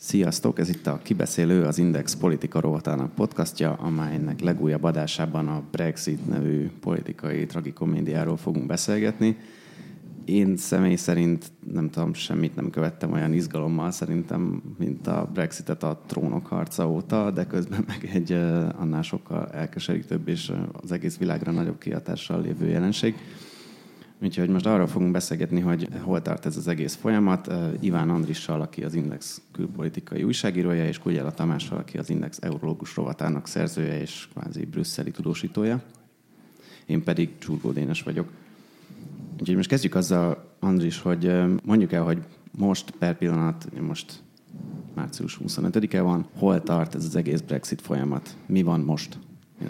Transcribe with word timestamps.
Sziasztok, 0.00 0.58
ez 0.58 0.68
itt 0.68 0.86
a 0.86 1.00
Kibeszélő, 1.02 1.64
az 1.64 1.78
Index 1.78 2.16
politika 2.16 2.60
rovatának 2.60 3.14
podcastja, 3.14 3.72
amelynek 3.72 4.40
legújabb 4.40 4.82
adásában 4.82 5.48
a 5.48 5.62
Brexit 5.70 6.28
nevű 6.28 6.70
politikai 6.80 7.46
tragikomédiáról 7.46 8.36
fogunk 8.36 8.66
beszélgetni. 8.66 9.36
Én 10.24 10.56
személy 10.56 10.96
szerint 10.96 11.50
nem 11.72 11.90
tudom, 11.90 12.14
semmit 12.14 12.54
nem 12.54 12.70
követtem 12.70 13.12
olyan 13.12 13.32
izgalommal 13.32 13.90
szerintem, 13.90 14.62
mint 14.78 15.06
a 15.06 15.30
Brexitet 15.32 15.82
a 15.82 16.02
trónok 16.06 16.46
harca 16.46 16.90
óta, 16.90 17.30
de 17.30 17.46
közben 17.46 17.84
meg 17.86 18.10
egy 18.12 18.32
annál 18.78 19.02
sokkal 19.02 19.48
elkeserítőbb 19.50 20.28
és 20.28 20.52
az 20.82 20.92
egész 20.92 21.16
világra 21.16 21.52
nagyobb 21.52 21.78
kihatással 21.78 22.40
lévő 22.40 22.68
jelenség. 22.68 23.14
Úgyhogy 24.22 24.48
most 24.48 24.66
arról 24.66 24.86
fogunk 24.86 25.12
beszélgetni, 25.12 25.60
hogy 25.60 25.88
hol 26.00 26.22
tart 26.22 26.46
ez 26.46 26.56
az 26.56 26.68
egész 26.68 26.94
folyamat. 26.94 27.52
Iván 27.80 28.10
Andrissal, 28.10 28.60
aki 28.60 28.84
az 28.84 28.94
Index 28.94 29.40
külpolitikai 29.52 30.22
újságírója, 30.22 30.86
és 30.86 30.98
Kugyela 30.98 31.30
Tamással, 31.30 31.78
aki 31.78 31.98
az 31.98 32.10
Index 32.10 32.38
eurológus 32.40 32.96
rovatának 32.96 33.46
szerzője 33.46 34.00
és 34.00 34.28
kvázi 34.34 34.64
brüsszeli 34.64 35.10
tudósítója. 35.10 35.82
Én 36.86 37.02
pedig 37.02 37.38
Csurgó 37.38 37.70
Dénes 37.70 38.02
vagyok. 38.02 38.28
Úgyhogy 39.40 39.56
most 39.56 39.68
kezdjük 39.68 39.94
azzal, 39.94 40.54
Andris, 40.60 41.00
hogy 41.00 41.32
mondjuk 41.64 41.92
el, 41.92 42.02
hogy 42.02 42.22
most 42.58 42.90
per 42.90 43.18
pillanat, 43.18 43.80
most 43.80 44.22
március 44.94 45.40
25-e 45.46 46.00
van, 46.00 46.26
hol 46.38 46.62
tart 46.62 46.94
ez 46.94 47.04
az 47.04 47.16
egész 47.16 47.40
Brexit 47.40 47.80
folyamat? 47.80 48.36
Mi 48.46 48.62
van 48.62 48.80
most? 48.80 49.18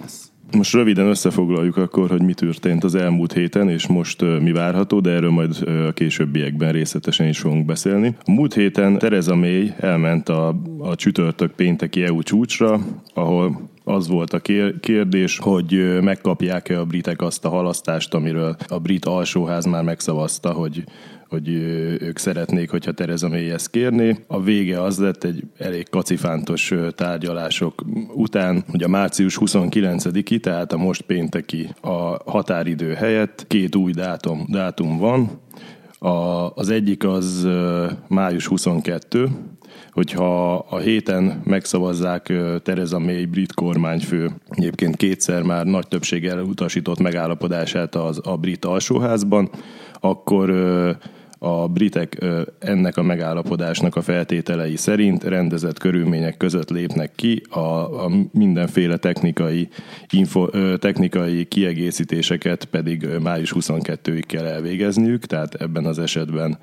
Lesz? 0.00 0.33
Most 0.56 0.72
röviden 0.72 1.06
összefoglaljuk 1.06 1.77
akkor, 1.77 2.11
hogy 2.11 2.22
mi 2.22 2.34
történt 2.34 2.84
az 2.84 2.94
elmúlt 2.94 3.33
héten, 3.33 3.69
és 3.69 3.86
most 3.86 4.22
mi 4.41 4.53
várható, 4.53 5.00
de 5.00 5.11
erről 5.11 5.30
majd 5.30 5.69
a 5.89 5.92
későbbiekben 5.92 6.72
részletesen 6.72 7.28
is 7.28 7.39
fogunk 7.39 7.64
beszélni. 7.64 8.17
A 8.25 8.30
múlt 8.30 8.55
héten 8.55 8.98
Tereza 8.98 9.34
May 9.34 9.72
elment 9.78 10.28
a, 10.28 10.55
a 10.78 10.95
csütörtök 10.95 11.50
pénteki 11.50 12.05
EU 12.05 12.22
csúcsra, 12.22 12.80
ahol 13.14 13.69
az 13.84 14.08
volt 14.08 14.33
a 14.33 14.41
kérdés, 14.80 15.39
hogy 15.39 15.98
megkapják-e 16.02 16.80
a 16.80 16.84
britek 16.84 17.23
azt 17.23 17.45
a 17.45 17.48
halasztást, 17.48 18.14
amiről 18.14 18.56
a 18.69 18.78
brit 18.78 19.05
alsóház 19.05 19.64
már 19.64 19.83
megszavazta, 19.83 20.52
hogy 20.52 20.84
hogy 21.29 21.48
ők 22.01 22.19
szeretnék, 22.19 22.71
hogyha 22.71 22.93
Tereza 22.93 23.29
May 23.29 23.51
ezt 23.51 23.71
kérné. 23.71 24.17
A 24.27 24.43
vége 24.43 24.83
az 24.83 24.98
lett 24.98 25.25
egy 25.25 25.43
elég 25.59 25.89
kacifántos 25.89 26.75
tárgyalások 26.95 27.85
után, 28.15 28.65
hogy 28.70 28.83
a 28.83 28.89
március 28.89 29.39
29-i, 29.41 30.41
tehát 30.41 30.73
a 30.73 30.77
most 30.77 31.03
pénteki 31.03 31.69
a 31.81 32.31
határidő 32.31 32.93
helyett 32.93 33.45
két 33.47 33.75
új 33.75 33.93
dátum, 33.93 34.47
dátum 34.48 34.98
van. 34.98 35.31
A, 35.98 36.09
az 36.55 36.70
egyik 36.70 37.05
az 37.05 37.48
május 38.09 38.47
22, 38.47 39.29
hogyha 39.91 40.55
a 40.55 40.79
héten 40.79 41.41
megszavazzák 41.45 42.33
Tereza 42.63 42.98
May 42.98 43.25
brit 43.25 43.55
kormányfő, 43.55 44.31
egyébként 44.48 44.97
kétszer 44.97 45.42
már 45.42 45.64
nagy 45.64 45.89
többséggel 45.89 46.42
utasított 46.42 46.98
megállapodását 46.98 47.95
az, 47.95 48.20
a 48.25 48.36
brit 48.36 48.64
alsóházban, 48.64 49.51
akkor 50.01 50.51
a 51.39 51.69
britek 51.69 52.25
ennek 52.59 52.97
a 52.97 53.03
megállapodásnak 53.03 53.97
a 53.97 54.03
feltételei 54.03 54.77
szerint 54.77 55.25
rendezett 55.25 55.79
körülmények 55.79 56.37
között 56.37 56.71
lépnek 56.71 57.13
ki, 57.15 57.43
a, 57.49 58.05
a 58.05 58.11
mindenféle 58.33 58.97
technikai, 58.97 59.69
info, 60.11 60.47
technikai 60.77 61.45
kiegészítéseket 61.45 62.65
pedig 62.65 63.07
május 63.23 63.53
22-ig 63.55 64.23
kell 64.27 64.45
elvégezniük, 64.45 65.25
tehát 65.25 65.55
ebben 65.55 65.85
az 65.85 65.99
esetben 65.99 66.59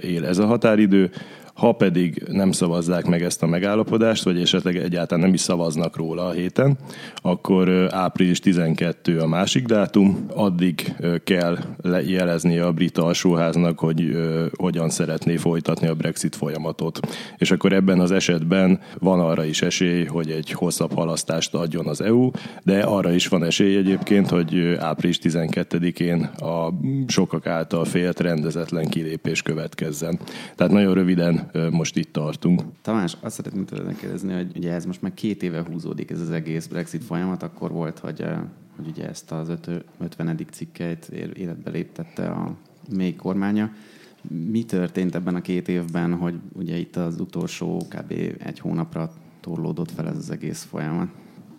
él 0.00 0.26
ez 0.26 0.38
a 0.38 0.46
határidő. 0.46 1.10
Ha 1.56 1.72
pedig 1.72 2.22
nem 2.30 2.52
szavazzák 2.52 3.06
meg 3.06 3.22
ezt 3.22 3.42
a 3.42 3.46
megállapodást, 3.46 4.24
vagy 4.24 4.40
esetleg 4.40 4.76
egyáltalán 4.76 5.24
nem 5.24 5.34
is 5.34 5.40
szavaznak 5.40 5.96
róla 5.96 6.26
a 6.26 6.30
héten, 6.30 6.76
akkor 7.16 7.94
április 7.94 8.38
12 8.38 9.18
a 9.18 9.26
másik 9.26 9.66
dátum, 9.66 10.26
addig 10.34 10.94
kell 11.24 11.58
jelezni 12.06 12.58
a 12.58 12.72
brit 12.72 12.98
alsóháznak, 12.98 13.78
hogy 13.78 14.16
hogyan 14.56 14.90
szeretné 14.90 15.36
folytatni 15.36 15.86
a 15.86 15.94
Brexit 15.94 16.36
folyamatot. 16.36 17.00
És 17.36 17.50
akkor 17.50 17.72
ebben 17.72 18.00
az 18.00 18.10
esetben 18.10 18.80
van 18.98 19.20
arra 19.20 19.44
is 19.44 19.62
esély, 19.62 20.04
hogy 20.04 20.30
egy 20.30 20.50
hosszabb 20.50 20.94
halasztást 20.94 21.54
adjon 21.54 21.86
az 21.86 22.00
EU, 22.00 22.30
de 22.62 22.80
arra 22.80 23.12
is 23.12 23.28
van 23.28 23.44
esély 23.44 23.76
egyébként, 23.76 24.30
hogy 24.30 24.76
április 24.78 25.18
12-én 25.22 26.22
a 26.22 26.72
sokak 27.06 27.46
által 27.46 27.84
félt 27.84 28.20
rendezetlen 28.20 28.88
kilépés 28.88 29.42
következzen. 29.42 30.18
Tehát 30.54 30.72
nagyon 30.72 30.94
röviden 30.94 31.44
most 31.70 31.96
itt 31.96 32.12
tartunk. 32.12 32.62
Tamás, 32.82 33.16
azt 33.20 33.34
szeretném 33.34 33.64
tőled 33.64 33.96
kérdezni, 33.96 34.34
hogy 34.34 34.56
ugye 34.56 34.72
ez 34.72 34.84
most 34.84 35.02
már 35.02 35.14
két 35.14 35.42
éve 35.42 35.64
húzódik 35.70 36.10
ez 36.10 36.20
az 36.20 36.30
egész 36.30 36.66
Brexit 36.66 37.04
folyamat, 37.04 37.42
akkor 37.42 37.70
volt, 37.72 37.98
hogy, 37.98 38.24
hogy 38.76 38.86
ugye 38.86 39.08
ezt 39.08 39.32
az 39.32 39.52
50. 39.98 40.46
cikkeit 40.50 41.04
életbe 41.34 41.70
léptette 41.70 42.30
a 42.30 42.56
még 42.90 43.16
kormánya. 43.16 43.72
Mi 44.50 44.64
történt 44.64 45.14
ebben 45.14 45.34
a 45.34 45.40
két 45.40 45.68
évben, 45.68 46.14
hogy 46.14 46.34
ugye 46.52 46.76
itt 46.76 46.96
az 46.96 47.20
utolsó 47.20 47.86
kb. 47.88 48.12
egy 48.38 48.58
hónapra 48.58 49.12
torlódott 49.40 49.90
fel 49.90 50.08
ez 50.08 50.16
az 50.16 50.30
egész 50.30 50.62
folyamat? 50.62 51.08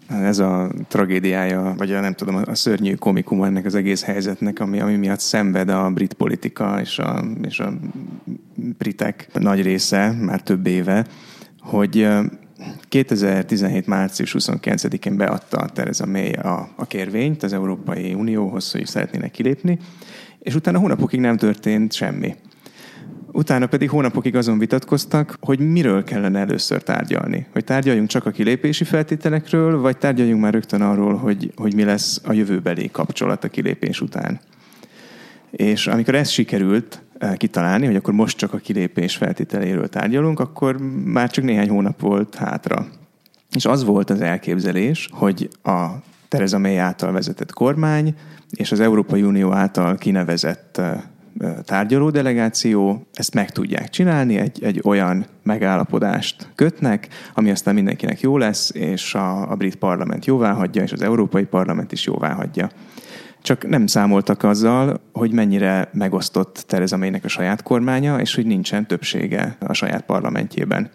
Ez 0.10 0.40
a 0.40 0.72
tragédiája, 0.88 1.74
vagy 1.78 1.92
a, 1.92 2.00
nem 2.00 2.14
tudom, 2.14 2.36
a 2.46 2.56
szörnyű 2.56 2.94
komikum 2.94 3.44
ennek 3.44 3.66
az 3.66 3.76
egész 3.76 4.04
helyzetnek, 4.04 4.60
ami, 4.60 4.80
ami 4.80 4.96
miatt 4.96 5.20
szenved 5.20 5.70
a 5.70 5.90
brit 5.90 6.14
politika 6.14 6.80
és 6.82 7.00
a, 7.00 7.24
és 7.42 7.60
a 7.60 7.74
britek 8.78 9.30
nagy 9.34 9.62
része 9.62 10.12
már 10.22 10.42
több 10.42 10.68
éve, 10.68 11.06
hogy 11.60 12.08
2017. 12.90 13.88
március 13.88 14.36
29-én 14.40 15.18
beadta 15.18 15.70
Tereza 15.74 16.06
May 16.06 16.32
a, 16.32 16.70
a 16.76 16.86
kérvényt 16.86 17.44
az 17.44 17.54
Európai 17.54 18.14
Unióhoz, 18.14 18.72
hogy 18.72 18.86
szeretnének 18.86 19.32
kilépni, 19.32 19.80
és 20.40 20.56
utána 20.56 20.80
hónapokig 20.80 21.20
nem 21.20 21.38
történt 21.38 21.94
semmi. 21.94 22.36
Utána 23.38 23.68
pedig 23.68 23.90
hónapokig 23.90 24.36
azon 24.36 24.58
vitatkoztak, 24.58 25.38
hogy 25.42 25.60
miről 25.60 26.04
kellene 26.04 26.40
először 26.40 26.84
tárgyalni. 26.84 27.46
Hogy 27.52 27.64
tárgyaljunk 27.64 28.10
csak 28.10 28.26
a 28.26 28.32
kilépési 28.32 28.84
feltételekről, 28.84 29.80
vagy 29.80 29.98
tárgyaljunk 29.98 30.42
már 30.42 30.54
rögtön 30.54 30.82
arról, 30.82 31.16
hogy, 31.16 31.52
hogy 31.56 31.76
mi 31.76 31.84
lesz 31.84 32.22
a 32.26 32.34
jövőbeli 32.34 32.90
kapcsolat 32.92 33.44
a 33.44 33.48
kilépés 33.48 34.02
után. 34.02 34.40
És 35.52 35.88
amikor 35.88 36.16
ez 36.16 36.30
sikerült 36.30 37.02
eh, 37.18 37.36
kitalálni, 37.36 37.86
hogy 37.86 37.96
akkor 37.96 38.14
most 38.14 38.38
csak 38.38 38.54
a 38.54 38.58
kilépés 38.58 39.16
feltételéről 39.16 39.88
tárgyalunk, 39.88 40.40
akkor 40.40 40.78
már 41.04 41.30
csak 41.30 41.44
néhány 41.44 41.70
hónap 41.70 42.02
volt 42.02 42.36
hátra. 42.36 42.88
És 43.56 43.66
az 43.66 43.84
volt 43.84 44.10
az 44.10 44.22
elképzelés, 44.22 45.10
hogy 45.12 45.50
a 45.64 45.88
Tereza 46.28 46.58
May 46.58 46.78
által 46.78 47.12
vezetett 47.12 47.54
kormány 47.54 48.16
és 48.52 48.72
az 48.72 48.80
Európai 48.80 49.24
Unió 49.24 49.54
által 49.54 49.96
kinevezett 49.96 50.78
eh, 50.78 51.02
tárgyaló 51.64 52.10
delegáció 52.10 53.08
ezt 53.14 53.34
meg 53.34 53.50
tudják 53.50 53.90
csinálni, 53.90 54.38
egy, 54.38 54.64
egy 54.64 54.82
olyan 54.84 55.26
megállapodást 55.44 56.48
kötnek, 56.56 57.08
ami 57.34 57.52
aztán 57.52 57.74
mindenkinek 57.74 58.20
jó 58.20 58.38
lesz, 58.38 58.72
és 58.74 59.14
a, 59.14 59.52
a 59.52 59.56
brit 59.56 59.76
parlament 59.76 60.26
jóvá 60.26 60.52
hagyja, 60.52 60.84
és 60.84 60.92
az 60.92 61.02
európai 61.02 61.46
parlament 61.46 61.92
is 61.92 62.06
jóvá 62.06 62.34
hagyja. 62.34 62.70
Csak 63.42 63.68
nem 63.68 63.88
számoltak 63.88 64.44
azzal, 64.44 65.02
hogy 65.14 65.32
mennyire 65.32 65.90
megosztott 65.94 66.64
Tereza 66.68 66.98
Maynek 66.98 67.24
a 67.24 67.28
saját 67.28 67.64
kormánya, 67.64 68.20
és 68.20 68.36
hogy 68.36 68.46
nincsen 68.46 68.88
többsége 68.88 69.58
a 69.60 69.74
saját 69.74 70.02
parlamentjében. 70.02 70.90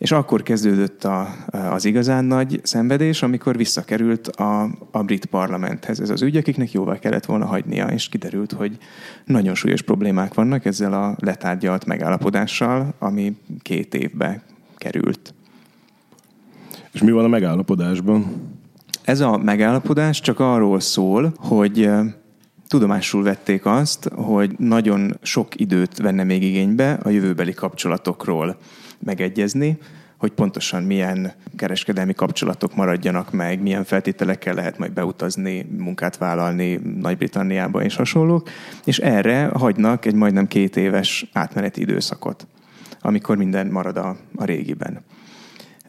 És 0.00 0.12
akkor 0.12 0.42
kezdődött 0.42 1.04
a, 1.04 1.34
az 1.50 1.84
igazán 1.84 2.24
nagy 2.24 2.60
szenvedés, 2.62 3.22
amikor 3.22 3.56
visszakerült 3.56 4.28
a, 4.28 4.62
a 4.90 5.02
brit 5.02 5.24
parlamenthez 5.24 6.00
ez 6.00 6.10
az 6.10 6.22
ügy, 6.22 6.36
akiknek 6.36 6.72
jóvá 6.72 6.98
kellett 6.98 7.24
volna 7.24 7.46
hagynia, 7.46 7.86
és 7.86 8.08
kiderült, 8.08 8.52
hogy 8.52 8.78
nagyon 9.24 9.54
súlyos 9.54 9.82
problémák 9.82 10.34
vannak 10.34 10.64
ezzel 10.64 10.92
a 10.92 11.16
letárgyalt 11.18 11.84
megállapodással, 11.84 12.94
ami 12.98 13.36
két 13.62 13.94
évbe 13.94 14.42
került. 14.76 15.34
És 16.92 17.02
mi 17.02 17.10
van 17.10 17.24
a 17.24 17.28
megállapodásban? 17.28 18.26
Ez 19.02 19.20
a 19.20 19.36
megállapodás 19.36 20.20
csak 20.20 20.40
arról 20.40 20.80
szól, 20.80 21.32
hogy 21.36 21.90
tudomásul 22.68 23.22
vették 23.22 23.66
azt, 23.66 24.08
hogy 24.14 24.54
nagyon 24.58 25.18
sok 25.22 25.60
időt 25.60 25.98
venne 25.98 26.24
még 26.24 26.42
igénybe 26.42 26.92
a 26.92 27.08
jövőbeli 27.08 27.52
kapcsolatokról 27.52 28.56
megegyezni, 29.04 29.78
hogy 30.20 30.30
pontosan 30.30 30.82
milyen 30.82 31.32
kereskedelmi 31.56 32.14
kapcsolatok 32.14 32.74
maradjanak 32.74 33.32
meg, 33.32 33.62
milyen 33.62 33.84
feltételekkel 33.84 34.54
lehet 34.54 34.78
majd 34.78 34.92
beutazni, 34.92 35.66
munkát 35.78 36.16
vállalni 36.16 36.80
Nagy-Britanniába 37.00 37.82
és 37.82 37.96
hasonlók, 37.96 38.48
és 38.84 38.98
erre 38.98 39.44
hagynak 39.44 40.04
egy 40.04 40.14
majdnem 40.14 40.46
két 40.46 40.76
éves 40.76 41.30
átmeneti 41.32 41.80
időszakot, 41.80 42.46
amikor 43.00 43.36
minden 43.36 43.66
marad 43.66 43.96
a, 43.96 44.16
a 44.34 44.44
régiben. 44.44 45.04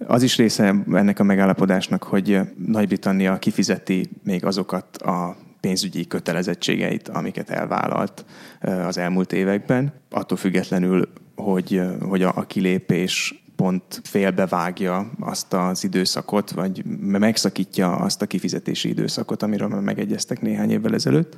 Az 0.08 0.24
is 0.24 0.38
része 0.38 0.76
ennek 0.94 1.20
a 1.20 1.24
megállapodásnak, 1.24 2.04
hogy 2.04 2.40
Nagy-Britannia 2.68 3.40
kifizeti 3.40 4.10
még 4.24 4.46
azokat 4.46 4.98
a 4.98 5.36
pénzügyi 5.60 6.08
kötelezettségeit, 6.08 7.08
amiket 7.08 7.50
elvállalt 7.50 8.26
az 8.62 8.98
elmúlt 8.98 9.34
években, 9.34 9.94
attól 10.10 10.38
függetlenül, 10.38 11.10
hogy, 11.36 11.82
hogy 12.00 12.22
a, 12.22 12.32
a 12.36 12.42
kilépés 12.44 13.44
pont 13.56 14.02
félbevágja 14.04 15.12
azt 15.20 15.54
az 15.54 15.84
időszakot, 15.84 16.52
vagy 16.52 16.86
megszakítja 17.02 17.96
azt 17.96 18.22
a 18.22 18.28
kifizetési 18.28 18.90
időszakot, 18.90 19.44
amiről 19.44 19.68
már 19.68 19.82
megegyeztek 19.82 20.42
néhány 20.42 20.72
évvel 20.72 20.94
ezelőtt. 20.94 21.38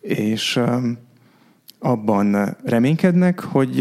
És 0.00 0.60
abban 1.78 2.56
reménykednek, 2.64 3.40
hogy 3.40 3.80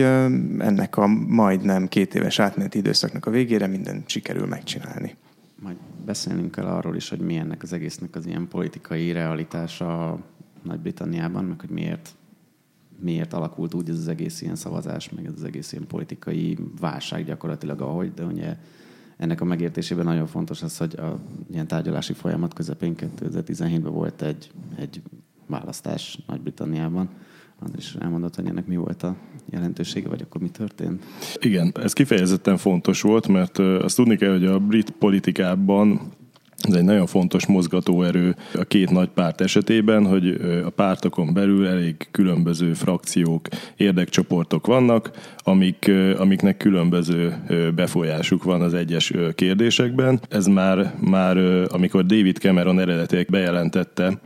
ennek 0.60 0.98
a 0.98 1.08
majdnem 1.28 1.88
két 1.88 2.16
éves 2.16 2.40
átmeneti 2.40 2.78
időszaknak 2.78 3.26
a 3.26 3.32
végére 3.32 3.68
minden 3.68 4.04
sikerül 4.06 4.46
megcsinálni. 4.46 5.16
Majd 5.62 5.78
beszélnünk 6.06 6.52
kell 6.52 6.66
arról 6.66 6.96
is, 6.96 7.10
hogy 7.10 7.20
mi 7.20 7.36
ennek 7.36 7.64
az 7.64 7.74
egésznek 7.74 8.16
az 8.16 8.26
ilyen 8.26 8.48
politikai 8.48 9.12
realitása 9.12 10.20
Nagy-Britanniában, 10.64 11.44
meg 11.44 11.60
hogy 11.60 11.70
miért 11.70 12.16
miért 13.00 13.34
alakult 13.34 13.74
úgy 13.74 13.90
ez 13.90 13.98
az 13.98 14.08
egész 14.08 14.42
ilyen 14.42 14.56
szavazás, 14.56 15.10
meg 15.10 15.26
ez 15.26 15.34
az 15.36 15.44
egész 15.44 15.72
ilyen 15.72 15.88
politikai 15.88 16.58
válság 16.80 17.26
gyakorlatilag 17.26 17.82
ahogy, 17.82 18.14
de 18.14 18.24
ugye 18.24 18.58
ennek 19.18 19.42
a 19.42 19.46
megértésében 19.46 20.06
nagyon 20.06 20.28
fontos 20.28 20.64
az, 20.64 20.78
hogy 20.78 20.96
a 21.00 21.20
ilyen 21.52 21.68
tárgyalási 21.68 22.14
folyamat 22.14 22.54
közepén 22.54 22.96
2017-ben 22.98 23.94
volt 23.94 24.22
egy, 24.22 24.52
egy 24.76 25.02
választás 25.48 26.20
Nagy-Britanniában, 26.28 27.10
is 27.78 27.96
elmondott, 28.00 28.36
hogy 28.36 28.48
ennek 28.48 28.68
mi 28.68 28.76
volt 28.76 29.04
a 29.04 29.16
jelentősége, 29.46 30.10
vagy 30.10 30.22
akkor 30.22 30.42
mi 30.42 30.50
történt? 30.50 31.04
Igen, 31.40 31.72
ez 31.82 31.94
kifejezetten 31.94 32.58
fontos 32.58 33.02
volt, 33.02 33.28
mert 33.28 33.60
azt 33.60 33.96
tudni 33.96 34.16
kell, 34.16 34.32
hogy 34.32 34.46
a 34.46 34.60
brit 34.60 34.90
politikában 34.90 36.12
ez 36.68 36.74
egy 36.74 36.84
nagyon 36.84 37.06
fontos 37.06 37.46
mozgatóerő 37.46 38.36
a 38.54 38.64
két 38.64 38.90
nagy 38.92 39.10
párt 39.10 39.42
esetében, 39.42 40.08
hogy 40.08 40.28
a 40.66 40.70
pártokon 40.70 41.34
belül 41.34 41.68
elég 41.68 41.96
különböző 42.12 42.74
frakciók, 42.74 43.48
érdekcsoportok 43.78 44.68
vannak, 44.68 45.12
amik, 45.38 45.92
amiknek 46.18 46.58
különböző 46.58 47.36
befolyásuk 47.76 48.44
van 48.44 48.62
az 48.62 48.74
egyes 48.74 49.12
kérdésekben. 49.36 50.20
Ez 50.30 50.46
már, 50.46 50.94
már 51.00 51.38
amikor 51.68 52.06
David 52.06 52.38
Cameron 52.38 52.80
eredetileg 52.80 53.28
bejelentette, 53.30 54.20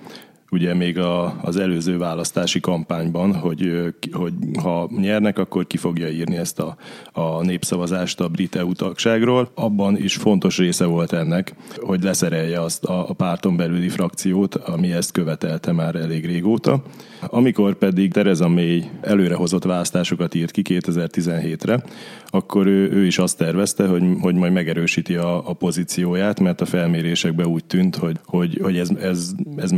ugye 0.52 0.74
még 0.74 1.00
a, 1.00 1.40
az 1.42 1.58
előző 1.58 1.98
választási 1.98 2.60
kampányban, 2.60 3.36
hogy, 3.36 3.94
hogy 4.12 4.34
ha 4.62 4.90
nyernek, 4.98 5.38
akkor 5.40 5.68
ki 5.68 5.78
fogja 5.78 6.10
írni 6.10 6.36
ezt 6.36 6.60
a, 6.60 6.76
a 7.12 7.44
népszavazást 7.44 8.20
a 8.20 8.28
brit 8.28 8.56
EU 8.56 8.74
tagságról. 8.74 9.52
Abban 9.54 9.98
is 9.98 10.16
fontos 10.16 10.58
része 10.58 10.86
volt 10.86 11.14
ennek, 11.14 11.56
hogy 11.78 12.04
leszerelje 12.04 12.62
azt 12.62 12.86
a, 12.86 13.10
a 13.10 13.14
párton 13.14 13.56
belüli 13.56 13.90
frakciót, 13.90 14.56
ami 14.56 14.92
ezt 14.92 15.12
követelte 15.12 15.72
már 15.72 15.96
elég 15.96 16.26
régóta. 16.26 16.84
Amikor 17.22 17.76
pedig 17.76 18.14
Tereza 18.14 18.48
May 18.48 18.90
előrehozott 19.02 19.64
választásokat 19.64 20.36
írt 20.36 20.52
ki 20.52 20.62
2017-re, 20.66 21.84
akkor 22.26 22.68
ő, 22.68 22.92
ő 22.92 23.06
is 23.06 23.18
azt 23.18 23.38
tervezte, 23.38 23.88
hogy, 23.88 24.04
hogy 24.22 24.36
majd 24.36 24.52
megerősíti 24.52 25.16
a, 25.16 25.50
a 25.50 25.54
pozícióját, 25.54 26.40
mert 26.40 26.62
a 26.62 26.66
felmérésekben 26.66 27.46
úgy 27.46 27.66
tűnt, 27.66 27.96
hogy, 27.96 28.18
hogy, 28.26 28.60
hogy 28.62 28.78
ez, 28.78 28.90
ez, 29.02 29.32
ez 29.56 29.72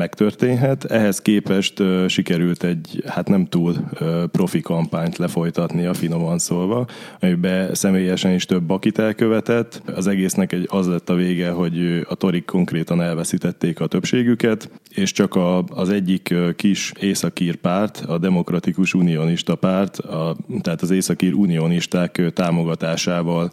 megtörténhet. 0.61 0.85
Ehhez 1.01 1.21
képest 1.21 1.79
uh, 1.79 2.07
sikerült 2.07 2.63
egy, 2.63 3.03
hát 3.07 3.27
nem 3.27 3.45
túl 3.45 3.75
uh, 4.01 4.23
profi 4.23 4.61
kampányt 4.61 5.17
lefolytatni 5.17 5.85
a 5.85 5.93
finoman 5.93 6.39
szólva, 6.39 6.87
amiben 7.19 7.73
személyesen 7.73 8.33
is 8.33 8.45
több 8.45 8.63
bakit 8.63 8.99
elkövetett. 8.99 9.81
Az 9.95 10.07
egésznek 10.07 10.51
egy, 10.51 10.67
az 10.69 10.87
lett 10.87 11.09
a 11.09 11.13
vége, 11.13 11.49
hogy 11.49 12.05
a 12.09 12.15
torik 12.15 12.45
konkrétan 12.45 13.01
elveszítették 13.01 13.79
a 13.79 13.87
többségüket, 13.87 14.69
és 14.89 15.11
csak 15.11 15.35
a, 15.35 15.63
az 15.63 15.89
egyik 15.89 16.33
kis 16.55 16.91
északír 16.99 17.55
párt, 17.55 18.03
a 18.07 18.17
Demokratikus 18.17 18.93
Unionista 18.93 19.55
párt, 19.55 19.97
a, 19.97 20.35
tehát 20.61 20.81
az 20.81 20.91
északír 20.91 21.33
unionisták 21.33 22.21
támogatásával 22.33 23.49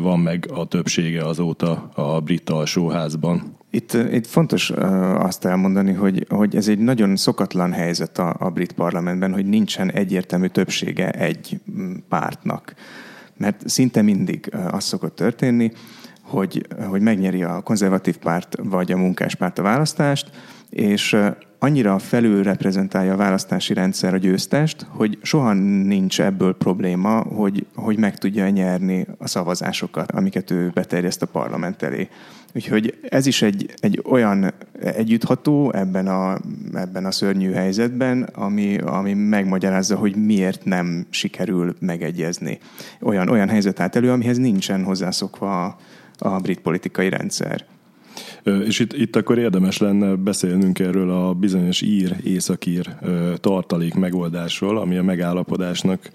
van 0.00 0.18
meg 0.18 0.48
a 0.54 0.64
többsége 0.64 1.24
azóta 1.24 1.90
a 1.94 2.20
brit 2.20 2.50
alsóházban. 2.50 3.57
Itt, 3.78 3.92
itt 3.92 4.26
fontos 4.26 4.70
azt 5.18 5.44
elmondani, 5.44 5.92
hogy, 5.92 6.26
hogy 6.28 6.56
ez 6.56 6.68
egy 6.68 6.78
nagyon 6.78 7.16
szokatlan 7.16 7.72
helyzet 7.72 8.18
a, 8.18 8.36
a 8.38 8.50
brit 8.50 8.72
parlamentben, 8.72 9.32
hogy 9.32 9.46
nincsen 9.46 9.90
egyértelmű 9.90 10.46
többsége 10.46 11.10
egy 11.10 11.60
mm, 11.70 11.94
pártnak. 12.08 12.74
Mert 13.36 13.68
szinte 13.68 14.02
mindig 14.02 14.54
az 14.70 14.84
szokott 14.84 15.16
történni, 15.16 15.72
hogy, 16.22 16.66
hogy 16.88 17.00
megnyeri 17.00 17.42
a 17.42 17.60
konzervatív 17.60 18.16
párt 18.16 18.56
vagy 18.62 18.92
a 18.92 18.96
munkáspárt 18.96 19.58
a 19.58 19.62
választást, 19.62 20.30
és 20.70 21.16
annyira 21.58 21.98
felül 21.98 22.42
reprezentálja 22.42 23.12
a 23.12 23.16
választási 23.16 23.74
rendszer 23.74 24.14
a 24.14 24.18
győztest, 24.18 24.86
hogy 24.88 25.18
soha 25.22 25.52
nincs 25.52 26.20
ebből 26.20 26.56
probléma, 26.56 27.20
hogy, 27.20 27.66
hogy 27.74 27.98
meg 27.98 28.18
tudja 28.18 28.48
nyerni 28.48 29.06
a 29.18 29.26
szavazásokat, 29.26 30.12
amiket 30.12 30.50
ő 30.50 30.70
beterjeszt 30.74 31.22
a 31.22 31.26
parlament 31.26 31.82
elé. 31.82 32.08
Úgyhogy 32.54 32.98
ez 33.08 33.26
is 33.26 33.42
egy, 33.42 33.74
egy 33.80 34.02
olyan 34.04 34.52
együttható 34.80 35.72
ebben 35.72 36.06
a, 36.06 36.38
ebben 36.74 37.04
a 37.04 37.10
szörnyű 37.10 37.52
helyzetben, 37.52 38.22
ami, 38.22 38.78
ami 38.78 39.14
megmagyarázza, 39.14 39.96
hogy 39.96 40.16
miért 40.16 40.64
nem 40.64 41.06
sikerül 41.10 41.76
megegyezni. 41.80 42.58
Olyan, 43.00 43.28
olyan 43.28 43.48
helyzet 43.48 43.80
állt 43.80 43.96
elő, 43.96 44.10
amihez 44.10 44.38
nincsen 44.38 44.84
hozzászokva 44.84 45.64
a, 45.64 45.76
a 46.18 46.38
brit 46.38 46.60
politikai 46.60 47.08
rendszer. 47.08 47.64
És 48.66 48.78
itt, 48.78 48.92
itt 48.92 49.16
akkor 49.16 49.38
érdemes 49.38 49.78
lenne 49.78 50.14
beszélnünk 50.14 50.78
erről 50.78 51.10
a 51.10 51.32
bizonyos 51.32 51.80
ír, 51.80 52.16
északír 52.24 52.94
tartalék 53.36 53.94
megoldásról, 53.94 54.78
ami 54.78 54.96
a 54.96 55.02
megállapodásnak 55.02 56.10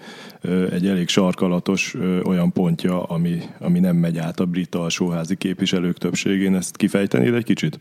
egy 0.70 0.86
elég 0.86 1.08
sarkalatos 1.08 1.94
olyan 2.24 2.52
pontja, 2.52 3.02
ami, 3.02 3.38
ami 3.58 3.80
nem 3.80 3.96
megy 3.96 4.18
át 4.18 4.40
a 4.40 4.44
brit 4.44 4.74
alsóházi 4.74 5.36
képviselők 5.36 5.98
többségén. 5.98 6.56
Ezt 6.56 6.76
kifejtenéd 6.76 7.34
egy 7.34 7.44
kicsit? 7.44 7.78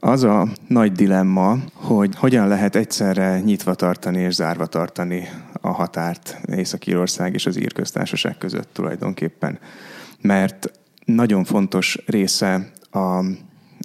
Az 0.00 0.22
a 0.22 0.48
nagy 0.66 0.92
dilemma, 0.92 1.56
hogy 1.72 2.14
hogyan 2.16 2.48
lehet 2.48 2.76
egyszerre 2.76 3.40
nyitva 3.40 3.74
tartani 3.74 4.20
és 4.20 4.34
zárva 4.34 4.66
tartani 4.66 5.28
a 5.60 5.70
határt 5.70 6.40
Észak-Írország 6.56 7.34
és 7.34 7.46
az 7.46 7.58
Ír 7.58 7.72
köztársaság 7.72 8.38
között 8.38 8.68
tulajdonképpen. 8.72 9.58
Mert 10.20 10.70
nagyon 11.04 11.44
fontos 11.44 11.98
része 12.06 12.70
a, 12.90 13.24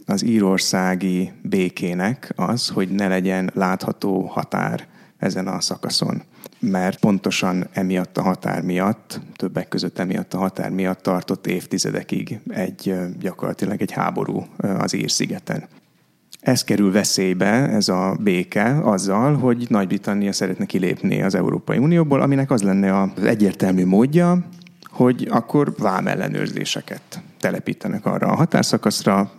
az 0.05 0.23
írországi 0.23 1.31
békének 1.41 2.33
az, 2.35 2.67
hogy 2.67 2.89
ne 2.89 3.07
legyen 3.07 3.51
látható 3.53 4.21
határ 4.21 4.87
ezen 5.17 5.47
a 5.47 5.61
szakaszon. 5.61 6.21
Mert 6.59 6.99
pontosan 6.99 7.67
emiatt 7.71 8.17
a 8.17 8.21
határ 8.21 8.61
miatt, 8.61 9.21
többek 9.35 9.67
között 9.67 9.99
emiatt 9.99 10.33
a 10.33 10.37
határ 10.37 10.69
miatt 10.69 11.01
tartott 11.01 11.47
évtizedekig 11.47 12.39
egy 12.47 12.95
gyakorlatilag 13.19 13.81
egy 13.81 13.91
háború 13.91 14.45
az 14.57 14.93
Ír-szigeten. 14.93 15.63
Ez 16.39 16.63
kerül 16.63 16.91
veszélybe, 16.91 17.69
ez 17.69 17.87
a 17.87 18.17
béke, 18.19 18.79
azzal, 18.83 19.35
hogy 19.35 19.65
Nagy-Britannia 19.69 20.33
szeretne 20.33 20.65
kilépni 20.65 21.21
az 21.21 21.35
Európai 21.35 21.77
Unióból, 21.77 22.21
aminek 22.21 22.51
az 22.51 22.61
lenne 22.61 23.01
az 23.01 23.23
egyértelmű 23.23 23.85
módja, 23.85 24.47
hogy 24.89 25.27
akkor 25.31 25.73
vámellenőrzéseket 25.77 27.21
telepítenek 27.45 28.05
arra 28.05 28.27
a 28.27 28.35
határszakaszra, 28.35 29.31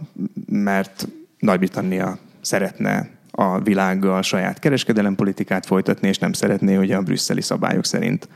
mert 0.47 1.09
Nagy-Britannia 1.39 2.19
szeretne 2.41 3.09
a 3.31 3.61
világgal 3.61 4.23
saját 4.23 4.59
kereskedelempolitikát 4.59 5.67
folytatni, 5.67 6.09
és 6.09 6.19
nem 6.19 6.33
szeretné, 6.33 6.75
hogy 6.75 6.93
a 6.93 7.03
brüsszeli 7.03 7.41
szabályok 7.41 7.85
szerint 7.85 8.29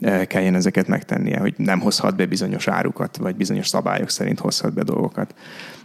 eh, 0.00 0.26
kelljen 0.26 0.54
ezeket 0.54 0.86
megtennie, 0.88 1.38
hogy 1.38 1.54
nem 1.56 1.80
hozhat 1.80 2.16
be 2.16 2.26
bizonyos 2.26 2.68
árukat, 2.68 3.16
vagy 3.16 3.36
bizonyos 3.36 3.68
szabályok 3.68 4.10
szerint 4.10 4.38
hozhat 4.38 4.74
be 4.74 4.82
dolgokat. 4.82 5.34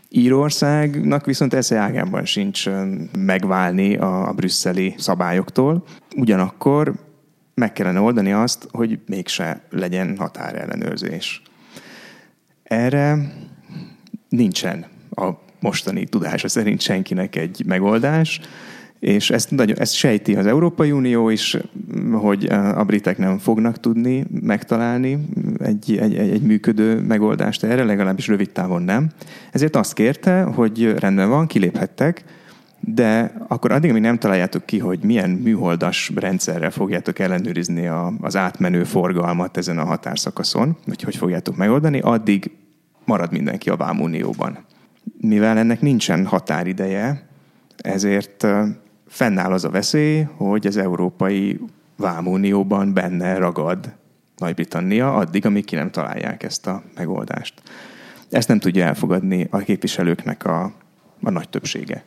Írországnak 0.10 1.26
viszont 1.26 1.54
esze 1.54 1.78
ágában 1.78 2.26
sincs 2.26 2.68
eh, 2.68 2.88
megválni 3.18 3.96
a 3.96 4.34
brüsszeli 4.36 4.96
szabályoktól, 4.98 5.84
ugyanakkor 6.16 6.94
meg 7.54 7.74
kellene 7.74 8.00
oldani 8.00 8.32
azt, 8.32 8.68
hogy 8.72 9.00
mégse 9.06 9.62
legyen 9.70 10.18
határellenőrzés. 10.18 11.42
Erre 12.72 13.32
nincsen 14.30 14.86
a 15.16 15.30
mostani 15.60 16.06
tudása 16.06 16.48
szerint 16.48 16.82
senkinek 16.82 17.36
egy 17.36 17.64
megoldás, 17.66 18.40
És 19.00 19.30
ezt, 19.30 19.52
nagyon, 19.52 19.80
ezt 19.80 19.94
sejti 19.94 20.36
az 20.36 20.46
Európai 20.46 20.92
Unió 20.92 21.30
is, 21.30 21.58
hogy 22.12 22.46
a 22.76 22.84
britek 22.84 23.18
nem 23.18 23.38
fognak 23.38 23.80
tudni 23.80 24.26
megtalálni 24.42 25.28
egy, 25.60 25.98
egy, 25.98 26.16
egy 26.16 26.42
működő 26.42 27.00
megoldást 27.00 27.64
erre, 27.64 27.84
legalábbis 27.84 28.28
rövid 28.28 28.50
távon 28.50 28.82
nem. 28.82 29.10
Ezért 29.52 29.76
azt 29.76 29.94
kérte, 29.94 30.42
hogy 30.42 30.94
rendben 31.00 31.30
van, 31.30 31.48
kiléphettek, 31.48 32.24
de 32.80 33.34
akkor 33.48 33.72
addig, 33.72 33.90
amíg 33.90 34.02
nem 34.02 34.18
találjátok 34.18 34.66
ki, 34.66 34.78
hogy 34.80 35.00
milyen 35.04 35.30
műholdas 35.30 36.12
rendszerrel 36.16 36.72
fogjátok 36.72 37.20
ellenőrizni 37.20 37.88
a, 37.88 38.14
az 38.22 38.36
átmenő 38.36 38.84
forgalmat 38.84 39.58
ezen 39.58 39.78
a 39.78 39.86
határszakaszon, 39.86 40.78
vagy 40.86 41.02
hogy 41.02 41.16
fogjátok 41.16 41.56
megoldani, 41.56 42.00
addig 42.00 42.52
marad 43.06 43.32
mindenki 43.32 43.70
a 43.70 43.76
Vámunióban. 43.76 44.66
Mivel 45.18 45.58
ennek 45.58 45.82
nincsen 45.82 46.26
határideje, 46.26 47.28
ezért 47.78 48.48
fennáll 49.08 49.52
az 49.52 49.64
a 49.64 49.70
veszély, 49.70 50.28
hogy 50.36 50.68
az 50.68 50.78
Európai 50.78 51.60
Vámunióban 51.98 52.94
benne 52.94 53.38
ragad 53.38 53.94
Nagy-Britannia 54.38 55.16
addig, 55.16 55.46
amíg 55.46 55.66
ki 55.66 55.76
nem 55.76 55.92
találják 55.92 56.44
ezt 56.44 56.68
a 56.68 56.84
megoldást. 56.96 57.62
Ezt 58.30 58.48
nem 58.48 58.60
tudja 58.60 58.86
elfogadni 58.86 59.48
a 59.50 59.58
képviselőknek 59.58 60.46
a, 60.46 60.74
a 61.22 61.30
nagy 61.30 61.50
többsége 61.50 62.04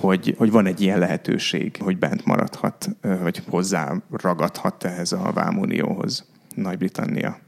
hogy, 0.00 0.34
hogy 0.38 0.50
van 0.50 0.66
egy 0.66 0.80
ilyen 0.80 0.98
lehetőség, 0.98 1.76
hogy 1.80 1.98
bent 1.98 2.24
maradhat, 2.24 2.88
vagy 3.22 3.42
hozzá 3.48 3.94
ragadhat 4.10 4.84
ehhez 4.84 5.12
a 5.12 5.30
Vámunióhoz 5.34 6.24
Nagy-Britannia. 6.54 7.38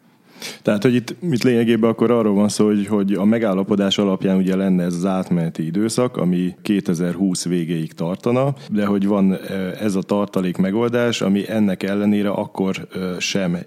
Tehát, 0.63 0.83
hogy 0.83 0.95
itt, 0.95 1.17
itt 1.31 1.43
lényegében 1.43 1.91
akkor 1.91 2.11
arról 2.11 2.35
van 2.35 2.49
szó, 2.49 2.67
hogy, 2.67 2.87
hogy 2.87 3.13
a 3.13 3.25
megállapodás 3.25 3.99
alapján 3.99 4.37
ugye 4.37 4.57
lenne 4.57 4.85
ez 4.85 4.95
az 4.95 5.05
átmeneti 5.07 5.67
időszak, 5.67 6.17
ami 6.17 6.55
2020 6.63 7.45
végéig 7.45 7.93
tartana, 7.93 8.55
de 8.71 8.87
hogy 8.87 9.07
van 9.07 9.39
ez 9.81 9.95
a 9.95 10.03
tartalék 10.03 10.57
megoldás, 10.57 11.21
ami 11.21 11.51
ennek 11.51 11.83
ellenére 11.83 12.31
akkor 12.31 12.89
sem 13.19 13.59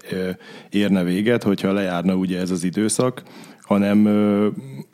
érne 0.70 1.04
véget, 1.04 1.42
hogyha 1.42 1.72
lejárna 1.72 2.14
ugye 2.14 2.40
ez 2.40 2.50
az 2.50 2.64
időszak, 2.64 3.22
hanem 3.60 4.06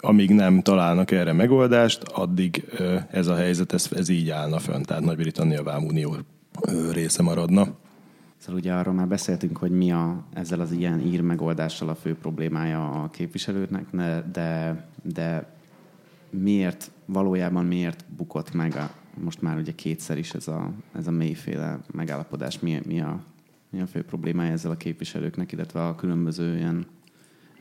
amíg 0.00 0.30
nem 0.30 0.60
találnak 0.60 1.10
erre 1.10 1.32
megoldást, 1.32 2.02
addig 2.02 2.64
ez 3.10 3.26
a 3.26 3.34
helyzet, 3.34 3.72
ez, 3.72 3.88
ez 3.96 4.08
így 4.08 4.30
állna 4.30 4.58
fönn, 4.58 4.82
tehát 4.82 5.04
Nagy-Britannia 5.04 5.62
Vámunió 5.62 6.16
része 6.92 7.22
maradna. 7.22 7.68
Szóval 8.42 8.60
ugye 8.60 8.72
arról 8.72 8.94
már 8.94 9.08
beszéltünk, 9.08 9.56
hogy 9.56 9.70
mi 9.70 9.92
a, 9.92 10.24
ezzel 10.32 10.60
az 10.60 10.72
ilyen 10.72 11.00
ír 11.00 11.20
megoldással 11.20 11.88
a 11.88 11.94
fő 11.94 12.14
problémája 12.14 12.90
a 12.90 13.10
képviselőknek, 13.10 13.86
de, 14.32 14.86
de 15.02 15.52
miért, 16.30 16.90
valójában 17.04 17.64
miért 17.64 18.04
bukott 18.16 18.52
meg 18.52 18.76
a, 18.76 18.90
most 19.20 19.42
már 19.42 19.56
ugye 19.56 19.72
kétszer 19.72 20.18
is 20.18 20.32
ez 20.34 20.48
a, 20.48 20.70
ez 20.94 21.06
a 21.06 21.10
mélyféle 21.10 21.80
megállapodás, 21.92 22.58
mi, 22.58 22.80
mi, 22.86 23.00
a, 23.00 23.20
mi 23.70 23.80
a 23.80 23.86
fő 23.86 24.04
problémája 24.04 24.52
ezzel 24.52 24.70
a 24.70 24.76
képviselőknek, 24.76 25.52
illetve 25.52 25.86
a 25.86 25.94
különböző 25.94 26.56
ilyen 26.56 26.86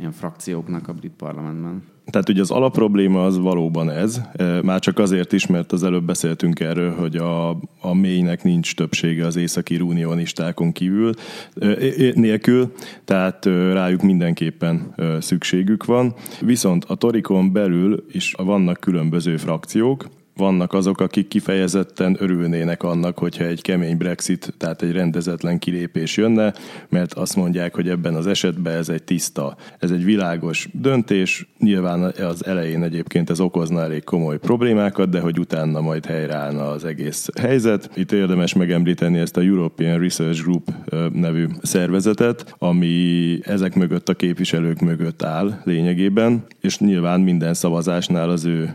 ilyen 0.01 0.13
frakcióknak 0.13 0.88
a 0.88 0.93
brit 0.93 1.13
parlamentben. 1.17 1.84
Tehát 2.05 2.29
ugye 2.29 2.41
az 2.41 2.51
alapprobléma 2.51 3.25
az 3.25 3.38
valóban 3.38 3.89
ez, 3.89 4.22
e, 4.34 4.62
már 4.62 4.79
csak 4.79 5.00
azért 5.00 5.34
is, 5.34 5.48
mert 5.48 5.72
az 5.72 5.84
előbb 5.84 6.03
beszéltünk 6.03 6.60
erről, 6.60 6.96
hogy 6.96 7.15
a, 7.15 7.50
a 7.81 7.93
mélynek 7.93 8.43
nincs 8.43 8.75
többsége 8.75 9.25
az 9.25 9.36
északi 9.36 9.79
unionistákon 9.79 10.72
kívül, 10.72 11.13
e, 11.62 11.67
e, 11.67 12.12
nélkül, 12.13 12.72
tehát 13.05 13.46
rájuk 13.46 14.01
mindenképpen 14.01 14.96
szükségük 15.20 15.86
van. 15.86 16.13
Viszont 16.39 16.84
a 16.84 16.96
Torikon 16.96 17.51
belül 17.51 18.05
is 18.12 18.34
vannak 18.38 18.79
különböző 18.79 19.38
frakciók, 19.38 20.10
vannak 20.35 20.73
azok, 20.73 21.01
akik 21.01 21.27
kifejezetten 21.27 22.15
örülnének 22.19 22.83
annak, 22.83 23.17
hogyha 23.17 23.43
egy 23.43 23.61
kemény 23.61 23.97
Brexit, 23.97 24.53
tehát 24.57 24.81
egy 24.81 24.91
rendezetlen 24.91 25.59
kilépés 25.59 26.17
jönne, 26.17 26.53
mert 26.89 27.13
azt 27.13 27.35
mondják, 27.35 27.75
hogy 27.75 27.89
ebben 27.89 28.15
az 28.15 28.27
esetben 28.27 28.73
ez 28.73 28.89
egy 28.89 29.03
tiszta, 29.03 29.55
ez 29.79 29.91
egy 29.91 30.05
világos 30.05 30.69
döntés. 30.71 31.47
Nyilván 31.59 32.03
az 32.03 32.45
elején 32.45 32.83
egyébként 32.83 33.29
ez 33.29 33.39
okozna 33.39 33.81
elég 33.81 34.03
komoly 34.03 34.39
problémákat, 34.39 35.09
de 35.09 35.19
hogy 35.19 35.39
utána 35.39 35.81
majd 35.81 36.05
helyreállna 36.05 36.69
az 36.69 36.85
egész 36.85 37.29
helyzet. 37.39 37.89
Itt 37.95 38.11
érdemes 38.11 38.53
megemlíteni 38.53 39.19
ezt 39.19 39.38
a 39.38 39.41
European 39.41 40.00
Research 40.00 40.41
Group 40.43 40.73
nevű 41.13 41.45
szervezetet, 41.61 42.55
ami 42.57 43.39
ezek 43.43 43.75
mögött 43.75 44.09
a 44.09 44.13
képviselők 44.13 44.79
mögött 44.79 45.23
áll 45.23 45.61
lényegében, 45.63 46.43
és 46.61 46.79
nyilván 46.79 47.19
minden 47.21 47.53
szavazásnál 47.53 48.29
az 48.29 48.45
ő 48.45 48.73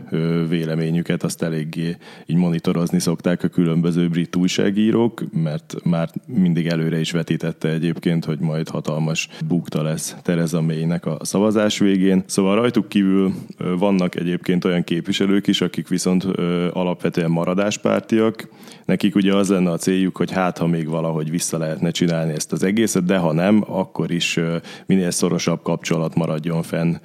véleményüket 0.49 1.23
azt 1.23 1.43
eléggé 1.47 1.97
így 2.25 2.35
monitorozni 2.35 2.99
szokták 2.99 3.43
a 3.43 3.47
különböző 3.47 4.07
brit 4.07 4.35
újságírók, 4.35 5.23
mert 5.31 5.75
már 5.83 6.09
mindig 6.25 6.67
előre 6.67 6.99
is 6.99 7.11
vetítette 7.11 7.69
egyébként, 7.69 8.25
hogy 8.25 8.39
majd 8.39 8.69
hatalmas 8.69 9.27
bukta 9.47 9.81
lesz 9.81 10.15
Tereza 10.21 10.61
May-nek 10.61 11.05
a 11.05 11.17
szavazás 11.21 11.79
végén. 11.79 12.23
Szóval 12.25 12.55
rajtuk 12.55 12.89
kívül 12.89 13.33
vannak 13.77 14.15
egyébként 14.15 14.65
olyan 14.65 14.83
képviselők 14.83 15.47
is, 15.47 15.61
akik 15.61 15.87
viszont 15.87 16.23
alapvetően 16.71 17.31
maradáspártiak. 17.31 18.49
Nekik 18.87 19.15
ugye 19.15 19.35
az 19.35 19.49
lenne 19.49 19.71
a 19.71 19.77
céljuk, 19.77 20.17
hogy 20.17 20.31
hát 20.31 20.57
ha 20.57 20.67
még 20.67 20.87
valahogy 20.87 21.29
vissza 21.29 21.57
lehetne 21.57 21.91
csinálni 21.91 22.33
ezt 22.33 22.51
az 22.51 22.63
egészet, 22.63 23.05
de 23.05 23.17
ha 23.17 23.33
nem, 23.33 23.63
akkor 23.67 24.11
is 24.11 24.39
minél 24.85 25.11
szorosabb 25.11 25.61
kapcsolat 25.61 26.15
maradjon 26.15 26.63
fenn 26.63 26.95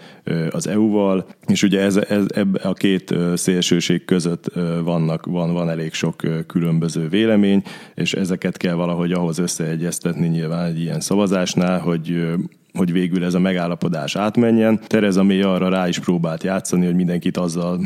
az 0.50 0.66
EU-val. 0.66 1.26
És 1.46 1.62
ugye 1.62 1.80
ez, 1.80 1.96
ez, 1.96 2.24
ebbe 2.28 2.60
a 2.60 2.72
két 2.72 3.14
szélsőség 3.34 4.04
között 4.04 4.52
vannak, 4.84 5.26
van, 5.26 5.52
van 5.52 5.70
elég 5.70 5.92
sok 5.92 6.16
különböző 6.46 7.08
vélemény, 7.08 7.62
és 7.94 8.12
ezeket 8.12 8.56
kell 8.56 8.74
valahogy 8.74 9.12
ahhoz 9.12 9.38
összeegyeztetni 9.38 10.28
nyilván 10.28 10.66
egy 10.66 10.80
ilyen 10.80 11.00
szavazásnál, 11.00 11.80
hogy 11.80 12.32
hogy 12.74 12.92
végül 12.92 13.24
ez 13.24 13.34
a 13.34 13.38
megállapodás 13.38 14.16
átmenjen. 14.16 14.80
Tereza 14.86 15.22
May 15.22 15.42
arra 15.42 15.68
rá 15.68 15.88
is 15.88 15.98
próbált 15.98 16.42
játszani, 16.42 16.84
hogy 16.84 16.94
mindenkit 16.94 17.36
azzal 17.36 17.80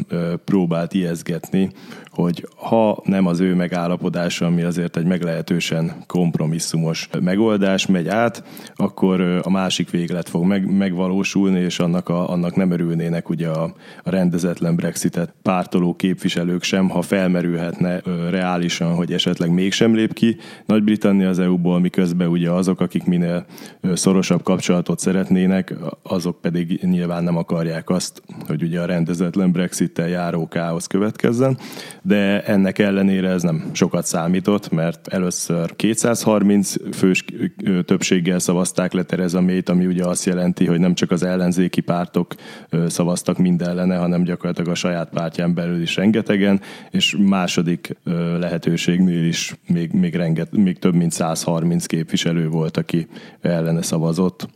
próbált 0.44 0.94
ijeszgetni, 0.94 1.70
hogy 2.16 2.48
ha 2.56 3.02
nem 3.04 3.26
az 3.26 3.40
ő 3.40 3.54
megállapodása, 3.54 4.46
ami 4.46 4.62
azért 4.62 4.96
egy 4.96 5.04
meglehetősen 5.04 5.92
kompromisszumos 6.06 7.08
megoldás 7.20 7.86
megy 7.86 8.08
át, 8.08 8.42
akkor 8.74 9.20
a 9.42 9.50
másik 9.50 9.90
véglet 9.90 10.28
fog 10.28 10.44
meg, 10.44 10.76
megvalósulni, 10.76 11.60
és 11.60 11.78
annak, 11.78 12.08
a, 12.08 12.30
annak 12.30 12.56
nem 12.56 12.70
örülnének 12.70 13.28
ugye 13.28 13.48
a, 13.48 13.62
a 14.02 14.10
rendezetlen 14.10 14.76
Brexitet 14.76 15.34
pártoló 15.42 15.94
képviselők 15.94 16.62
sem, 16.62 16.88
ha 16.88 17.02
felmerülhetne 17.02 18.00
reálisan, 18.30 18.94
hogy 18.94 19.12
esetleg 19.12 19.50
mégsem 19.50 19.94
lép 19.94 20.12
ki 20.12 20.36
Nagy-Britannia 20.66 21.28
az 21.28 21.38
EU-ból, 21.38 21.80
miközben 21.80 22.28
ugye 22.28 22.50
azok, 22.50 22.80
akik 22.80 23.04
minél 23.04 23.46
szorosabb 23.94 24.42
kapcsolatot 24.76 24.98
szeretnének, 24.98 25.74
azok 26.02 26.40
pedig 26.40 26.80
nyilván 26.82 27.24
nem 27.24 27.36
akarják 27.36 27.90
azt, 27.90 28.22
hogy 28.46 28.62
ugye 28.62 28.80
a 28.80 28.84
rendezetlen 28.84 29.52
Brexit-tel 29.52 30.08
járó 30.08 30.48
káosz 30.48 30.86
következzen 30.86 31.58
de 32.06 32.42
ennek 32.42 32.78
ellenére 32.78 33.28
ez 33.28 33.42
nem 33.42 33.70
sokat 33.72 34.06
számított, 34.06 34.70
mert 34.70 35.08
először 35.08 35.76
230 35.76 36.74
fős 36.92 37.24
többséggel 37.84 38.38
szavazták 38.38 38.92
le 38.92 39.02
Tereza 39.02 39.40
May-t, 39.40 39.68
ami 39.68 39.86
ugye 39.86 40.04
azt 40.04 40.24
jelenti, 40.24 40.66
hogy 40.66 40.78
nem 40.78 40.94
csak 40.94 41.10
az 41.10 41.22
ellenzéki 41.22 41.80
pártok 41.80 42.34
szavaztak 42.86 43.38
mind 43.38 43.62
ellene, 43.62 43.96
hanem 43.96 44.22
gyakorlatilag 44.22 44.70
a 44.70 44.74
saját 44.74 45.08
pártján 45.08 45.54
belül 45.54 45.80
is 45.80 45.96
rengetegen, 45.96 46.60
és 46.90 47.16
második 47.18 47.96
lehetőségnél 48.38 49.24
is 49.24 49.56
még, 49.66 49.92
még, 49.92 50.14
renget, 50.14 50.56
még 50.56 50.78
több 50.78 50.94
mint 50.94 51.12
130 51.12 51.86
képviselő 51.86 52.48
volt, 52.48 52.76
aki 52.76 53.06
ellene 53.40 53.82
szavazott. 53.82 54.48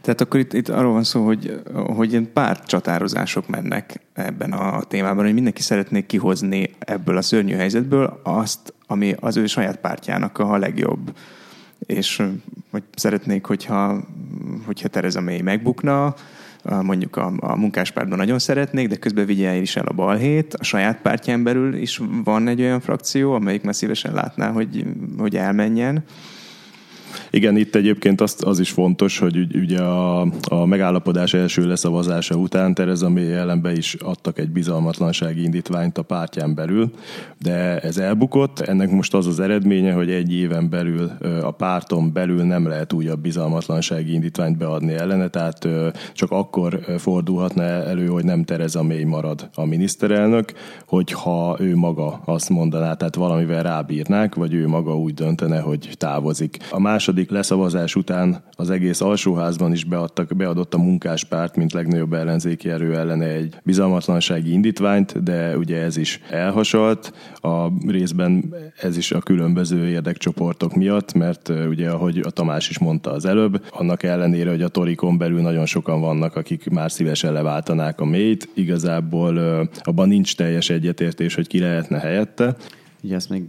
Tehát 0.00 0.20
akkor 0.20 0.40
itt, 0.40 0.52
itt 0.52 0.68
arról 0.68 0.92
van 0.92 1.04
szó, 1.04 1.24
hogy, 1.24 1.60
hogy 1.74 2.10
ilyen 2.10 2.32
pár 2.32 2.64
csatározások 2.64 3.48
mennek 3.48 4.00
ebben 4.12 4.52
a 4.52 4.82
témában, 4.82 5.24
hogy 5.24 5.34
mindenki 5.34 5.62
szeretné 5.62 6.06
kihozni 6.06 6.70
ebből 6.78 7.16
a 7.16 7.22
szörnyű 7.22 7.54
helyzetből 7.54 8.20
azt, 8.22 8.74
ami 8.86 9.14
az 9.20 9.36
ő 9.36 9.46
saját 9.46 9.76
pártjának 9.76 10.38
a 10.38 10.56
legjobb. 10.56 11.16
És 11.78 12.22
hogy 12.70 12.82
szeretnék, 12.94 13.44
hogyha, 13.44 14.04
hogyha 14.66 14.88
Tereza 14.88 15.20
May 15.20 15.42
megbukna, 15.42 16.14
mondjuk 16.82 17.16
a, 17.16 17.32
a 17.38 17.56
munkáspártban 17.56 18.18
nagyon 18.18 18.38
szeretnék, 18.38 18.88
de 18.88 18.96
közben 18.96 19.26
vigye 19.26 19.54
is 19.54 19.76
el 19.76 19.86
a 19.86 19.92
balhét. 19.92 20.54
A 20.54 20.64
saját 20.64 21.00
pártján 21.00 21.42
belül 21.42 21.74
is 21.74 22.00
van 22.24 22.48
egy 22.48 22.60
olyan 22.60 22.80
frakció, 22.80 23.32
amelyik 23.32 23.62
már 23.62 23.74
szívesen 23.74 24.14
látná, 24.14 24.50
hogy, 24.50 24.84
hogy 25.18 25.36
elmenjen 25.36 26.04
Igen, 27.30 27.56
itt 27.56 27.74
egyébként 27.74 28.20
az, 28.20 28.36
az 28.40 28.58
is 28.58 28.70
fontos, 28.70 29.18
hogy 29.18 29.56
ugye 29.56 29.80
a, 29.80 30.20
a 30.48 30.66
megállapodás 30.66 31.34
első 31.34 31.66
leszavazása 31.66 32.34
után 32.34 32.74
Tereza 32.74 33.08
May 33.08 33.32
ellen 33.32 33.62
be 33.62 33.72
is 33.72 33.94
adtak 33.94 34.38
egy 34.38 34.50
bizalmatlansági 34.50 35.42
indítványt 35.42 35.98
a 35.98 36.02
pártján 36.02 36.54
belül, 36.54 36.90
de 37.38 37.80
ez 37.80 37.96
elbukott. 37.96 38.60
Ennek 38.60 38.90
most 38.90 39.14
az 39.14 39.26
az 39.26 39.40
eredménye, 39.40 39.92
hogy 39.92 40.10
egy 40.10 40.32
éven 40.34 40.68
belül 40.70 41.10
a 41.42 41.50
párton 41.50 42.12
belül 42.12 42.42
nem 42.42 42.66
lehet 42.66 42.92
újabb 42.92 43.20
bizalmatlansági 43.20 44.12
indítványt 44.12 44.58
beadni 44.58 44.92
ellene, 44.92 45.28
tehát 45.28 45.68
csak 46.12 46.30
akkor 46.30 46.80
fordulhatna 46.98 47.62
elő, 47.62 48.06
hogy 48.06 48.24
nem 48.24 48.44
Tereza 48.44 48.82
May 48.82 49.04
marad 49.04 49.48
a 49.54 49.64
miniszterelnök, 49.64 50.52
hogyha 50.86 51.56
ő 51.60 51.76
maga 51.76 52.20
azt 52.24 52.48
mondaná, 52.48 52.94
tehát 52.94 53.14
valamivel 53.14 53.62
rábírnák, 53.62 54.34
vagy 54.34 54.54
ő 54.54 54.68
maga 54.68 54.98
úgy 54.98 55.14
döntene, 55.14 55.60
hogy 55.60 55.90
távozik. 55.96 56.56
A 56.70 56.80
második 56.98 57.30
leszavazás 57.30 57.94
után 57.94 58.42
az 58.52 58.70
egész 58.70 59.00
alsóházban 59.00 59.72
is 59.72 59.84
beadtak, 59.84 60.36
beadott 60.36 60.74
a 60.74 60.78
munkáspárt, 60.78 61.56
mint 61.56 61.72
legnagyobb 61.72 62.12
ellenzéki 62.12 62.70
erő 62.70 62.96
ellene 62.96 63.26
egy 63.26 63.56
bizalmatlansági 63.62 64.52
indítványt, 64.52 65.22
de 65.22 65.56
ugye 65.56 65.82
ez 65.82 65.96
is 65.96 66.20
elhasalt. 66.30 67.12
A 67.34 67.68
részben 67.86 68.54
ez 68.80 68.96
is 68.96 69.12
a 69.12 69.20
különböző 69.20 69.88
érdekcsoportok 69.88 70.74
miatt, 70.74 71.12
mert 71.12 71.48
ugye 71.48 71.90
ahogy 71.90 72.18
a 72.18 72.30
Tamás 72.30 72.70
is 72.70 72.78
mondta 72.78 73.12
az 73.12 73.24
előbb, 73.24 73.64
annak 73.70 74.02
ellenére, 74.02 74.50
hogy 74.50 74.62
a 74.62 74.68
Torikon 74.68 75.18
belül 75.18 75.40
nagyon 75.40 75.66
sokan 75.66 76.00
vannak, 76.00 76.36
akik 76.36 76.68
már 76.68 76.92
szívesen 76.92 77.32
leváltanák 77.32 78.00
a 78.00 78.04
mélyt, 78.04 78.48
igazából 78.54 79.38
abban 79.82 80.08
nincs 80.08 80.36
teljes 80.36 80.70
egyetértés, 80.70 81.34
hogy 81.34 81.46
ki 81.46 81.58
lehetne 81.58 81.98
helyette. 81.98 82.56
Ugye 83.02 83.14
ezt 83.14 83.30
még 83.30 83.42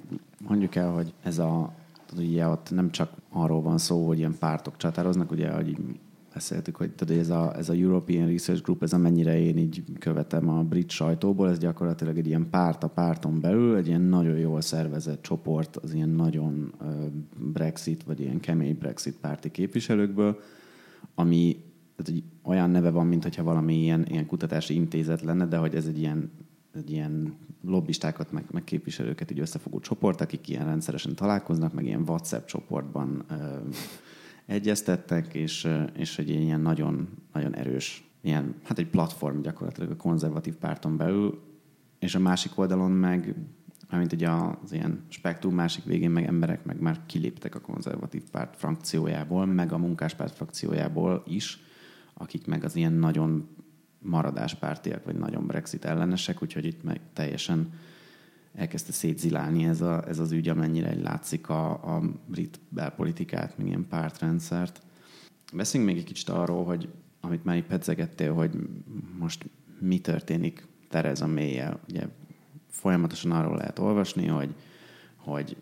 mondjuk 0.48 0.76
el, 0.76 0.90
hogy 0.90 1.14
ez 1.24 1.40
a 1.40 1.78
tudod, 2.10 2.26
ugye 2.26 2.48
ott 2.48 2.72
nem 2.72 2.92
csak 2.92 3.12
arról 3.30 3.62
van 3.62 3.78
szó, 3.78 4.08
hogy 4.08 4.18
ilyen 4.18 4.38
pártok 4.40 4.78
csatároznak, 4.78 5.32
ugye, 5.32 5.52
hogy 5.52 5.78
beszéltük, 6.34 6.76
hogy 6.76 6.92
tudod, 6.92 7.18
ez, 7.18 7.30
a, 7.30 7.58
ez 7.58 7.70
a 7.70 7.74
European 7.74 8.28
Research 8.28 8.64
Group, 8.64 8.84
ez 8.84 8.94
amennyire 8.94 9.40
én 9.40 9.58
így 9.58 9.84
követem 10.00 10.50
a 10.50 10.64
brit 10.64 10.90
sajtóból, 10.90 11.50
ez 11.50 11.58
gyakorlatilag 11.58 12.18
egy 12.18 12.28
ilyen 12.28 12.50
párt 12.50 12.84
a 12.84 12.88
párton 12.88 13.40
belül, 13.40 13.76
egy 13.76 13.88
ilyen 13.88 14.02
nagyon 14.02 14.38
jól 14.38 14.62
szervezett 14.62 15.22
csoport 15.22 15.76
az 15.76 15.94
ilyen 15.94 16.10
nagyon 16.10 16.74
Brexit, 17.54 18.04
vagy 18.04 18.20
ilyen 18.20 18.40
kemény 18.40 18.78
Brexit 18.78 19.18
párti 19.22 19.52
képviselőkből, 19.52 20.40
ami 21.16 21.58
tehát, 22.00 22.22
hogy 22.22 22.52
olyan 22.52 22.70
neve 22.70 22.90
van, 22.90 23.08
mintha 23.08 23.44
valami 23.44 23.82
ilyen, 23.82 24.06
ilyen 24.10 24.26
kutatási 24.26 24.74
intézet 24.74 25.22
lenne, 25.22 25.46
de 25.46 25.58
hogy 25.58 25.76
ez 25.76 25.86
egy 25.86 26.00
ilyen, 26.00 26.32
egy 26.74 26.92
ilyen 26.92 27.34
lobbistákat, 27.62 28.32
meg, 28.32 28.46
meg 28.52 28.64
képviselőket 28.64 29.32
így 29.32 29.40
összefogó 29.40 29.80
csoport, 29.80 30.22
akik 30.22 30.50
ilyen 30.50 30.66
rendszeresen 30.66 31.16
találkoznak, 31.16 31.74
meg 31.74 31.86
ilyen 31.86 32.04
WhatsApp 32.08 32.46
csoportban 32.46 33.24
ö, 33.30 33.36
egyeztettek, 34.46 35.34
és, 35.34 35.68
és 35.94 36.18
egy 36.18 36.30
ilyen 36.30 36.62
nagyon, 36.62 37.10
nagyon 37.34 37.56
erős, 37.56 38.10
ilyen, 38.22 38.56
hát 38.64 38.80
egy 38.80 38.88
platform 38.88 39.42
gyakorlatilag 39.42 39.92
a 39.92 39.96
konzervatív 39.96 40.56
párton 40.56 40.98
belül, 40.98 41.42
és 42.00 42.16
a 42.16 42.20
másik 42.20 42.58
oldalon 42.58 42.92
meg, 42.92 43.36
mint 43.92 44.14
ugye 44.14 44.30
az 44.30 44.72
ilyen 44.72 45.04
spektrum 45.08 45.56
másik 45.56 45.84
végén 45.84 46.10
meg 46.10 46.26
emberek 46.26 46.66
meg 46.66 46.80
már 46.80 47.00
kiléptek 47.06 47.56
a 47.56 47.62
konzervatív 47.62 48.24
párt 48.32 48.56
frakciójából, 48.56 49.46
meg 49.46 49.72
a 49.74 49.78
munkáspárt 49.78 50.36
frakciójából 50.36 51.24
is, 51.28 51.60
akik 52.14 52.48
meg 52.48 52.64
az 52.64 52.76
ilyen 52.76 52.94
nagyon 52.94 53.48
maradáspártiak, 54.02 55.04
vagy 55.04 55.16
nagyon 55.16 55.48
Brexit 55.48 55.86
ellenesek, 55.86 56.44
úgyhogy 56.44 56.66
itt 56.66 56.84
meg 56.84 57.00
teljesen 57.14 57.74
elkezdte 58.54 58.92
szétzilálni 58.92 59.64
ez, 59.64 59.82
a, 59.82 60.08
ez 60.08 60.20
az 60.20 60.32
ügy, 60.32 60.50
amennyire 60.50 61.02
látszik 61.02 61.50
a, 61.50 61.96
a 61.96 62.02
brit 62.26 62.60
belpolitikát, 62.70 63.58
meg 63.58 63.68
ilyen 63.68 63.88
pártrendszert. 63.88 64.82
Beszéljünk 65.54 65.92
még 65.92 66.02
egy 66.02 66.08
kicsit 66.08 66.30
arról, 66.30 66.66
hogy 66.66 66.90
amit 67.22 67.44
már 67.44 67.56
így 67.56 67.66
pedzegettél, 67.66 68.34
hogy 68.34 68.52
most 69.18 69.50
mi 69.80 70.00
történik 70.00 70.68
Tereza 70.90 71.28
may 71.28 71.62
Ugye 71.90 72.08
folyamatosan 72.68 73.32
arról 73.32 73.58
lehet 73.58 73.80
olvasni, 73.80 74.28
hogy, 74.28 74.56
hogy 75.16 75.58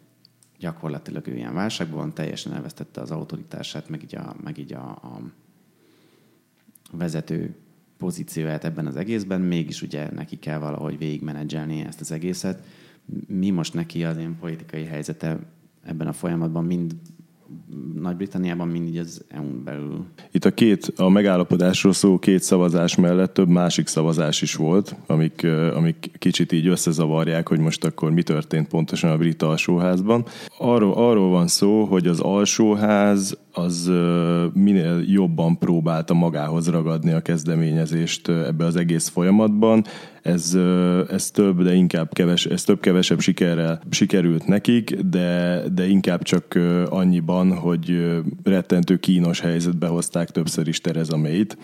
gyakorlatilag 0.59 1.27
ő 1.27 1.35
ilyen 1.35 1.53
válságban 1.53 2.13
teljesen 2.13 2.53
elvesztette 2.53 3.01
az 3.01 3.11
autoritását, 3.11 3.89
meg 3.89 4.03
így 4.03 4.15
a, 4.15 4.35
meg 4.43 4.57
így 4.57 4.73
a, 4.73 4.89
a 4.89 5.21
vezető 6.91 7.55
pozícióját 7.97 8.65
ebben 8.65 8.85
az 8.85 8.95
egészben, 8.95 9.41
mégis 9.41 9.81
ugye 9.81 10.11
neki 10.11 10.39
kell 10.39 10.59
valahogy 10.59 10.97
végigmenedzselni 10.97 11.81
ezt 11.81 12.01
az 12.01 12.11
egészet. 12.11 12.63
Mi 13.27 13.49
most 13.49 13.73
neki 13.73 14.03
az 14.03 14.17
én 14.17 14.37
politikai 14.39 14.83
helyzete 14.83 15.39
ebben 15.83 16.07
a 16.07 16.13
folyamatban 16.13 16.65
mind 16.65 16.95
nagy-Britanniában 18.01 18.67
mindig 18.67 18.99
az 18.99 19.25
EU-n 19.27 19.63
belül. 19.63 20.05
Itt 20.31 20.45
a 20.45 20.53
két, 20.53 20.93
a 20.95 21.09
megállapodásról 21.09 21.93
szó 21.93 22.19
két 22.19 22.41
szavazás 22.41 22.95
mellett 22.95 23.33
több 23.33 23.47
másik 23.47 23.87
szavazás 23.87 24.41
is 24.41 24.55
volt, 24.55 24.95
amik, 25.07 25.43
amik 25.75 26.11
kicsit 26.17 26.51
így 26.51 26.67
összezavarják, 26.67 27.47
hogy 27.47 27.59
most 27.59 27.85
akkor 27.85 28.11
mi 28.11 28.23
történt 28.23 28.67
pontosan 28.67 29.11
a 29.11 29.17
brit 29.17 29.41
alsóházban. 29.41 30.25
Arról, 30.57 30.93
arról 30.93 31.29
van 31.29 31.47
szó, 31.47 31.83
hogy 31.83 32.07
az 32.07 32.19
alsóház 32.19 33.37
az 33.51 33.91
minél 34.53 35.03
jobban 35.05 35.57
próbálta 35.57 36.13
magához 36.13 36.69
ragadni 36.69 37.11
a 37.11 37.21
kezdeményezést 37.21 38.27
ebbe 38.29 38.65
az 38.65 38.75
egész 38.75 39.07
folyamatban. 39.07 39.83
Ez, 40.27 40.57
ez 41.09 41.31
több, 41.31 41.63
de 41.63 41.73
inkább 41.73 42.13
keves, 42.13 42.45
ez 42.45 42.63
több-kevesebb 42.63 43.19
sikerrel 43.19 43.81
sikerült 43.89 44.47
nekik, 44.47 44.95
de, 44.95 45.63
de 45.73 45.87
inkább 45.87 46.21
csak 46.21 46.59
annyiban, 46.89 47.55
hogy 47.55 48.15
rettentő 48.43 48.97
kínos 48.97 49.39
helyzetbe 49.39 49.87
hozták 49.87 50.29
többször 50.29 50.67
is 50.67 50.81
Tereza 50.81 51.17
May-t 51.17 51.57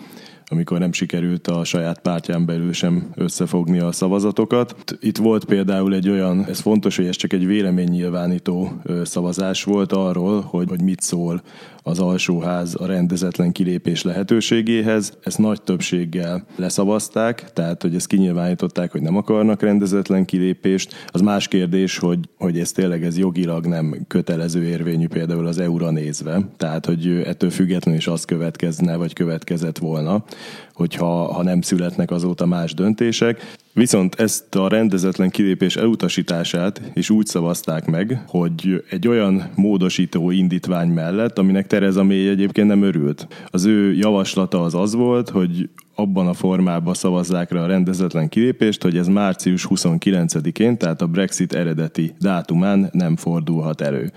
amikor 0.46 0.78
nem 0.78 0.92
sikerült 0.92 1.48
a 1.48 1.64
saját 1.64 2.00
pártján 2.00 2.46
belül 2.46 2.72
sem 2.72 3.10
összefogni 3.14 3.78
a 3.78 3.92
szavazatokat. 3.92 4.96
Itt 5.00 5.16
volt 5.16 5.44
például 5.44 5.94
egy 5.94 6.08
olyan, 6.08 6.44
ez 6.46 6.60
fontos, 6.60 6.96
hogy 6.96 7.06
ez 7.06 7.16
csak 7.16 7.32
egy 7.32 7.46
véleménynyilvánító 7.46 8.72
szavazás 9.04 9.64
volt 9.64 9.92
arról, 9.92 10.40
hogy, 10.40 10.68
hogy 10.68 10.82
mit 10.82 11.00
szól 11.00 11.42
az 11.86 11.98
alsóház 11.98 12.74
a 12.74 12.86
rendezetlen 12.86 13.52
kilépés 13.52 14.02
lehetőségéhez. 14.02 15.18
Ezt 15.22 15.38
nagy 15.38 15.62
többséggel 15.62 16.44
leszavazták, 16.56 17.52
tehát 17.52 17.82
hogy 17.82 17.94
ezt 17.94 18.06
kinyilvánították, 18.06 18.92
hogy 18.92 19.02
nem 19.02 19.16
akarnak 19.16 19.62
rendezetlen 19.62 20.24
kilépést. 20.24 20.94
Az 21.06 21.20
más 21.20 21.48
kérdés, 21.48 21.98
hogy, 21.98 22.18
hogy 22.38 22.58
ez 22.58 22.72
tényleg 22.72 23.04
ez 23.04 23.18
jogilag 23.18 23.66
nem 23.66 24.04
kötelező 24.08 24.64
érvényű 24.64 25.08
például 25.08 25.46
az 25.46 25.58
EU-ra 25.58 25.90
nézve. 25.90 26.40
Tehát, 26.56 26.86
hogy 26.86 27.08
ettől 27.08 27.50
függetlenül 27.50 28.00
is 28.00 28.06
az 28.06 28.24
következne, 28.24 28.96
vagy 28.96 29.12
következett 29.12 29.78
volna, 29.78 30.24
hogyha 30.72 31.32
ha 31.32 31.42
nem 31.42 31.60
születnek 31.60 32.10
azóta 32.10 32.46
más 32.46 32.74
döntések. 32.74 33.56
Viszont 33.74 34.14
ezt 34.14 34.54
a 34.54 34.68
rendezetlen 34.68 35.30
kilépés 35.30 35.76
elutasítását 35.76 36.80
is 36.92 37.10
úgy 37.10 37.26
szavazták 37.26 37.86
meg, 37.86 38.24
hogy 38.26 38.84
egy 38.90 39.08
olyan 39.08 39.50
módosító 39.54 40.30
indítvány 40.30 40.88
mellett, 40.88 41.38
aminek 41.38 41.66
Tereza 41.66 42.04
May 42.04 42.28
egyébként 42.28 42.68
nem 42.68 42.82
örült. 42.82 43.26
Az 43.46 43.64
ő 43.64 43.94
javaslata 43.94 44.62
az 44.62 44.74
az 44.74 44.94
volt, 44.94 45.28
hogy 45.28 45.68
abban 45.94 46.26
a 46.26 46.34
formában 46.34 46.94
szavazzák 46.94 47.50
rá 47.50 47.60
a 47.60 47.66
rendezetlen 47.66 48.28
kilépést, 48.28 48.82
hogy 48.82 48.96
ez 48.96 49.08
március 49.08 49.66
29-én, 49.70 50.78
tehát 50.78 51.02
a 51.02 51.06
Brexit 51.06 51.52
eredeti 51.52 52.14
dátumán 52.20 52.88
nem 52.92 53.16
fordulhat 53.16 53.80
elő. 53.80 54.12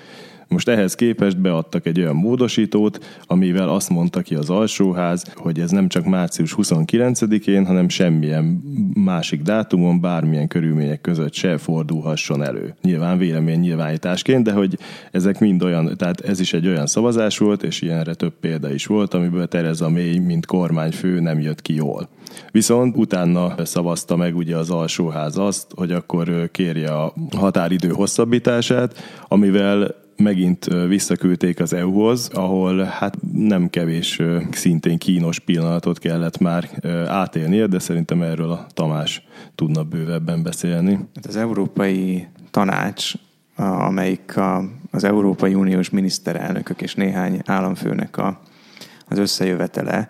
Most 0.47 0.67
ehhez 0.67 0.95
képest 0.95 1.41
beadtak 1.41 1.85
egy 1.85 1.99
olyan 1.99 2.15
módosítót, 2.15 3.05
amivel 3.25 3.69
azt 3.69 3.89
mondta 3.89 4.21
ki 4.21 4.35
az 4.35 4.49
alsóház, 4.49 5.33
hogy 5.35 5.59
ez 5.59 5.71
nem 5.71 5.87
csak 5.87 6.05
március 6.05 6.55
29-én, 6.57 7.65
hanem 7.65 7.89
semmilyen 7.89 8.63
másik 8.93 9.41
dátumon, 9.41 10.01
bármilyen 10.01 10.47
körülmények 10.47 11.01
között 11.01 11.33
se 11.33 11.57
fordulhasson 11.57 12.43
elő. 12.43 12.75
Nyilván 12.81 13.17
vélemény 13.17 13.59
nyilvánításként, 13.59 14.43
de 14.43 14.51
hogy 14.51 14.77
ezek 15.11 15.39
mind 15.39 15.63
olyan, 15.63 15.97
tehát 15.97 16.21
ez 16.21 16.39
is 16.39 16.53
egy 16.53 16.67
olyan 16.67 16.87
szavazás 16.87 17.37
volt, 17.37 17.63
és 17.63 17.81
ilyenre 17.81 18.13
több 18.13 18.33
példa 18.39 18.73
is 18.73 18.85
volt, 18.85 19.13
amiből 19.13 19.47
Tereza 19.47 19.89
May, 19.89 20.19
mint 20.19 20.45
kormányfő 20.45 21.19
nem 21.19 21.39
jött 21.39 21.61
ki 21.61 21.73
jól. 21.73 22.09
Viszont 22.51 22.97
utána 22.97 23.65
szavazta 23.65 24.15
meg 24.15 24.35
ugye 24.35 24.55
az 24.57 24.69
alsóház 24.69 25.37
azt, 25.37 25.67
hogy 25.75 25.91
akkor 25.91 26.49
kérje 26.51 26.93
a 26.93 27.13
határidő 27.35 27.89
hosszabbítását, 27.89 28.95
amivel 29.27 30.05
megint 30.17 30.65
visszaküldték 30.87 31.59
az 31.59 31.73
EU-hoz, 31.73 32.29
ahol 32.33 32.83
hát 32.83 33.17
nem 33.33 33.69
kevés 33.69 34.21
szintén 34.51 34.97
kínos 34.97 35.39
pillanatot 35.39 35.99
kellett 35.99 36.37
már 36.37 36.69
átélnie, 37.07 37.67
de 37.67 37.79
szerintem 37.79 38.21
erről 38.21 38.51
a 38.51 38.67
Tamás 38.73 39.27
tudna 39.55 39.83
bővebben 39.83 40.43
beszélni. 40.43 40.99
Hát 41.15 41.25
az 41.25 41.35
Európai 41.35 42.27
Tanács, 42.51 43.13
amelyik 43.55 44.33
az 44.91 45.03
Európai 45.03 45.53
Uniós 45.53 45.89
miniszterelnökök 45.89 46.81
és 46.81 46.95
néhány 46.95 47.41
államfőnek 47.45 48.17
a, 48.17 48.41
az 49.07 49.17
összejövetele, 49.17 50.09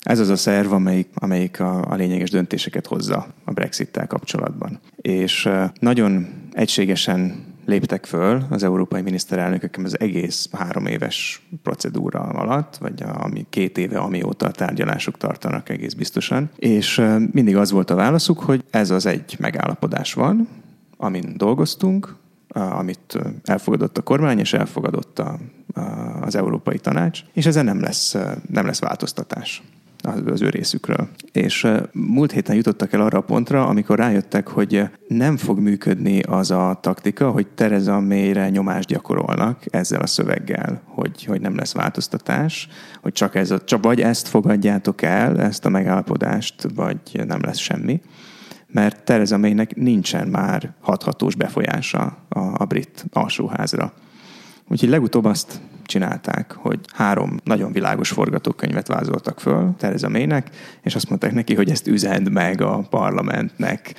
ez 0.00 0.18
az 0.18 0.28
a 0.28 0.36
szerv, 0.36 0.72
amelyik, 0.72 1.08
amelyik 1.14 1.60
a, 1.60 1.90
a 1.90 1.94
lényeges 1.94 2.30
döntéseket 2.30 2.86
hozza 2.86 3.26
a 3.44 3.52
Brexit-tel 3.52 4.06
kapcsolatban. 4.06 4.80
És 4.96 5.48
nagyon 5.80 6.26
egységesen 6.52 7.44
léptek 7.66 8.04
föl 8.04 8.42
az 8.50 8.62
európai 8.62 9.02
miniszterelnökök 9.02 9.76
az 9.84 10.00
egész 10.00 10.48
három 10.52 10.86
éves 10.86 11.46
procedúra 11.62 12.20
alatt, 12.20 12.76
vagy 12.76 13.02
ami 13.02 13.46
két 13.50 13.78
éve, 13.78 13.98
amióta 13.98 14.46
a 14.46 14.50
tárgyalások 14.50 15.16
tartanak 15.16 15.68
egész 15.68 15.92
biztosan. 15.92 16.50
És 16.56 17.02
mindig 17.32 17.56
az 17.56 17.70
volt 17.70 17.90
a 17.90 17.94
válaszuk, 17.94 18.40
hogy 18.40 18.64
ez 18.70 18.90
az 18.90 19.06
egy 19.06 19.36
megállapodás 19.38 20.14
van, 20.14 20.48
amin 20.96 21.34
dolgoztunk, 21.36 22.16
amit 22.48 23.18
elfogadott 23.44 23.98
a 23.98 24.02
kormány, 24.02 24.38
és 24.38 24.52
elfogadott 24.52 25.18
a, 25.18 25.38
az 26.20 26.36
Európai 26.36 26.78
Tanács, 26.78 27.20
és 27.32 27.46
ezen 27.46 27.64
nem 27.64 27.80
lesz, 27.80 28.16
nem 28.50 28.66
lesz 28.66 28.80
változtatás 28.80 29.62
az 30.00 30.42
ő 30.42 30.48
részükről. 30.48 31.08
És 31.32 31.66
múlt 31.92 32.32
héten 32.32 32.56
jutottak 32.56 32.92
el 32.92 33.00
arra 33.00 33.18
a 33.18 33.22
pontra, 33.22 33.66
amikor 33.66 33.98
rájöttek, 33.98 34.48
hogy 34.48 34.82
nem 35.08 35.36
fog 35.36 35.58
működni 35.58 36.20
az 36.20 36.50
a 36.50 36.78
taktika, 36.80 37.30
hogy 37.30 37.46
Tereza 37.46 38.00
mélyre 38.00 38.48
nyomást 38.48 38.88
gyakorolnak 38.88 39.62
ezzel 39.70 40.00
a 40.00 40.06
szöveggel, 40.06 40.82
hogy, 40.84 41.24
hogy 41.24 41.40
nem 41.40 41.56
lesz 41.56 41.72
változtatás, 41.72 42.68
hogy 43.02 43.12
csak, 43.12 43.34
ez 43.34 43.50
a, 43.50 43.64
csak 43.64 43.82
vagy 43.82 44.00
ezt 44.00 44.28
fogadjátok 44.28 45.02
el, 45.02 45.40
ezt 45.40 45.64
a 45.64 45.68
megállapodást, 45.68 46.66
vagy 46.74 46.98
nem 47.26 47.40
lesz 47.40 47.58
semmi 47.58 48.00
mert 48.66 49.04
Tereza 49.04 49.36
Maynek 49.36 49.76
nincsen 49.76 50.28
már 50.28 50.74
hathatós 50.80 51.34
befolyása 51.34 52.18
a, 52.28 52.38
a 52.38 52.64
brit 52.64 53.04
alsóházra. 53.12 53.92
Úgyhogy 54.68 54.88
legutóbb 54.88 55.24
azt 55.24 55.60
csinálták, 55.86 56.52
hogy 56.52 56.80
három 56.94 57.36
nagyon 57.44 57.72
világos 57.72 58.10
forgatókönyvet 58.10 58.86
vázoltak 58.86 59.40
föl 59.40 59.74
Tereza 59.78 60.08
Maynek, 60.08 60.50
és 60.82 60.94
azt 60.94 61.08
mondták 61.08 61.32
neki, 61.32 61.54
hogy 61.54 61.70
ezt 61.70 61.86
üzend 61.86 62.30
meg 62.30 62.60
a 62.60 62.86
parlamentnek, 62.90 63.94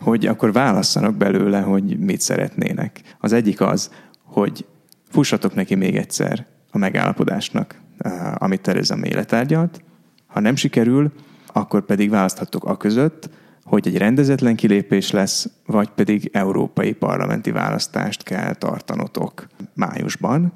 hogy 0.00 0.26
akkor 0.26 0.52
válasszanak 0.52 1.16
belőle, 1.16 1.60
hogy 1.60 1.98
mit 1.98 2.20
szeretnének. 2.20 3.00
Az 3.18 3.32
egyik 3.32 3.60
az, 3.60 3.90
hogy 4.24 4.66
fussatok 5.08 5.54
neki 5.54 5.74
még 5.74 5.96
egyszer 5.96 6.46
a 6.70 6.78
megállapodásnak, 6.78 7.80
eh, 7.98 8.42
amit 8.42 8.60
Tereza 8.60 8.96
May 8.96 9.14
letárgyalt. 9.14 9.82
Ha 10.26 10.40
nem 10.40 10.56
sikerül, 10.56 11.12
akkor 11.46 11.84
pedig 11.84 12.10
választhatok 12.10 12.64
a 12.64 12.76
között, 12.76 13.30
hogy 13.64 13.86
egy 13.86 13.96
rendezetlen 13.96 14.56
kilépés 14.56 15.10
lesz, 15.10 15.48
vagy 15.66 15.88
pedig 15.88 16.30
európai 16.32 16.92
parlamenti 16.92 17.50
választást 17.50 18.22
kell 18.22 18.54
tartanotok 18.54 19.46
májusban, 19.74 20.52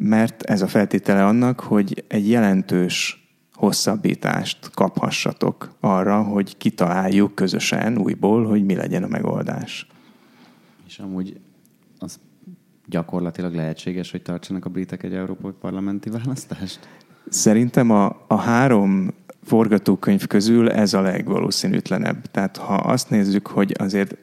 mert 0.00 0.42
ez 0.42 0.62
a 0.62 0.66
feltétele 0.66 1.26
annak, 1.26 1.60
hogy 1.60 2.04
egy 2.08 2.28
jelentős 2.28 3.26
hosszabbítást 3.54 4.70
kaphassatok 4.74 5.76
arra, 5.80 6.22
hogy 6.22 6.56
kitaláljuk 6.56 7.34
közösen 7.34 7.98
újból, 7.98 8.46
hogy 8.46 8.64
mi 8.64 8.74
legyen 8.74 9.02
a 9.02 9.08
megoldás. 9.08 9.86
És 10.86 10.98
amúgy 10.98 11.40
az 11.98 12.18
gyakorlatilag 12.86 13.54
lehetséges, 13.54 14.10
hogy 14.10 14.22
tartsanak 14.22 14.64
a 14.64 14.70
britek 14.70 15.02
egy 15.02 15.14
európai 15.14 15.52
parlamenti 15.60 16.10
választást? 16.10 16.88
Szerintem 17.28 17.90
a, 17.90 18.24
a 18.26 18.36
három 18.36 19.14
forgatókönyv 19.42 20.26
közül 20.26 20.70
ez 20.70 20.94
a 20.94 21.00
legvalószínűtlenebb. 21.00 22.26
Tehát 22.30 22.56
ha 22.56 22.74
azt 22.74 23.10
nézzük, 23.10 23.46
hogy 23.46 23.74
azért 23.78 24.16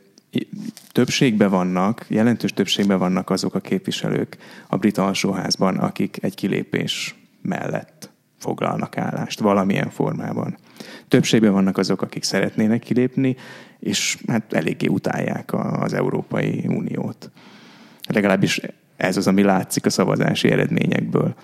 többségben 0.91 1.49
vannak, 1.49 2.05
jelentős 2.07 2.53
többségben 2.53 2.99
vannak 2.99 3.29
azok 3.29 3.55
a 3.55 3.59
képviselők 3.59 4.37
a 4.67 4.77
brit 4.77 4.97
alsóházban, 4.97 5.77
akik 5.77 6.17
egy 6.21 6.35
kilépés 6.35 7.15
mellett 7.41 8.11
foglalnak 8.37 8.97
állást 8.97 9.39
valamilyen 9.39 9.89
formában. 9.89 10.57
Többségben 11.07 11.51
vannak 11.51 11.77
azok, 11.77 12.01
akik 12.01 12.23
szeretnének 12.23 12.79
kilépni, 12.79 13.35
és 13.79 14.17
hát 14.27 14.53
eléggé 14.53 14.87
utálják 14.87 15.53
az 15.53 15.93
Európai 15.93 16.63
Uniót. 16.67 17.31
Legalábbis 18.07 18.61
ez 18.95 19.17
az, 19.17 19.27
ami 19.27 19.43
látszik 19.43 19.85
a 19.85 19.89
szavazási 19.89 20.49
eredményekből. 20.51 21.35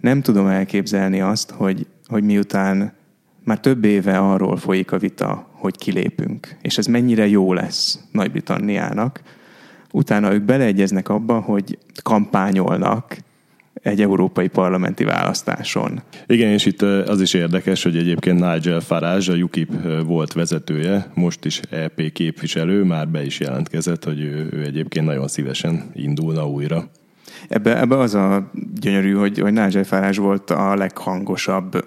Nem 0.00 0.22
tudom 0.22 0.46
elképzelni 0.46 1.20
azt, 1.20 1.50
hogy, 1.50 1.86
hogy 2.06 2.24
miután 2.24 2.92
már 3.44 3.60
több 3.60 3.84
éve 3.84 4.18
arról 4.18 4.56
folyik 4.56 4.92
a 4.92 4.98
vita, 4.98 5.51
hogy 5.62 5.78
kilépünk, 5.78 6.56
és 6.62 6.78
ez 6.78 6.86
mennyire 6.86 7.28
jó 7.28 7.52
lesz 7.52 7.98
Nagy-Britanniának. 8.12 9.20
Utána 9.92 10.32
ők 10.32 10.42
beleegyeznek 10.42 11.08
abba, 11.08 11.40
hogy 11.40 11.78
kampányolnak 12.02 13.16
egy 13.82 14.00
európai 14.00 14.48
parlamenti 14.48 15.04
választáson. 15.04 16.02
Igen, 16.26 16.50
és 16.52 16.66
itt 16.66 16.82
az 16.82 17.20
is 17.20 17.34
érdekes, 17.34 17.82
hogy 17.82 17.96
egyébként 17.96 18.40
Nigel 18.40 18.80
Farage, 18.80 19.32
a 19.32 19.36
UKIP 19.36 19.72
volt 20.06 20.32
vezetője, 20.32 21.10
most 21.14 21.44
is 21.44 21.60
EP 21.70 22.12
képviselő, 22.12 22.82
már 22.82 23.08
be 23.08 23.24
is 23.24 23.40
jelentkezett, 23.40 24.04
hogy 24.04 24.20
ő, 24.20 24.48
ő 24.52 24.64
egyébként 24.64 25.06
nagyon 25.06 25.28
szívesen 25.28 25.90
indulna 25.94 26.48
újra. 26.48 26.90
Ebbe, 27.48 27.80
ebbe 27.80 27.98
az 27.98 28.14
a 28.14 28.50
gyönyörű, 28.80 29.12
hogy, 29.12 29.38
hogy 29.38 29.52
Nigel 29.52 29.84
Farage 29.84 30.20
volt 30.20 30.50
a 30.50 30.74
leghangosabb 30.74 31.84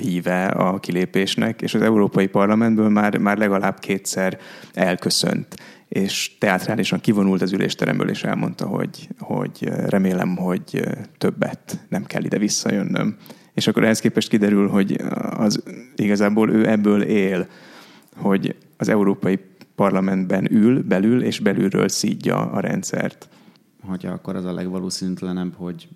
híve 0.00 0.46
a 0.46 0.78
kilépésnek, 0.78 1.62
és 1.62 1.74
az 1.74 1.82
Európai 1.82 2.26
Parlamentből 2.26 2.88
már, 2.88 3.16
már 3.16 3.38
legalább 3.38 3.78
kétszer 3.78 4.38
elköszönt 4.74 5.56
és 5.88 6.38
teátrálisan 6.38 7.00
kivonult 7.00 7.42
az 7.42 7.52
ülésteremből, 7.52 8.08
és 8.08 8.24
elmondta, 8.24 8.66
hogy, 8.66 9.08
hogy 9.18 9.68
remélem, 9.86 10.36
hogy 10.36 10.82
többet 11.18 11.78
nem 11.88 12.04
kell 12.04 12.24
ide 12.24 12.38
visszajönnöm. 12.38 13.16
És 13.54 13.66
akkor 13.66 13.84
ehhez 13.84 14.00
képest 14.00 14.28
kiderül, 14.28 14.68
hogy 14.68 14.96
az, 15.30 15.62
igazából 15.96 16.50
ő 16.50 16.68
ebből 16.68 17.02
él, 17.02 17.46
hogy 18.16 18.54
az 18.76 18.88
Európai 18.88 19.38
Parlamentben 19.74 20.52
ül 20.52 20.82
belül, 20.82 21.22
és 21.22 21.40
belülről 21.40 21.88
szídja 21.88 22.36
a 22.36 22.60
rendszert 22.60 23.28
hogy 23.82 24.06
akkor 24.06 24.36
az 24.36 24.44
a 24.44 24.52
legvalószínűtlenebb, 24.52 25.54
hogy 25.54 25.88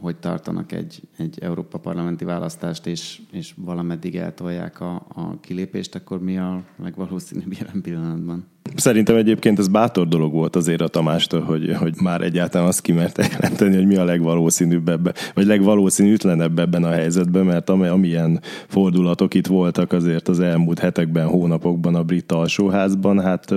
hogy 0.00 0.16
tartanak 0.16 0.72
egy, 0.72 1.02
egy 1.16 1.38
Európa 1.38 1.78
parlamenti 1.78 2.24
választást, 2.24 2.86
és, 2.86 3.20
és 3.30 3.54
valameddig 3.56 4.16
eltolják 4.16 4.80
a, 4.80 5.06
a 5.08 5.40
kilépést, 5.40 5.94
akkor 5.94 6.20
mi 6.22 6.38
a 6.38 6.64
legvalószínűbb 6.76 7.52
jelen 7.52 7.80
pillanatban? 7.80 8.46
Szerintem 8.74 9.16
egyébként 9.16 9.58
ez 9.58 9.68
bátor 9.68 10.08
dolog 10.08 10.32
volt 10.32 10.56
azért 10.56 10.80
a 10.80 10.88
Tamástól, 10.88 11.40
hogy, 11.40 11.74
hogy 11.78 11.94
már 12.02 12.20
egyáltalán 12.20 12.66
azt 12.66 12.80
kimerte 12.80 13.26
jelenteni, 13.32 13.76
hogy 13.76 13.86
mi 13.86 13.96
a 13.96 14.04
legvalószínűbb 14.04 14.88
ebbe, 14.88 15.14
vagy 15.34 15.46
legvalószínűtlenebb 15.46 16.58
ebben 16.58 16.84
a 16.84 16.90
helyzetben, 16.90 17.44
mert 17.44 17.70
ami, 17.70 17.86
amilyen 17.86 18.40
fordulatok 18.68 19.34
itt 19.34 19.46
voltak 19.46 19.92
azért 19.92 20.28
az 20.28 20.40
elmúlt 20.40 20.78
hetekben, 20.78 21.26
hónapokban 21.26 21.94
a 21.94 22.02
brit 22.02 22.32
alsóházban, 22.32 23.20
hát 23.20 23.50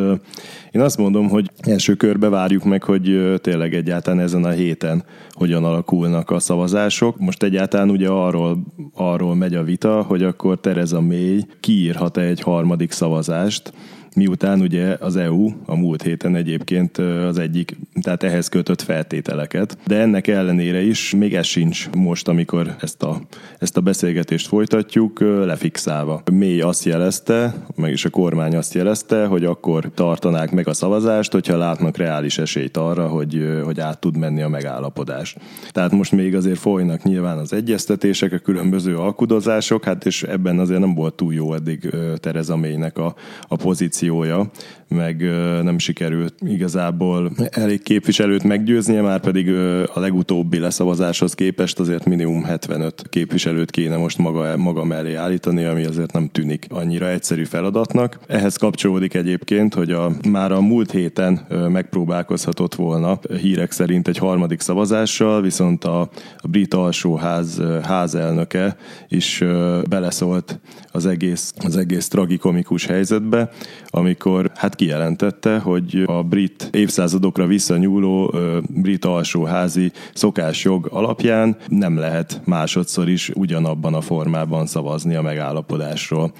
én 0.71 0.81
azt 0.81 0.97
mondom, 0.97 1.29
hogy 1.29 1.51
első 1.57 1.93
körbe 1.93 2.29
várjuk 2.29 2.63
meg, 2.63 2.83
hogy 2.83 3.33
tényleg 3.41 3.73
egyáltalán 3.73 4.19
ezen 4.19 4.43
a 4.43 4.49
héten 4.49 5.03
hogyan 5.31 5.63
alakulnak 5.63 6.29
a 6.29 6.39
szavazások. 6.39 7.19
Most 7.19 7.43
egyáltalán 7.43 7.89
ugye 7.89 8.07
arról, 8.07 8.63
arról 8.93 9.35
megy 9.35 9.55
a 9.55 9.63
vita, 9.63 10.01
hogy 10.01 10.23
akkor 10.23 10.59
Tereza 10.59 11.01
May 11.01 11.45
kiírhat-e 11.59 12.21
egy 12.21 12.41
harmadik 12.41 12.91
szavazást, 12.91 13.73
miután 14.19 14.61
ugye 14.61 14.97
az 14.99 15.15
EU 15.15 15.49
a 15.65 15.75
múlt 15.75 16.01
héten 16.01 16.35
egyébként 16.35 16.97
az 16.97 17.37
egyik, 17.37 17.77
tehát 18.01 18.23
ehhez 18.23 18.47
kötött 18.47 18.81
feltételeket, 18.81 19.77
de 19.85 19.99
ennek 19.99 20.27
ellenére 20.27 20.81
is 20.81 21.13
még 21.17 21.35
ez 21.35 21.45
sincs 21.45 21.89
most, 21.89 22.27
amikor 22.27 22.75
ezt 22.81 23.03
a, 23.03 23.21
ezt 23.59 23.77
a 23.77 23.81
beszélgetést 23.81 24.47
folytatjuk, 24.47 25.19
lefixálva. 25.19 26.21
Mély 26.31 26.61
azt 26.61 26.85
jelezte, 26.85 27.53
meg 27.75 27.91
is 27.91 28.05
a 28.05 28.09
kormány 28.09 28.55
azt 28.55 28.73
jelezte, 28.73 29.25
hogy 29.25 29.45
akkor 29.45 29.91
tartanák 29.93 30.51
meg 30.51 30.67
a 30.67 30.73
szavazást, 30.73 31.31
hogyha 31.31 31.57
látnak 31.57 31.97
reális 31.97 32.37
esélyt 32.37 32.77
arra, 32.77 33.07
hogy, 33.07 33.61
hogy 33.63 33.79
át 33.79 33.99
tud 33.99 34.17
menni 34.17 34.41
a 34.41 34.49
megállapodás. 34.49 35.35
Tehát 35.71 35.91
most 35.91 36.11
még 36.11 36.35
azért 36.35 36.59
folynak 36.59 37.03
nyilván 37.03 37.37
az 37.37 37.53
egyeztetések, 37.53 38.33
a 38.33 38.37
különböző 38.37 38.97
alkudozások, 38.97 39.83
hát 39.83 40.05
és 40.05 40.23
ebben 40.23 40.59
azért 40.59 40.79
nem 40.79 40.95
volt 40.95 41.13
túl 41.13 41.33
jó 41.33 41.53
eddig 41.53 41.89
Tereza 42.15 42.55
Mélynek 42.55 42.97
a, 42.97 43.15
a 43.47 43.55
pozíció 43.55 44.08
pozíciója, 44.09 44.49
meg 44.89 45.21
nem 45.63 45.77
sikerült 45.77 46.33
igazából 46.45 47.31
elég 47.49 47.81
képviselőt 47.83 48.43
meggyőznie, 48.43 49.01
már 49.01 49.19
pedig 49.19 49.49
a 49.93 49.99
legutóbbi 49.99 50.59
leszavazáshoz 50.59 51.33
képest 51.33 51.79
azért 51.79 52.05
minimum 52.05 52.43
75 52.43 53.03
képviselőt 53.09 53.71
kéne 53.71 53.97
most 53.97 54.17
maga, 54.17 54.57
maga 54.57 54.83
mellé 54.83 55.13
állítani, 55.13 55.63
ami 55.63 55.83
azért 55.83 56.13
nem 56.13 56.29
tűnik 56.31 56.65
annyira 56.69 57.09
egyszerű 57.09 57.43
feladatnak. 57.43 58.19
Ehhez 58.27 58.55
kapcsolódik 58.55 59.13
egyébként, 59.13 59.73
hogy 59.73 59.91
a, 59.91 60.11
már 60.29 60.51
a 60.51 60.61
múlt 60.61 60.91
héten 60.91 61.45
megpróbálkozhatott 61.71 62.75
volna 62.75 63.19
hírek 63.41 63.71
szerint 63.71 64.07
egy 64.07 64.17
harmadik 64.17 64.59
szavazással, 64.59 65.41
viszont 65.41 65.83
a, 65.83 66.01
a 66.37 66.47
brit 66.47 66.73
alsóház 66.73 67.61
házelnöke 67.83 68.75
is 69.07 69.43
beleszólt 69.89 70.59
az 70.91 71.05
egész, 71.05 71.53
az 71.65 71.77
egész 71.77 72.07
tragikomikus 72.07 72.85
helyzetbe, 72.85 73.49
amikor 73.89 74.51
hát 74.55 74.75
kijelentette, 74.75 75.59
hogy 75.59 76.03
a 76.05 76.23
brit 76.23 76.69
évszázadokra 76.71 77.45
visszanyúló 77.45 78.33
brit 78.69 79.05
alsóházi 79.05 79.91
szokásjog 80.13 80.87
alapján 80.91 81.57
nem 81.67 81.97
lehet 81.97 82.41
másodszor 82.45 83.09
is 83.09 83.29
ugyanabban 83.29 83.93
a 83.93 84.01
formában 84.01 84.65
szavazni 84.65 85.15
a 85.15 85.21
megállapodásról 85.21 86.31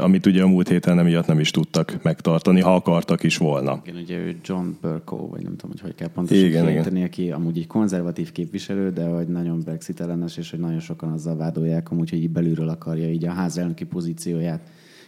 amit 0.00 0.26
ugye 0.26 0.42
a 0.42 0.46
múlt 0.46 0.68
héten 0.68 0.98
emiatt 0.98 1.26
nem 1.26 1.40
is 1.40 1.50
tudtak 1.50 1.98
megtartani, 2.02 2.60
ha 2.60 2.74
akartak 2.74 3.22
is 3.22 3.36
volna. 3.36 3.80
Igen, 3.84 4.00
ugye 4.00 4.16
ő 4.16 4.36
John 4.44 4.66
Burko, 4.80 5.16
vagy 5.28 5.42
nem 5.42 5.56
tudom, 5.56 5.70
hogy 5.70 5.80
hogy 5.80 5.94
kell 5.94 6.08
pontosan 6.08 6.44
igen, 6.44 6.68
igen. 6.68 7.02
aki 7.02 7.30
amúgy 7.30 7.58
egy 7.58 7.66
konzervatív 7.66 8.32
képviselő, 8.32 8.90
de 8.90 9.04
hogy 9.04 9.28
nagyon 9.28 9.60
Brexit 9.60 10.00
ellenes, 10.00 10.36
és 10.36 10.50
hogy 10.50 10.60
nagyon 10.60 10.80
sokan 10.80 11.12
azzal 11.12 11.36
vádolják, 11.36 11.90
amúgy, 11.90 12.10
hogy 12.10 12.18
így 12.18 12.30
belülről 12.30 12.68
akarja 12.68 13.10
így 13.10 13.24
a 13.24 13.32
házelnöki 13.32 13.84
pozícióját 13.84 14.60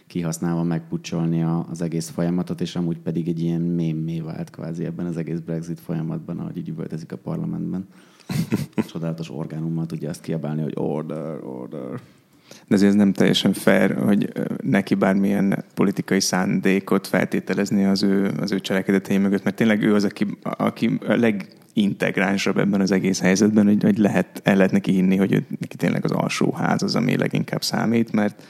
kihasználva 0.09 0.63
megpucsolni 0.63 1.43
az 1.43 1.81
egész 1.81 2.09
folyamatot, 2.09 2.61
és 2.61 2.75
amúgy 2.75 2.97
pedig 2.97 3.27
egy 3.27 3.39
ilyen 3.39 3.61
mémé 3.61 4.19
vált 4.19 4.49
kvázi 4.49 4.85
ebben 4.85 5.05
az 5.05 5.17
egész 5.17 5.39
Brexit 5.39 5.79
folyamatban, 5.79 6.39
ahogy 6.39 6.57
így 6.57 6.69
üvöltezik 6.69 7.11
a 7.11 7.17
parlamentben. 7.17 7.87
Csodálatos 8.91 9.29
orgánummal 9.31 9.85
tudja 9.85 10.09
azt 10.09 10.21
kiabálni, 10.21 10.61
hogy 10.61 10.73
order, 10.75 11.43
order. 11.43 11.99
De 12.67 12.75
azért 12.75 12.89
ez 12.89 12.97
nem 12.97 13.13
teljesen 13.13 13.53
fair, 13.53 13.95
hogy 13.95 14.31
neki 14.63 14.95
bármilyen 14.95 15.65
politikai 15.73 16.19
szándékot 16.19 17.07
feltételezni 17.07 17.85
az 17.85 18.03
ő, 18.03 18.31
az 18.39 18.51
ő 18.51 18.59
cselekedetei 18.59 19.17
mögött, 19.17 19.43
mert 19.43 19.55
tényleg 19.55 19.83
ő 19.83 19.93
az, 19.93 20.03
aki, 20.03 20.37
aki 20.41 20.99
a 21.07 21.13
legintegránsabb 21.13 22.57
ebben 22.57 22.81
az 22.81 22.91
egész 22.91 23.21
helyzetben, 23.21 23.65
hogy, 23.65 23.83
hogy 23.83 23.97
lehet, 23.97 24.41
el 24.43 24.55
lehet 24.55 24.71
neki 24.71 24.91
hinni, 24.91 25.15
hogy 25.15 25.33
ő, 25.33 25.45
neki 25.59 25.75
tényleg 25.75 26.03
az 26.03 26.11
alsóház 26.11 26.83
az, 26.83 26.95
ami 26.95 27.17
leginkább 27.17 27.63
számít, 27.63 28.11
mert 28.11 28.43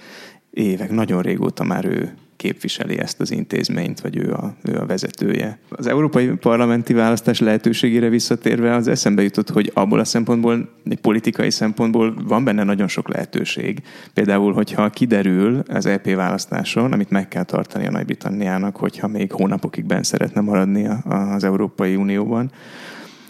évek, 0.51 0.91
nagyon 0.91 1.21
régóta 1.21 1.63
már 1.63 1.85
ő 1.85 2.13
képviseli 2.39 2.99
ezt 2.99 3.19
az 3.19 3.31
intézményt, 3.31 3.99
vagy 3.99 4.17
ő 4.17 4.33
a, 4.33 4.55
ő 4.63 4.77
a 4.77 4.85
vezetője. 4.85 5.59
Az 5.69 5.88
európai 5.88 6.27
parlamenti 6.27 6.93
választás 6.93 7.39
lehetőségére 7.39 8.09
visszatérve 8.09 8.75
az 8.75 8.88
eszembe 8.88 9.21
jutott, 9.21 9.49
hogy 9.49 9.71
abból 9.73 9.99
a 9.99 10.05
szempontból, 10.05 10.69
egy 10.85 10.99
politikai 10.99 11.51
szempontból 11.51 12.13
van 12.27 12.43
benne 12.43 12.63
nagyon 12.63 12.88
sok 12.88 13.09
lehetőség. 13.09 13.81
Például, 14.13 14.53
hogyha 14.53 14.89
kiderül 14.89 15.63
az 15.67 15.85
EP 15.85 16.13
választáson, 16.13 16.91
amit 16.91 17.09
meg 17.09 17.27
kell 17.27 17.43
tartani 17.43 17.88
a 17.88 17.91
Nagy-Britanniának, 17.91 18.75
hogyha 18.75 19.07
még 19.07 19.31
hónapokig 19.31 19.85
benn 19.85 20.01
szeretne 20.01 20.41
maradni 20.41 20.88
az 21.03 21.43
Európai 21.43 21.95
Unióban, 21.95 22.51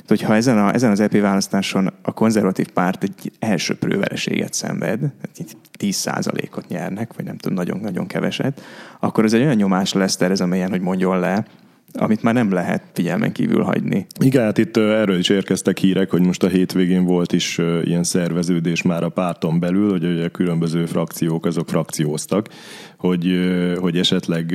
hogyha 0.09 0.35
ezen, 0.35 0.57
a, 0.57 0.73
ezen 0.73 0.91
az 0.91 0.99
EP 0.99 1.19
választáson 1.19 1.93
a 2.01 2.11
konzervatív 2.11 2.67
párt 2.69 3.03
egy 3.03 3.31
elsőprő 3.39 3.99
vereséget 3.99 4.53
szenved, 4.53 4.99
10%-ot 5.79 6.67
nyernek, 6.67 7.13
vagy 7.15 7.25
nem 7.25 7.37
tudom, 7.37 7.57
nagyon-nagyon 7.57 8.07
keveset, 8.07 8.61
akkor 8.99 9.23
ez 9.23 9.33
egy 9.33 9.41
olyan 9.41 9.55
nyomás 9.55 9.93
lesz 9.93 10.15
Tereza 10.15 10.45
melyen, 10.45 10.69
hogy 10.69 10.81
mondjon 10.81 11.19
le, 11.19 11.45
amit 11.93 12.23
már 12.23 12.33
nem 12.33 12.51
lehet 12.51 12.83
figyelmen 12.93 13.31
kívül 13.31 13.63
hagyni. 13.63 14.05
Igen, 14.19 14.43
hát 14.43 14.57
itt 14.57 14.77
erről 14.77 15.17
is 15.17 15.29
érkeztek 15.29 15.77
hírek, 15.77 16.09
hogy 16.09 16.21
most 16.21 16.43
a 16.43 16.47
hétvégén 16.47 17.03
volt 17.03 17.33
is 17.33 17.57
ilyen 17.83 18.03
szerveződés 18.03 18.81
már 18.81 19.03
a 19.03 19.09
párton 19.09 19.59
belül, 19.59 19.89
hogy 19.91 20.21
a 20.21 20.29
különböző 20.29 20.85
frakciók 20.85 21.45
azok 21.45 21.69
frakcióztak, 21.69 22.47
hogy, 22.97 23.27
hogy 23.79 23.97
esetleg 23.97 24.53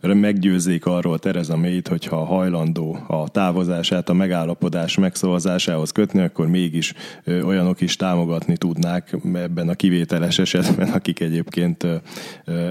meggyőzzék 0.00 0.86
arról 0.86 1.18
Tereza 1.18 1.56
May-t, 1.56 1.88
hogyha 1.88 2.24
hajlandó 2.24 2.98
a 3.06 3.28
távozását 3.28 4.08
a 4.08 4.12
megállapodás 4.12 4.96
megszavazásához 4.96 5.90
kötni, 5.90 6.20
akkor 6.20 6.48
mégis 6.48 6.94
olyanok 7.26 7.80
is 7.80 7.96
támogatni 7.96 8.56
tudnák 8.56 9.16
ebben 9.34 9.68
a 9.68 9.74
kivételes 9.74 10.38
esetben, 10.38 10.88
akik 10.88 11.20
egyébként 11.20 11.86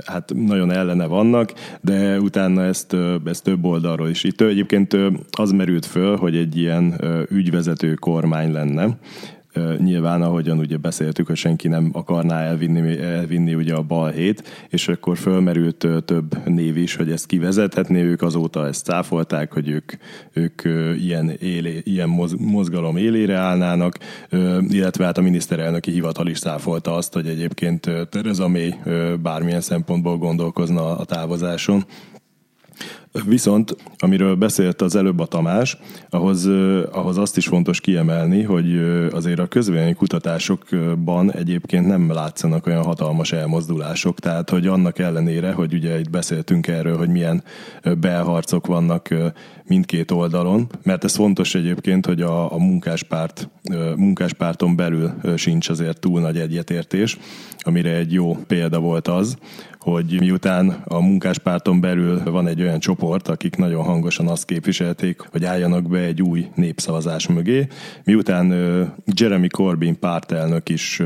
hát 0.05 0.31
nagyon 0.35 0.71
ellene 0.71 1.05
vannak, 1.05 1.53
de 1.81 2.19
utána 2.19 2.63
ezt, 2.63 2.95
ezt 3.25 3.43
több 3.43 3.65
oldalról 3.87 4.09
is. 4.09 4.23
Itt 4.23 4.41
egyébként 4.41 4.97
az 5.31 5.51
merült 5.51 5.85
föl, 5.85 6.15
hogy 6.15 6.35
egy 6.35 6.57
ilyen 6.57 7.01
ügyvezető 7.29 7.93
kormány 7.93 8.51
lenne, 8.51 8.97
nyilván, 9.77 10.21
ahogyan 10.21 10.59
ugye 10.59 10.77
beszéltük, 10.77 11.27
hogy 11.27 11.35
senki 11.35 11.67
nem 11.67 11.89
akarná 11.93 12.41
elvinni, 12.41 12.99
elvinni 12.99 13.55
ugye 13.55 13.73
a 13.73 13.81
balhét, 13.81 14.67
és 14.69 14.87
akkor 14.87 15.17
fölmerült 15.17 15.87
több 16.05 16.47
név 16.47 16.77
is, 16.77 16.95
hogy 16.95 17.11
ezt 17.11 17.25
kivezethetné, 17.25 18.01
ők 18.01 18.21
azóta 18.21 18.67
ezt 18.67 18.85
cáfolták, 18.85 19.53
hogy 19.53 19.69
ők, 19.69 19.91
ők 20.33 20.61
ilyen, 21.01 21.29
élé, 21.29 21.81
ilyen 21.83 22.09
mozgalom 22.37 22.97
élére 22.97 23.35
állnának, 23.35 23.97
illetve 24.67 25.05
hát 25.05 25.17
a 25.17 25.21
miniszterelnöki 25.21 25.91
hivatal 25.91 26.27
is 26.27 26.39
cáfolta 26.39 26.95
azt, 26.95 27.13
hogy 27.13 27.27
egyébként 27.27 27.89
Tereza 28.09 28.47
May 28.47 28.75
bármilyen 29.21 29.61
szempontból 29.61 30.17
gondolkozna 30.17 30.97
a 30.97 31.05
távozáson. 31.05 31.85
Viszont, 33.25 33.75
amiről 33.97 34.35
beszélt 34.35 34.81
az 34.81 34.95
előbb 34.95 35.19
a 35.19 35.25
Tamás, 35.25 35.77
ahhoz, 36.09 36.49
ahhoz 36.91 37.17
azt 37.17 37.37
is 37.37 37.47
fontos 37.47 37.81
kiemelni, 37.81 38.43
hogy 38.43 38.79
azért 39.11 39.39
a 39.39 39.47
közvélemény 39.47 39.95
kutatásokban 39.95 41.31
egyébként 41.33 41.87
nem 41.87 42.11
látszanak 42.11 42.65
olyan 42.67 42.83
hatalmas 42.83 43.31
elmozdulások, 43.31 44.19
tehát 44.19 44.49
hogy 44.49 44.67
annak 44.67 44.99
ellenére, 44.99 45.51
hogy 45.51 45.73
ugye 45.73 45.99
itt 45.99 46.09
beszéltünk 46.09 46.67
erről, 46.67 46.97
hogy 46.97 47.09
milyen 47.09 47.43
belharcok 47.99 48.67
vannak 48.67 49.09
mindkét 49.67 50.11
oldalon, 50.11 50.67
mert 50.83 51.03
ez 51.03 51.15
fontos 51.15 51.55
egyébként, 51.55 52.05
hogy 52.05 52.21
a, 52.21 52.53
a 52.53 52.57
munkáspárt, 52.57 53.49
munkáspárton 53.95 54.75
belül 54.75 55.13
sincs 55.35 55.69
azért 55.69 55.99
túl 55.99 56.19
nagy 56.21 56.37
egyetértés, 56.37 57.17
amire 57.57 57.95
egy 57.95 58.13
jó 58.13 58.35
példa 58.47 58.79
volt 58.79 59.07
az, 59.07 59.37
hogy 59.87 60.19
miután 60.19 60.69
a 60.85 60.99
munkáspárton 60.99 61.79
belül 61.79 62.23
van 62.23 62.47
egy 62.47 62.61
olyan 62.61 62.79
csoport, 62.79 63.06
akik 63.27 63.55
nagyon 63.55 63.83
hangosan 63.83 64.27
azt 64.27 64.45
képviselték, 64.45 65.19
hogy 65.31 65.45
álljanak 65.45 65.89
be 65.89 65.99
egy 65.99 66.21
új 66.21 66.47
népszavazás 66.55 67.27
mögé, 67.27 67.67
miután 68.03 68.51
Jeremy 69.05 69.47
Corbyn 69.47 69.99
pártelnök 69.99 70.69
is 70.69 71.01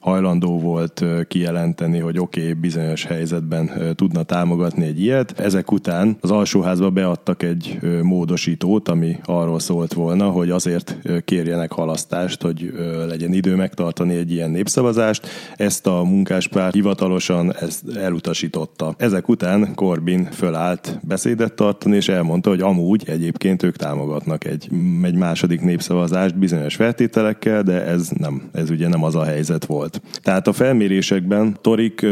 hajlandó 0.00 0.58
volt 0.58 1.04
kijelenteni, 1.28 1.98
hogy 1.98 2.18
oké, 2.18 2.40
okay, 2.40 2.52
bizonyos 2.52 3.04
helyzetben 3.04 3.94
tudna 3.94 4.22
támogatni 4.22 4.84
egy 4.84 5.00
ilyet, 5.00 5.40
ezek 5.40 5.72
után 5.72 6.16
az 6.20 6.30
alsóházba 6.30 6.90
beadtak 6.90 7.42
egy 7.42 7.78
módosítót, 8.02 8.88
ami 8.88 9.16
arról 9.24 9.58
szólt 9.58 9.92
volna, 9.92 10.30
hogy 10.30 10.50
azért 10.50 10.96
kérjenek 11.24 11.72
halasztást, 11.72 12.42
hogy 12.42 12.72
legyen 13.06 13.32
idő 13.32 13.54
megtartani 13.54 14.14
egy 14.14 14.32
ilyen 14.32 14.50
népszavazást. 14.50 15.26
Ezt 15.56 15.86
a 15.86 16.02
munkáspárt 16.02 16.74
hivatalosan 16.74 17.54
ezt 17.54 17.82
el 17.96 18.08
elutasította. 18.10 18.94
Ezek 18.98 19.28
után 19.28 19.74
Corbyn 19.74 20.24
fölállt 20.24 20.98
beszédet 21.40 21.56
tartani, 21.56 21.96
és 21.96 22.08
elmondta, 22.08 22.50
hogy 22.50 22.60
amúgy 22.60 23.02
egyébként 23.08 23.62
ők 23.62 23.76
támogatnak 23.76 24.44
egy, 24.44 24.68
egy 25.02 25.14
második 25.14 25.60
népszavazást 25.60 26.38
bizonyos 26.38 26.74
feltételekkel, 26.74 27.62
de 27.62 27.84
ez 27.84 28.08
nem, 28.08 28.48
ez 28.52 28.70
ugye 28.70 28.88
nem 28.88 29.04
az 29.04 29.14
a 29.14 29.24
helyzet 29.24 29.64
volt. 29.64 30.02
Tehát 30.22 30.46
a 30.46 30.52
felmérésekben 30.52 31.56
Torik, 31.60 32.06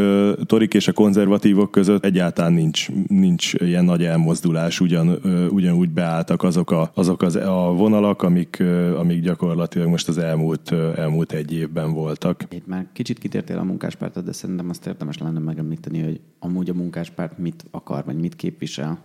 Torik 0.46 0.74
és 0.74 0.88
a 0.88 0.92
konzervatívok 0.92 1.70
között 1.70 2.04
egyáltalán 2.04 2.52
nincs, 2.52 2.88
nincs 3.06 3.54
ilyen 3.54 3.84
nagy 3.84 4.04
elmozdulás, 4.04 4.80
ugyan, 4.80 5.20
ugyanúgy 5.50 5.90
beálltak 5.90 6.42
azok, 6.42 6.70
a, 6.70 6.90
azok 6.94 7.22
az, 7.22 7.36
a 7.36 7.72
vonalak, 7.76 8.22
amik, 8.22 8.62
amik 8.98 9.20
gyakorlatilag 9.20 9.88
most 9.88 10.08
az 10.08 10.18
elmúlt, 10.18 10.74
elmúlt 10.96 11.32
egy 11.32 11.52
évben 11.52 11.92
voltak. 11.92 12.44
Itt 12.50 12.66
már 12.66 12.86
kicsit 12.92 13.18
kitértél 13.18 13.58
a 13.58 13.62
munkáspártot, 13.64 14.24
de 14.24 14.32
szerintem 14.32 14.68
azt 14.68 14.86
érdemes 14.86 15.18
lenne 15.18 15.38
megemlíteni, 15.38 16.02
hogy 16.02 16.20
amúgy 16.38 16.70
a 16.70 16.74
munkáspárt 16.74 17.38
mit 17.38 17.64
akar, 17.70 18.04
vagy 18.04 18.16
mit 18.16 18.36
képvisel 18.36 18.98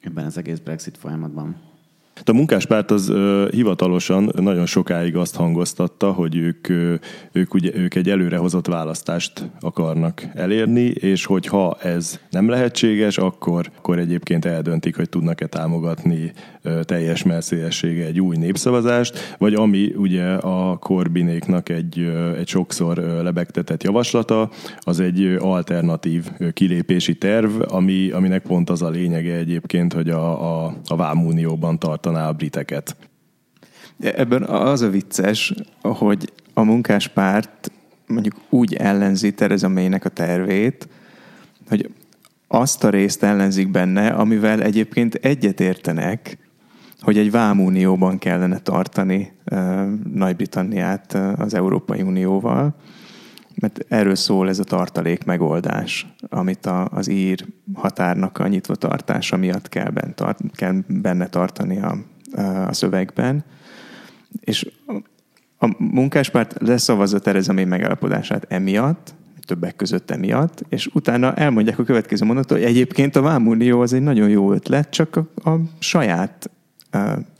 ebben 0.00 0.24
az 0.24 0.36
egész 0.36 0.58
Brexit 0.58 0.96
folyamatban. 0.96 1.76
A 2.24 2.32
munkáspárt 2.32 2.90
az 2.90 3.08
uh, 3.08 3.50
hivatalosan 3.50 4.30
nagyon 4.34 4.66
sokáig 4.66 5.16
azt 5.16 5.36
hangoztatta, 5.36 6.12
hogy 6.12 6.36
ők, 6.36 6.68
ők, 7.32 7.54
ugye, 7.54 7.70
ők 7.74 7.94
egy 7.94 8.10
előrehozott 8.10 8.66
választást 8.66 9.50
akarnak 9.60 10.26
elérni, 10.34 10.80
és 10.80 11.24
hogyha 11.24 11.76
ez 11.82 12.20
nem 12.30 12.48
lehetséges, 12.48 13.18
akkor, 13.18 13.70
akkor 13.76 13.98
egyébként 13.98 14.44
eldöntik, 14.44 14.96
hogy 14.96 15.08
tudnak-e 15.08 15.46
támogatni 15.46 16.32
uh, 16.64 16.80
teljes 16.80 17.22
messzélessége 17.22 18.04
egy 18.04 18.20
új 18.20 18.36
népszavazást, 18.36 19.36
vagy 19.38 19.54
ami 19.54 19.92
ugye 19.96 20.24
a 20.32 20.76
Korbinéknak 20.76 21.68
egy, 21.68 21.98
uh, 21.98 22.38
egy 22.38 22.48
sokszor 22.48 22.96
lebegtetett 22.96 23.82
javaslata, 23.82 24.50
az 24.80 25.00
egy 25.00 25.36
alternatív 25.40 26.26
kilépési 26.52 27.16
terv, 27.16 27.50
ami, 27.68 28.10
aminek 28.10 28.42
pont 28.42 28.70
az 28.70 28.82
a 28.82 28.88
lényege 28.88 29.34
egyébként, 29.34 29.92
hogy 29.92 30.08
a, 30.08 30.64
a, 30.64 30.74
a 30.86 30.96
Vámunióban 30.96 31.78
tart 31.78 32.06
tartaná 32.08 32.28
a 32.28 32.32
briteket. 32.32 32.96
Ebben 34.00 34.42
az 34.42 34.82
a 34.82 34.90
vicces, 34.90 35.54
hogy 35.82 36.32
a 36.54 36.62
munkáspárt 36.62 37.70
mondjuk 38.06 38.34
úgy 38.48 38.74
ellenzi 38.74 39.32
Tereza 39.34 39.68
May-nek 39.68 40.04
a 40.04 40.08
tervét, 40.08 40.88
hogy 41.68 41.90
azt 42.48 42.84
a 42.84 42.90
részt 42.90 43.22
ellenzik 43.22 43.70
benne, 43.70 44.08
amivel 44.08 44.62
egyébként 44.62 45.14
egyetértenek, 45.14 46.38
hogy 47.00 47.18
egy 47.18 47.30
vámunióban 47.30 48.18
kellene 48.18 48.58
tartani 48.58 49.32
uh, 49.50 49.58
Nagy-Britanniát 50.14 51.14
uh, 51.14 51.40
az 51.40 51.54
Európai 51.54 52.02
Unióval, 52.02 52.74
mert 53.54 53.84
erről 53.88 54.14
szól 54.14 54.48
ez 54.48 54.58
a 54.58 54.64
tartalék 54.64 55.24
megoldás, 55.24 56.14
amit 56.28 56.66
a, 56.66 56.88
az 56.88 57.08
ír 57.08 57.46
határnak 57.78 58.38
a 58.38 58.48
nyitva 58.48 58.74
tartása 58.74 59.36
miatt 59.36 59.68
kell 59.68 59.90
benne, 59.90 60.12
tart, 60.12 60.38
kell 60.52 60.74
benne 60.86 61.26
tartani 61.26 61.80
a, 61.80 61.96
a 62.66 62.72
szövegben. 62.72 63.44
És 64.40 64.70
a 65.58 65.74
munkáspárt 65.78 66.54
leszavazza 66.60 67.18
Tereza 67.18 67.52
May 67.52 67.64
megállapodását 67.64 68.44
emiatt, 68.48 69.14
többek 69.48 69.76
között 69.76 70.10
emiatt, 70.10 70.64
és 70.68 70.86
utána 70.92 71.34
elmondják 71.34 71.78
a 71.78 71.84
következő 71.84 72.24
mondatot, 72.24 72.58
hogy 72.58 72.66
egyébként 72.66 73.16
a 73.16 73.22
Vámunió 73.22 73.80
az 73.80 73.92
egy 73.92 74.02
nagyon 74.02 74.28
jó 74.28 74.52
ötlet, 74.52 74.90
csak 74.90 75.16
a, 75.16 75.50
a 75.50 75.60
saját 75.78 76.50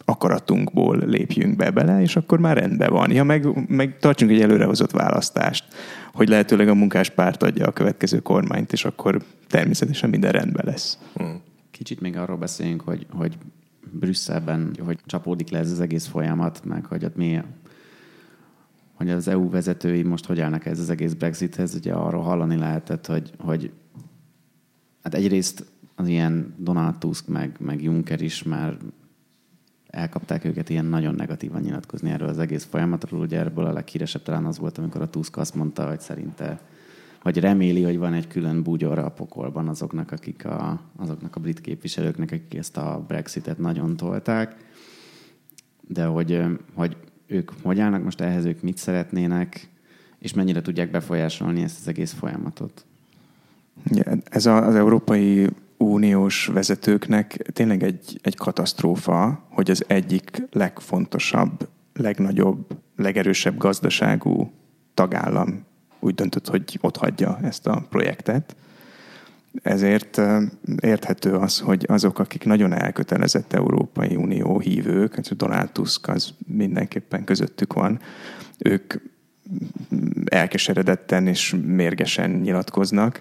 akaratunkból 0.05 0.99
lépjünk 1.07 1.57
be 1.57 1.71
bele, 1.71 2.01
és 2.01 2.17
akkor 2.17 2.39
már 2.39 2.57
rendben 2.57 2.91
van. 2.91 3.11
Ja, 3.11 3.25
meg, 3.25 3.69
meg 3.69 3.99
tartsunk 3.99 4.31
egy 4.31 4.41
előrehozott 4.41 4.91
választást, 4.91 5.65
hogy 6.13 6.29
lehetőleg 6.29 6.69
a 6.69 6.75
munkáspárt 6.75 7.43
adja 7.43 7.67
a 7.67 7.73
következő 7.73 8.19
kormányt, 8.19 8.73
és 8.73 8.85
akkor 8.85 9.23
természetesen 9.47 10.11
minden 10.11 10.33
rendben 10.33 10.65
lesz. 10.67 10.99
Hmm. 11.15 11.41
Kicsit 11.71 12.01
még 12.01 12.17
arról 12.17 12.37
beszéljünk, 12.37 12.81
hogy, 12.81 13.07
hogy 13.11 13.39
Brüsszelben, 13.91 14.77
hogy 14.85 14.99
csapódik 15.07 15.51
le 15.51 15.59
ez 15.59 15.71
az 15.71 15.81
egész 15.81 16.07
folyamat, 16.07 16.65
meg 16.65 16.85
hogy 16.85 17.05
ott 17.05 17.17
mi 17.17 17.41
hogy 18.99 19.11
az 19.11 19.29
EU 19.29 19.51
vezetői 19.51 20.03
most 20.03 20.25
hogy 20.25 20.41
állnak 20.41 20.67
ez 20.67 20.79
az 20.79 20.91
egész 20.91 21.13
Brexithez, 21.13 21.75
ugye 21.75 21.93
arról 21.93 22.23
hallani 22.23 22.57
lehetett, 22.57 23.07
hogy, 23.07 23.33
hogy 23.39 23.73
hát 25.03 25.15
egyrészt 25.15 25.65
az 25.95 26.09
ilyen 26.09 26.55
Donald 26.59 26.99
Tusk 26.99 27.29
meg, 27.29 27.57
meg 27.61 27.83
Juncker 27.83 28.21
is 28.21 28.43
már 28.43 28.77
elkapták 29.91 30.45
őket 30.45 30.69
ilyen 30.69 30.85
nagyon 30.85 31.15
negatívan 31.15 31.61
nyilatkozni 31.61 32.11
erről 32.11 32.29
az 32.29 32.39
egész 32.39 32.67
folyamatról. 32.71 33.21
Ugye 33.21 33.39
erből 33.39 33.65
a 33.65 33.73
leghíresebb 33.73 34.23
talán 34.23 34.45
az 34.45 34.59
volt, 34.59 34.79
amikor 34.79 35.03
a 35.03 35.11
Tusk 35.11 35.37
azt 35.37 35.55
mondta, 35.55 35.89
hogy 35.89 36.01
szerinte 36.01 36.61
vagy 37.23 37.39
reméli, 37.39 37.83
hogy 37.83 37.99
van 37.99 38.13
egy 38.13 38.27
külön 38.27 38.63
búgyor 38.63 38.99
a 38.99 39.11
pokolban 39.11 39.69
azoknak, 39.69 40.13
akik 40.13 40.45
a, 40.45 40.81
azoknak 40.97 41.37
a 41.37 41.41
brit 41.41 41.61
képviselőknek, 41.61 42.31
akik 42.31 42.55
ezt 42.55 42.77
a 42.77 43.05
Brexitet 43.07 43.59
nagyon 43.59 43.97
tolták, 43.97 44.57
de 45.81 46.05
hogy, 46.05 46.43
hogy 46.75 46.97
ők 47.27 47.51
hogy 47.63 47.81
állnak 47.81 48.05
most 48.05 48.21
ehhez, 48.21 48.45
ők 48.45 48.63
mit 48.63 48.77
szeretnének, 48.77 49.69
és 50.19 50.35
mennyire 50.35 50.63
tudják 50.63 50.91
befolyásolni 50.91 51.63
ezt 51.63 51.81
az 51.81 51.89
egész 51.89 52.13
folyamatot. 52.13 52.85
Ez 54.25 54.47
az 54.47 54.75
Európai 54.75 55.49
Uniós 55.79 56.47
vezetőknek 56.47 57.33
tényleg 57.53 57.83
egy, 57.83 58.19
egy 58.23 58.37
katasztrófa, 58.37 59.47
hogy 59.51 59.71
az 59.71 59.85
egyik 59.87 60.43
legfontosabb, 60.51 61.69
legnagyobb, 61.95 62.67
legerősebb 62.97 63.57
gazdaságú 63.57 64.53
tagállam 64.95 65.67
úgy 66.01 66.15
döntött, 66.15 66.49
hogy 66.49 66.79
ott 66.81 66.97
hagyja 66.97 67.39
ezt 67.43 67.67
a 67.67 67.87
projektet. 67.89 68.57
Ezért 69.63 70.21
érthető 70.81 71.35
az, 71.35 71.59
hogy 71.59 71.85
azok, 71.89 72.19
akik 72.19 72.45
nagyon 72.45 72.73
elkötelezett 72.73 73.53
Európai 73.53 74.17
Unió 74.17 74.59
hívők, 74.59 75.15
hát 75.15 75.37
Donald 75.37 75.71
Tusk 75.71 76.09
az 76.09 76.35
mindenképpen 76.47 77.25
közöttük 77.25 77.73
van, 77.73 78.01
ők 78.59 78.95
elkeseredetten 80.25 81.27
és 81.27 81.55
mérgesen 81.67 82.31
nyilatkoznak, 82.31 83.21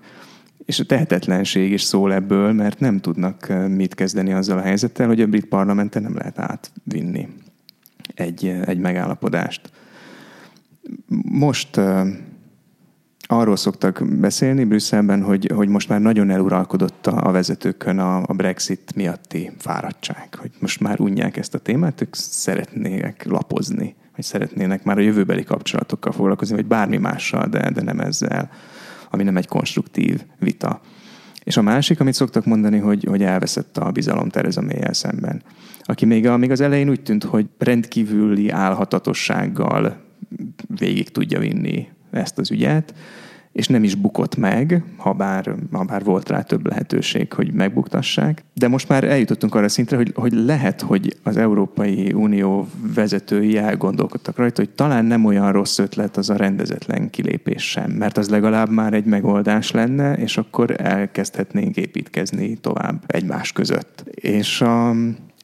és 0.68 0.80
a 0.80 0.86
tehetetlenség 0.86 1.72
is 1.72 1.82
szól 1.82 2.14
ebből, 2.14 2.52
mert 2.52 2.80
nem 2.80 3.00
tudnak 3.00 3.54
mit 3.68 3.96
kezdeni 3.96 4.34
azzal 4.34 4.58
a 4.58 4.62
helyzettel, 4.62 5.08
hogy 5.08 5.22
a 5.22 5.28
brit 5.28 5.46
parlamenten 5.46 6.02
nem 6.02 6.16
lehet 6.16 6.40
átvinni 6.40 7.28
egy, 8.16 8.46
egy 8.66 8.78
megállapodást. 8.78 9.72
Most 11.32 11.80
arról 13.20 13.56
szoktak 13.56 14.04
beszélni 14.20 14.64
Brüsszelben, 14.64 15.24
hogy, 15.24 15.52
hogy 15.56 15.68
most 15.68 15.90
már 15.90 16.02
nagyon 16.02 16.30
eluralkodott 16.30 17.08
a, 17.08 17.28
a 17.28 17.32
vezetőkön 17.32 18.00
a, 18.00 18.18
a 18.18 18.34
Brexit 18.34 18.96
miatti 18.96 19.52
fáradtság, 19.58 20.36
hogy 20.36 20.52
most 20.60 20.80
már 20.80 21.00
unják 21.00 21.38
ezt 21.38 21.56
a 21.56 21.60
témát, 21.60 22.02
ők 22.02 22.16
szeretnének 22.16 23.26
lapozni, 23.26 23.96
vagy 24.16 24.26
szeretnének 24.26 24.84
már 24.84 24.98
a 24.98 25.02
jövőbeli 25.02 25.44
kapcsolatokkal 25.44 26.12
foglalkozni, 26.12 26.56
vagy 26.56 26.66
bármi 26.66 26.98
mással, 26.98 27.48
de, 27.48 27.70
de 27.70 27.82
nem 27.82 28.00
ezzel, 28.00 28.50
ami 29.10 29.24
nem 29.24 29.38
egy 29.38 29.48
konstruktív 29.48 30.24
vita. 30.40 30.82
És 31.44 31.58
a 31.58 31.62
másik, 31.62 32.00
amit 32.00 32.14
szoktak 32.14 32.46
mondani, 32.46 32.78
hogy, 32.78 33.04
hogy 33.10 33.24
elveszett 33.24 33.78
a 33.78 33.92
bizalom 33.92 34.30
Tereza 34.30 34.62
may 34.62 34.80
szemben. 34.92 35.42
Aki 35.82 36.06
még, 36.06 36.28
a, 36.28 36.38
még 36.38 36.52
az 36.52 36.62
elején 36.62 36.90
úgy 36.90 37.02
tűnt, 37.02 37.24
hogy 37.24 37.46
rendkívüli 37.58 38.50
álhatatossággal 38.50 39.98
végig 40.68 41.10
tudja 41.10 41.40
vinni 41.40 41.88
ezt 42.12 42.38
az 42.38 42.52
ügyet, 42.52 42.94
és 43.58 43.68
nem 43.68 43.84
is 43.84 43.96
bukott 43.96 44.36
meg, 44.36 44.84
ha 44.98 45.14
bár, 45.14 45.56
ha 45.72 45.84
bár 45.84 46.04
volt 46.04 46.30
rá 46.30 46.42
több 46.42 46.68
lehetőség, 46.68 47.34
hogy 47.34 47.54
megbuktassák. 47.54 48.44
De 48.54 48.68
most 48.68 48.90
már 48.90 49.04
eljutottunk 49.04 49.56
arra 49.56 49.70
szintre, 49.70 49.98
hogy, 49.98 50.12
hogy 50.16 50.34
lehet, 50.34 50.82
hogy 50.82 51.16
az 51.24 51.38
Európai 51.38 52.14
Unió 52.14 52.68
vezetői 52.94 53.58
elgondolkodtak 53.58 54.38
rajta, 54.38 54.62
hogy 54.62 54.70
talán 54.70 55.06
nem 55.06 55.26
olyan 55.26 55.52
rossz 55.52 55.78
ötlet 55.80 56.18
az 56.18 56.30
a 56.30 56.36
rendezetlen 56.36 57.10
kilépés 57.10 57.70
sem, 57.70 57.92
mert 57.92 58.18
az 58.18 58.30
legalább 58.30 58.70
már 58.70 58.94
egy 58.94 59.06
megoldás 59.06 59.72
lenne, 59.72 60.14
és 60.14 60.38
akkor 60.38 60.82
elkezdhetnénk 60.82 61.76
építkezni 61.76 62.58
tovább 62.58 63.04
egymás 63.08 63.52
között. 63.52 64.04
És 64.12 64.62
a, 64.62 64.96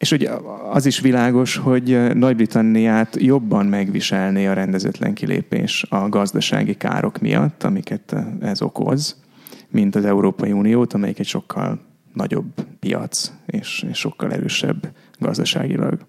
és 0.04 0.12
ugye 0.12 0.30
az 0.72 0.86
is 0.86 1.00
világos, 1.00 1.56
hogy 1.56 2.14
Nagy-Britanniát 2.14 3.16
jobban 3.20 3.66
megviselné 3.66 4.46
a 4.46 4.54
rendezetlen 4.54 5.14
kilépés 5.14 5.86
a 5.90 6.10
gazdasági 6.10 6.76
károk 6.76 7.20
miatt, 7.20 7.64
amiket 7.64 8.16
ez 8.40 8.62
okoz, 8.62 9.22
mint 9.70 9.96
az 9.96 10.06
Európai 10.06 10.52
Uniót, 10.52 10.94
amelyik 10.94 11.20
egy 11.20 11.26
sokkal 11.26 11.80
nagyobb 12.14 12.66
piac 12.80 13.32
és, 13.46 13.86
és 13.90 13.98
sokkal 13.98 14.32
erősebb 14.32 14.96
gazdaságilag. 15.20 16.06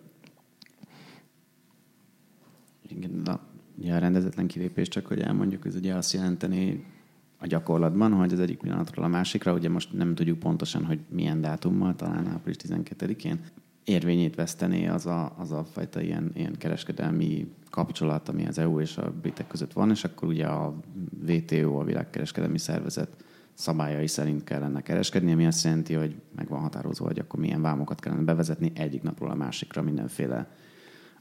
Igen, 2.88 3.20
na, 3.24 3.40
ja, 3.80 3.94
a 3.94 3.98
rendezetlen 3.98 4.46
kilépés, 4.46 4.88
csak 4.88 5.06
hogy 5.06 5.20
elmondjuk, 5.20 5.66
ez 5.66 5.74
ugye 5.74 5.94
azt 5.94 6.12
jelenteni 6.12 6.84
a 7.38 7.46
gyakorlatban, 7.46 8.12
hogy 8.12 8.32
az 8.32 8.40
egyik 8.40 8.58
pillanatról 8.58 9.04
a 9.04 9.08
másikra, 9.08 9.52
ugye 9.52 9.68
most 9.68 9.92
nem 9.92 10.14
tudjuk 10.14 10.38
pontosan, 10.38 10.84
hogy 10.84 10.98
milyen 11.08 11.40
dátummal, 11.40 11.94
talán 11.94 12.26
április 12.26 12.56
12-én 12.68 13.40
érvényét 13.84 14.34
vesztené 14.34 14.86
az 14.86 15.06
a, 15.06 15.34
az 15.38 15.52
a 15.52 15.64
fajta 15.64 16.00
ilyen, 16.00 16.30
ilyen 16.34 16.56
kereskedelmi 16.58 17.52
kapcsolat, 17.70 18.28
ami 18.28 18.46
az 18.46 18.58
EU 18.58 18.80
és 18.80 18.96
a 18.96 19.12
britek 19.22 19.46
között 19.46 19.72
van, 19.72 19.90
és 19.90 20.04
akkor 20.04 20.28
ugye 20.28 20.46
a 20.46 20.74
WTO, 21.28 21.78
a 21.78 21.84
világkereskedelmi 21.84 22.58
szervezet 22.58 23.24
szabályai 23.54 24.06
szerint 24.06 24.44
kellene 24.44 24.80
kereskedni, 24.80 25.32
ami 25.32 25.46
azt 25.46 25.64
jelenti, 25.64 25.94
hogy 25.94 26.20
meg 26.36 26.48
van 26.48 26.60
határozva, 26.60 27.06
hogy 27.06 27.18
akkor 27.18 27.40
milyen 27.40 27.62
vámokat 27.62 28.00
kellene 28.00 28.22
bevezetni 28.22 28.72
egyik 28.74 29.02
napról 29.02 29.30
a 29.30 29.34
másikra 29.34 29.82
mindenféle 29.82 30.48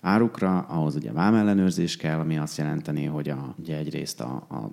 árukra, 0.02 0.60
ahhoz 0.60 0.96
ugye 0.96 1.12
vámellenőrzés 1.12 1.98
kell, 1.98 2.20
ami 2.20 2.38
azt 2.38 2.58
jelenteni, 2.58 3.06
hogy 3.06 3.30
a, 3.30 3.56
ugye 3.60 3.78
egyrészt 3.78 4.22
a, 4.22 4.34
a 4.34 4.70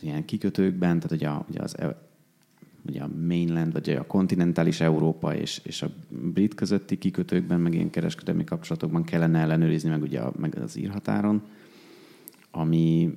ilyen 0.00 0.24
kikötőkben, 0.24 1.00
tehát 1.00 1.12
ugye, 1.12 1.28
a, 1.28 1.44
ugye 1.48 1.62
az 1.62 1.76
ugye 2.88 3.02
a 3.02 3.10
mainland, 3.26 3.72
vagy 3.72 3.90
a 3.90 4.06
kontinentális 4.06 4.80
Európa 4.80 5.34
és, 5.34 5.60
és 5.64 5.82
a 5.82 5.90
brit 6.08 6.54
közötti 6.54 6.98
kikötőkben, 6.98 7.60
meg 7.60 7.74
ilyen 7.74 7.90
kereskedelmi 7.90 8.44
kapcsolatokban 8.44 9.04
kellene 9.04 9.38
ellenőrizni, 9.38 9.88
meg 9.88 10.02
ugye 10.02 10.20
a, 10.20 10.32
meg 10.38 10.58
az 10.58 10.76
írhatáron, 10.76 11.42
ami 12.50 13.14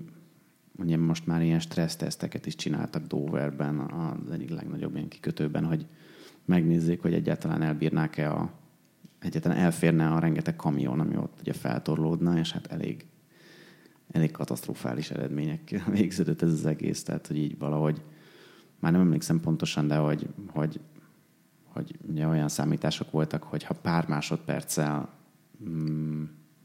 ugye 0.77 0.97
most 0.97 1.25
már 1.25 1.41
ilyen 1.41 1.59
stresszteszteket 1.59 2.45
is 2.45 2.55
csináltak 2.55 3.07
Doverben, 3.07 3.79
az 3.79 4.31
egyik 4.31 4.49
legnagyobb 4.49 4.95
ilyen 4.95 5.07
kikötőben, 5.07 5.65
hogy 5.65 5.85
megnézzék, 6.45 7.01
hogy 7.01 7.13
egyáltalán 7.13 7.61
elbírnák-e 7.61 8.31
a 8.31 8.57
egyáltalán 9.19 9.57
elférne 9.57 10.07
a 10.07 10.19
rengeteg 10.19 10.55
kamion, 10.55 10.99
ami 10.99 11.17
ott 11.17 11.37
ugye 11.39 11.53
feltorlódna, 11.53 12.37
és 12.37 12.51
hát 12.51 12.67
elég, 12.67 13.05
elég 14.11 14.31
katasztrofális 14.31 15.11
eredmények 15.11 15.81
végződött 15.97 16.41
ez 16.41 16.51
az 16.51 16.65
egész, 16.65 17.03
tehát 17.03 17.27
hogy 17.27 17.37
így 17.37 17.57
valahogy 17.57 18.01
már 18.79 18.91
nem 18.91 19.01
emlékszem 19.01 19.39
pontosan, 19.39 19.87
de 19.87 19.95
hogy, 19.95 20.29
hogy, 20.47 20.79
hogy 21.63 21.97
ugye 22.09 22.27
olyan 22.27 22.49
számítások 22.49 23.11
voltak, 23.11 23.43
hogy 23.43 23.63
ha 23.63 23.73
pár 23.73 24.07
másodperccel 24.07 25.09
mm, 25.69 26.23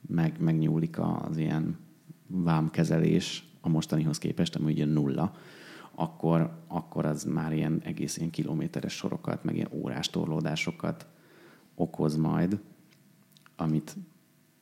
meg, 0.08 0.40
megnyúlik 0.40 0.98
az 0.98 1.36
ilyen 1.36 1.78
vámkezelés 2.26 3.48
a 3.60 3.68
mostanihoz 3.68 4.18
képest, 4.18 4.56
ami 4.56 4.72
ugye 4.72 4.84
nulla, 4.84 5.34
akkor, 5.94 6.62
akkor 6.66 7.04
az 7.04 7.24
már 7.24 7.52
ilyen 7.52 7.80
egész 7.84 8.16
ilyen 8.16 8.30
kilométeres 8.30 8.92
sorokat, 8.92 9.44
meg 9.44 9.54
ilyen 9.54 9.70
órás 9.72 10.08
torlódásokat 10.08 11.06
okoz 11.74 12.16
majd, 12.16 12.60
amit 13.56 13.96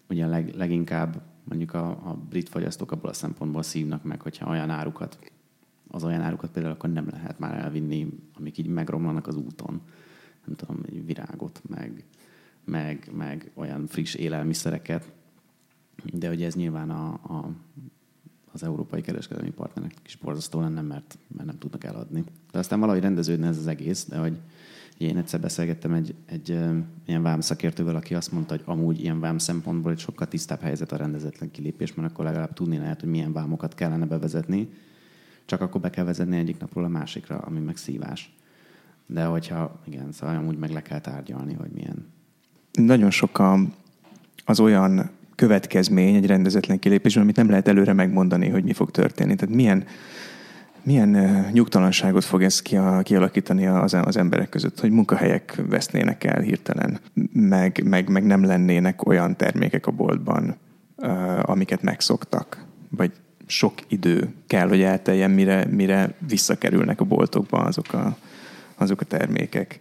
ugye 0.09 0.27
leg, 0.27 0.55
leginkább 0.55 1.23
mondjuk 1.45 1.75
a, 1.75 1.88
a 1.88 2.19
brit 2.29 2.49
fogyasztók 2.49 2.93
abból 2.93 3.11
a 3.11 3.12
szempontból 3.12 3.62
szívnak 3.62 4.03
meg, 4.03 4.23
hogyha 4.23 4.51
olyan 4.51 4.71
árukat 4.71 5.32
az 5.92 6.05
olyan 6.05 6.20
árukat 6.20 6.50
például 6.50 6.74
akkor 6.74 6.92
nem 6.92 7.09
lehet 7.11 7.38
már 7.38 7.55
elvinni, 7.55 8.09
amik 8.38 8.59
így 8.59 8.66
megromlanak 8.66 9.26
az 9.26 9.37
úton. 9.37 9.81
Nem 10.44 10.57
tudom, 10.57 10.81
egy 10.87 11.07
virágot, 11.07 11.62
meg, 11.68 12.05
meg, 12.64 13.11
meg 13.14 13.50
olyan 13.55 13.87
friss 13.87 14.14
élelmiszereket. 14.14 15.12
De 16.12 16.28
hogy 16.28 16.42
ez 16.42 16.55
nyilván 16.55 16.90
a, 16.90 17.12
a, 17.12 17.50
az 18.52 18.62
európai 18.62 19.00
kereskedelmi 19.00 19.50
partnerek 19.50 19.94
is 20.05 20.16
borzasztó 20.16 20.61
lenne, 20.61 20.81
mert, 20.81 21.18
mert 21.37 21.46
nem 21.46 21.59
tudnak 21.59 21.85
eladni. 21.85 22.24
De 22.50 22.59
aztán 22.59 22.81
valahogy 22.81 23.02
rendeződne 23.02 23.46
ez 23.46 23.59
az 23.59 23.66
egész, 23.66 24.07
de 24.09 24.18
hogy 24.18 24.38
én 24.98 25.17
egyszer 25.17 25.40
beszélgettem 25.40 25.92
egy, 25.92 26.14
egy 26.27 26.48
ilyen 27.06 27.23
vám 27.23 27.40
szakértővel, 27.40 27.96
aki 27.96 28.14
azt 28.14 28.33
mondta, 28.33 28.54
hogy 28.54 28.62
amúgy 28.67 29.00
ilyen 29.00 29.21
vám 29.21 29.38
szempontból 29.38 29.92
egy 29.92 29.98
sokkal 29.98 30.29
tisztább 30.29 30.60
helyzet 30.60 30.92
a 30.92 30.96
rendezetlen 30.96 31.50
kilépés, 31.50 31.94
mert 31.94 32.10
akkor 32.10 32.25
legalább 32.25 32.52
tudni 32.52 32.79
lehet, 32.79 33.00
hogy 33.00 33.10
milyen 33.10 33.33
vámokat 33.33 33.75
kellene 33.75 34.06
bevezetni, 34.06 34.69
csak 35.45 35.61
akkor 35.61 35.81
be 35.81 35.90
kell 35.90 36.05
vezetni 36.05 36.37
egyik 36.37 36.59
napról 36.59 36.85
a 36.85 36.88
másikra, 36.88 37.38
ami 37.38 37.61
meg 37.61 37.77
szívás. 37.77 38.35
De 39.07 39.25
hogyha, 39.25 39.81
igen, 39.87 40.13
szóval 40.13 40.37
amúgy 40.37 40.59
meg 40.59 40.71
le 40.71 40.83
kell 40.83 41.01
tárgyalni, 41.01 41.55
hogy 41.55 41.71
milyen. 41.75 42.07
Nagyon 42.73 43.11
sok 43.11 43.38
a, 43.38 43.59
az 44.45 44.61
olyan 44.61 45.11
következmény 45.35 46.15
egy 46.15 46.27
rendezetlen 46.27 46.79
kilépésben, 46.79 47.23
amit 47.23 47.37
nem 47.37 47.49
lehet 47.49 47.69
előre 47.69 47.93
megmondani, 47.93 48.49
hogy 48.49 48.65
mi 48.65 48.73
fog 48.73 48.90
történni. 48.90 49.35
Tehát 49.35 49.55
milyen, 49.55 49.85
milyen 50.83 51.11
nyugtalanságot 51.53 52.25
fog 52.25 52.43
ez 52.43 52.63
kialakítani 53.03 53.67
az 53.67 54.17
emberek 54.17 54.49
között, 54.49 54.81
hogy 54.81 54.90
munkahelyek 54.90 55.63
vesznének 55.69 56.25
el 56.25 56.40
hirtelen, 56.40 57.01
meg, 57.33 57.83
meg, 57.85 58.09
meg 58.09 58.25
nem 58.25 58.45
lennének 58.45 59.07
olyan 59.07 59.37
termékek 59.37 59.87
a 59.87 59.90
boltban, 59.90 60.57
amiket 61.43 61.83
megszoktak, 61.83 62.65
vagy 62.88 63.13
sok 63.47 63.75
idő 63.88 64.29
kell, 64.47 64.69
hogy 64.69 64.83
elteljen, 64.83 65.31
mire, 65.31 65.67
mire 65.71 66.15
visszakerülnek 66.29 67.01
a 67.01 67.05
boltokba 67.05 67.59
azok 67.59 67.93
a, 67.93 68.17
azok 68.77 69.01
a 69.01 69.05
termékek. 69.05 69.79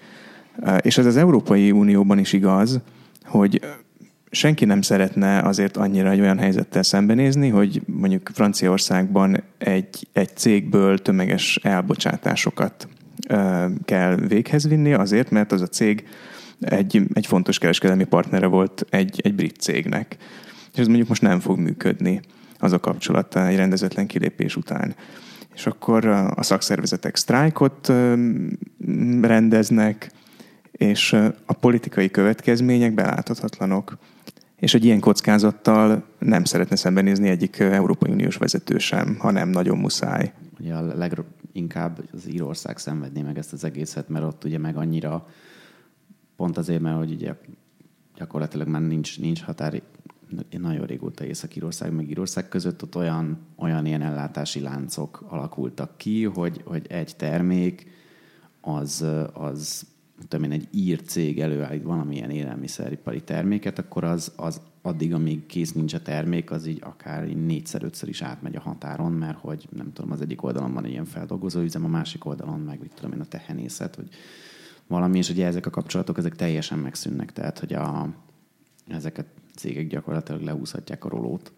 És 0.82 0.98
ez 0.98 1.06
az 1.06 1.18
Európai 1.18 1.72
Unióban 1.72 2.18
is 2.18 2.34
igaz, 2.34 2.80
hogy 3.26 3.62
senki 4.32 4.66
nem 4.66 4.82
szeretne 4.82 5.40
azért 5.40 5.78
annyira 5.78 6.10
egy 6.10 6.20
olyan 6.20 6.40
helyzettel 6.40 6.84
szembenézni, 6.84 7.50
hogy 7.50 7.82
mondjuk 7.86 8.30
Franciaországban 8.34 9.44
egy, 9.58 10.08
egy 10.14 10.38
cégből 10.38 10.98
tömeges 10.98 11.60
elbocsátásokat 11.64 12.88
kell 13.86 14.16
véghez 14.16 14.68
vinni, 14.68 14.94
azért, 14.94 15.30
mert 15.30 15.52
az 15.52 15.62
a 15.62 15.68
cég 15.68 16.08
egy, 16.60 17.02
egy 17.14 17.26
fontos 17.26 17.58
kereskedelmi 17.58 18.04
partnere 18.04 18.46
volt 18.46 18.86
egy, 18.90 19.22
egy 19.24 19.36
brit 19.36 19.62
cégnek. 19.62 20.18
És 20.74 20.80
ez 20.80 20.88
mondjuk 20.88 21.08
most 21.08 21.22
nem 21.22 21.40
fog 21.40 21.60
működni 21.60 22.22
az 22.62 22.72
a 22.72 22.80
kapcsolat 22.80 23.36
egy 23.36 23.56
rendezetlen 23.56 24.08
kilépés 24.08 24.56
után. 24.56 24.96
És 25.54 25.66
akkor 25.66 26.06
a 26.06 26.44
szakszervezetek 26.44 27.16
sztrájkot 27.16 27.92
rendeznek, 29.22 30.12
és 30.72 31.14
a 31.46 31.54
politikai 31.54 32.12
következmények 32.12 32.94
beláthatatlanok. 32.94 33.98
És 34.56 34.74
egy 34.74 34.86
ilyen 34.86 35.00
kockázattal 35.00 36.04
nem 36.20 36.44
szeretne 36.44 36.76
szembenézni 36.76 37.30
egyik 37.30 37.60
Európai 37.60 38.12
Uniós 38.12 38.38
vezető 38.38 38.78
sem, 38.78 39.16
ha 39.20 39.32
nem 39.32 39.50
nagyon 39.50 39.78
muszáj. 39.78 40.34
Ugye 40.60 40.74
a 40.74 40.82
leginkább 40.82 42.04
az 42.14 42.28
Írország 42.30 42.78
szenvedné 42.78 43.22
meg 43.22 43.38
ezt 43.38 43.54
az 43.54 43.64
egészet, 43.64 44.10
mert 44.10 44.26
ott 44.26 44.44
ugye 44.44 44.58
meg 44.58 44.78
annyira 44.78 45.28
pont 46.36 46.58
azért, 46.58 46.82
mert 46.82 46.98
hogy 46.98 47.12
ugye 47.12 47.34
gyakorlatilag 48.16 48.68
már 48.68 48.82
nincs, 48.82 49.20
nincs 49.20 49.42
határ 49.42 49.82
nagyon 50.52 50.86
régóta 50.86 51.26
Észak-Írország 51.26 51.94
meg 51.94 52.10
Írország 52.10 52.48
között 52.48 52.84
ott 52.84 52.96
olyan, 52.96 53.40
olyan 53.56 53.86
ilyen 53.86 54.02
ellátási 54.02 54.60
láncok 54.60 55.26
alakultak 55.30 55.98
ki, 55.98 56.24
hogy, 56.24 56.62
hogy 56.66 56.86
egy 56.90 57.16
termék 57.16 57.86
az, 58.62 59.06
az 59.34 59.86
tudom 60.28 60.46
én, 60.46 60.52
egy 60.52 60.68
ír 60.72 61.02
cég 61.02 61.40
előállít 61.40 61.84
valamilyen 61.84 62.30
élelmiszeripari 62.30 63.22
terméket, 63.22 63.80
akkor 63.80 64.04
az, 64.04 64.32
az 64.36 64.62
addig, 64.82 65.14
amíg 65.14 65.46
kész 65.46 65.72
nincs 65.72 65.94
a 65.94 66.02
termék, 66.02 66.52
az 66.52 66.66
így 66.66 66.80
akár 66.84 67.28
így 67.28 67.46
négyszer-ötször 67.46 68.10
is 68.10 68.22
átmegy 68.22 68.56
a 68.56 68.60
határon, 68.60 69.12
mert 69.12 69.38
hogy 69.38 69.68
nem 69.72 69.94
tudom, 69.94 70.12
az 70.12 70.22
egyik 70.22 70.44
oldalon 70.44 70.74
van 70.74 70.86
egy 70.86 70.92
ilyen 70.92 71.06
feldolgozó 71.06 71.60
üzem, 71.60 71.86
a 71.86 71.88
másik 71.88 72.26
oldalon 72.26 72.60
meg, 72.60 72.80
mit 72.80 72.94
tudom 72.94 73.12
én, 73.12 73.20
a 73.20 73.26
tehenészet, 73.26 73.96
hogy 73.96 74.10
valami, 74.88 75.18
és 75.18 75.30
ugye 75.30 75.46
ezek 75.46 75.66
a 75.66 75.70
kapcsolatok, 75.70 76.18
ezek 76.18 76.36
teljesen 76.36 76.80
megszűnnek, 76.80 77.34
tehát 77.34 77.60
hogy 77.60 77.74
a, 77.74 78.10
ezeket 78.88 79.26
cégek 79.56 79.88
gyakorlatilag 79.88 80.42
leúszhatják 80.42 81.06
a 81.06 81.10
rolót. 81.10 81.52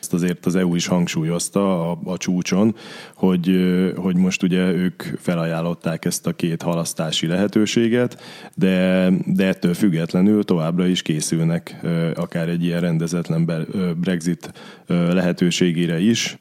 Ezt 0.00 0.12
azért 0.12 0.46
az 0.46 0.54
EU 0.54 0.74
is 0.74 0.86
hangsúlyozta 0.86 1.90
a, 1.90 1.98
a 2.04 2.16
csúcson, 2.16 2.74
hogy, 3.14 3.56
hogy 3.96 4.16
most 4.16 4.42
ugye 4.42 4.72
ők 4.72 5.02
felajánlották 5.02 6.04
ezt 6.04 6.26
a 6.26 6.32
két 6.32 6.62
halasztási 6.62 7.26
lehetőséget, 7.26 8.20
de, 8.54 9.08
de 9.26 9.46
ettől 9.46 9.74
függetlenül 9.74 10.44
továbbra 10.44 10.86
is 10.86 11.02
készülnek 11.02 11.80
akár 12.14 12.48
egy 12.48 12.64
ilyen 12.64 12.80
rendezetlen 12.80 13.66
Brexit 14.00 14.52
lehetőségére 14.86 15.98
is 15.98 16.38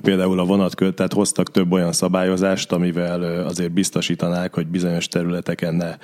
például 0.00 0.38
a 0.38 0.44
vonatkölt, 0.44 0.94
tehát 0.94 1.12
hoztak 1.12 1.50
több 1.50 1.72
olyan 1.72 1.92
szabályozást, 1.92 2.72
amivel 2.72 3.44
azért 3.44 3.72
biztosítanák, 3.72 4.54
hogy 4.54 4.66
bizonyos 4.66 5.08
területeken 5.08 5.74
ne 5.74 5.96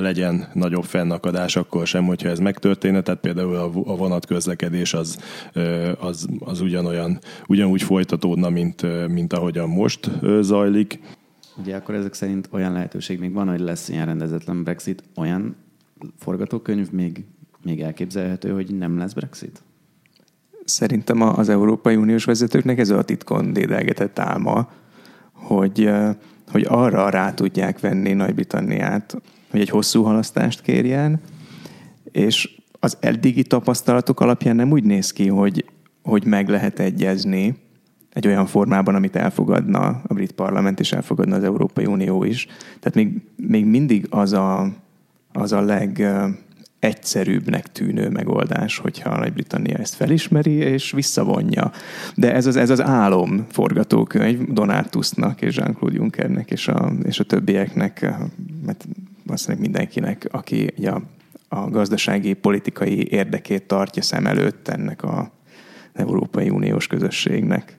legyen 0.00 0.48
nagyobb 0.52 0.84
fennakadás 0.84 1.56
akkor 1.56 1.86
sem, 1.86 2.04
hogyha 2.04 2.28
ez 2.28 2.38
megtörténne, 2.38 3.00
tehát 3.00 3.20
például 3.20 3.56
a 3.84 3.96
vonatközlekedés 3.96 4.94
az, 4.94 5.18
az, 5.98 6.26
az 6.38 6.60
ugyanolyan, 6.60 7.18
ugyanúgy 7.46 7.82
folytatódna, 7.82 8.48
mint, 8.48 9.08
mint 9.08 9.32
ahogyan 9.32 9.68
most 9.68 10.10
zajlik. 10.40 11.00
Ugye 11.56 11.76
akkor 11.76 11.94
ezek 11.94 12.14
szerint 12.14 12.48
olyan 12.50 12.72
lehetőség 12.72 13.18
még 13.18 13.32
van, 13.32 13.48
hogy 13.48 13.60
lesz 13.60 13.88
ilyen 13.88 14.06
rendezetlen 14.06 14.62
Brexit, 14.62 15.02
olyan 15.16 15.56
forgatókönyv 16.18 16.90
még, 16.90 17.24
még 17.64 17.80
elképzelhető, 17.80 18.50
hogy 18.50 18.78
nem 18.78 18.98
lesz 18.98 19.12
Brexit? 19.12 19.62
Szerintem 20.64 21.20
az 21.20 21.48
Európai 21.48 21.96
Uniós 21.96 22.24
vezetőknek 22.24 22.78
ez 22.78 22.90
a 22.90 23.02
titkon 23.02 23.52
dédelgetett 23.52 24.18
álma, 24.18 24.68
hogy, 25.32 25.90
hogy 26.50 26.66
arra 26.68 27.08
rá 27.08 27.32
tudják 27.32 27.80
venni 27.80 28.12
Nagy-Britanniát, 28.12 29.16
hogy 29.50 29.60
egy 29.60 29.68
hosszú 29.68 30.02
halasztást 30.02 30.60
kérjen, 30.60 31.20
és 32.12 32.60
az 32.80 32.96
eddigi 33.00 33.42
tapasztalatok 33.42 34.20
alapján 34.20 34.56
nem 34.56 34.70
úgy 34.70 34.84
néz 34.84 35.12
ki, 35.12 35.28
hogy, 35.28 35.64
hogy 36.02 36.24
meg 36.26 36.48
lehet 36.48 36.78
egyezni 36.78 37.62
egy 38.12 38.26
olyan 38.26 38.46
formában, 38.46 38.94
amit 38.94 39.16
elfogadna 39.16 40.02
a 40.06 40.14
brit 40.14 40.32
parlament, 40.32 40.80
és 40.80 40.92
elfogadna 40.92 41.36
az 41.36 41.44
Európai 41.44 41.86
Unió 41.86 42.24
is. 42.24 42.46
Tehát 42.80 42.94
még, 42.94 43.20
még 43.36 43.64
mindig 43.64 44.06
az 44.10 44.32
a, 44.32 44.72
az 45.32 45.52
a 45.52 45.60
leg 45.60 46.06
egyszerűbbnek 46.84 47.72
tűnő 47.72 48.08
megoldás, 48.08 48.78
hogyha 48.78 49.10
a 49.10 49.18
Nagy-Britannia 49.18 49.76
ezt 49.76 49.94
felismeri 49.94 50.52
és 50.52 50.90
visszavonja. 50.90 51.72
De 52.14 52.34
ez 52.34 52.46
az, 52.46 52.56
ez 52.56 52.70
az 52.70 52.80
álom 52.80 53.46
forgatókönyv 53.50 54.52
Donald 54.52 54.88
Tusknak 54.88 55.42
és 55.42 55.56
Jean-Claude 55.56 55.96
Junckernek 55.96 56.50
és 56.50 56.68
a, 56.68 56.92
és 57.02 57.20
a 57.20 57.24
többieknek, 57.24 58.14
mert 58.66 58.84
valószínűleg 59.24 59.62
mindenkinek, 59.62 60.28
aki 60.30 60.66
a, 60.66 61.00
a 61.48 61.70
gazdasági, 61.70 62.32
politikai 62.32 63.08
érdekét 63.10 63.62
tartja 63.62 64.02
szem 64.02 64.26
előtt 64.26 64.68
ennek 64.68 65.02
a 65.02 65.30
Európai 65.92 66.50
Uniós 66.50 66.86
közösségnek. 66.86 67.78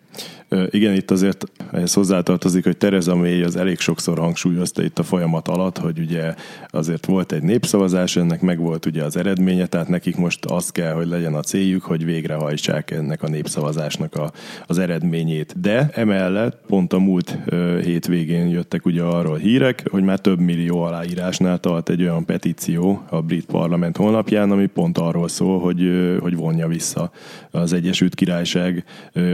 Igen, 0.70 0.94
itt 0.94 1.12
azért 1.12 1.44
ez 1.72 1.94
hozzátartozik, 1.94 2.64
hogy 2.64 2.78
Tereza 2.78 3.16
May 3.16 3.42
az 3.42 3.56
elég 3.56 3.80
sokszor 3.80 4.18
hangsúlyozta 4.18 4.84
itt 4.84 5.00
a 5.00 5.04
folyamat 5.04 5.48
alatt, 5.48 5.78
hogy 5.78 6.00
ugye 6.00 6.34
azért 6.68 7.06
volt 7.06 7.32
egy 7.32 7.42
népszavazás, 7.42 8.16
ennek 8.16 8.42
meg 8.42 8.60
volt 8.60 8.86
ugye 8.86 9.04
az 9.04 9.18
eredménye, 9.18 9.66
tehát 9.66 9.88
nekik 9.88 10.16
most 10.16 10.46
az 10.46 10.70
kell, 10.70 10.94
hogy 10.94 11.08
legyen 11.08 11.34
a 11.34 11.42
céljuk, 11.42 11.84
hogy 11.84 12.06
végrehajtsák 12.06 12.92
ennek 12.92 13.24
a 13.24 13.28
népszavazásnak 13.28 14.16
a, 14.16 14.32
az 14.66 14.78
eredményét. 14.78 15.62
De 15.62 15.90
emellett 15.94 16.60
pont 16.68 16.94
a 16.94 17.00
múlt 17.00 17.38
hétvégén 17.84 18.48
jöttek 18.48 18.86
ugye 18.86 19.02
arról 19.02 19.38
hírek, 19.38 19.84
hogy 19.92 20.04
már 20.04 20.20
több 20.20 20.40
millió 20.40 20.82
aláírásnál 20.82 21.60
tart 21.60 21.90
egy 21.90 22.02
olyan 22.02 22.26
petíció 22.26 23.02
a 23.10 23.22
brit 23.22 23.46
parlament 23.46 23.98
honlapján, 23.98 24.52
ami 24.52 24.66
pont 24.66 24.98
arról 24.98 25.28
szól, 25.28 25.60
hogy, 25.60 25.90
hogy 26.20 26.36
vonja 26.36 26.68
vissza 26.68 27.12
az 27.52 27.74
Egyesült 27.74 28.16
Királyság 28.16 28.84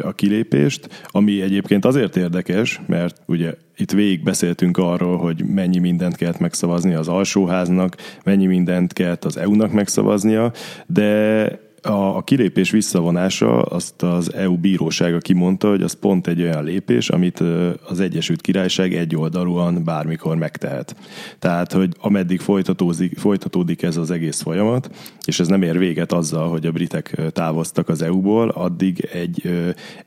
a 0.02 0.12
kilépést, 0.12 0.71
ami 1.08 1.42
egyébként 1.42 1.86
azért 1.86 2.16
érdekes, 2.18 2.82
mert 2.88 3.22
ugye 3.26 3.54
itt 3.78 3.92
végig 3.92 4.24
beszéltünk 4.24 4.78
arról, 4.78 5.18
hogy 5.18 5.44
mennyi 5.46 5.80
mindent 5.80 6.16
kellett 6.16 6.40
megszavazni 6.40 6.94
az 6.94 7.08
alsóháznak, 7.08 7.96
mennyi 8.24 8.46
mindent 8.46 8.94
kellett 8.94 9.26
az 9.26 9.38
EU-nak 9.38 9.72
megszavaznia, 9.72 10.52
de 10.88 11.71
a, 11.82 12.16
a 12.18 12.22
kilépés 12.22 12.72
visszavonása, 12.72 13.62
azt 13.62 14.04
az 14.04 14.34
EU 14.34 14.58
bírósága 14.58 15.18
kimondta, 15.18 15.70
hogy 15.70 15.82
az 15.82 15.94
pont 15.94 16.28
egy 16.28 16.42
olyan 16.42 16.64
lépés, 16.64 17.10
amit 17.10 17.40
az 17.88 18.00
Egyesült 18.00 18.42
Királyság 18.42 18.94
egyoldalúan 18.94 19.84
bármikor 19.84 20.36
megtehet. 20.38 20.96
Tehát, 21.40 21.72
hogy 21.72 21.96
ameddig 22.00 22.40
folytatódik, 22.40 23.18
folytatódik 23.18 23.84
ez 23.84 23.98
az 23.98 24.12
egész 24.12 24.42
folyamat, 24.42 24.90
és 25.26 25.40
ez 25.40 25.48
nem 25.48 25.62
ér 25.62 25.78
véget 25.78 26.12
azzal, 26.12 26.50
hogy 26.50 26.66
a 26.66 26.72
britek 26.72 27.22
távoztak 27.32 27.90
az 27.90 28.02
EU-ból, 28.02 28.50
addig 28.50 29.10
egy 29.14 29.50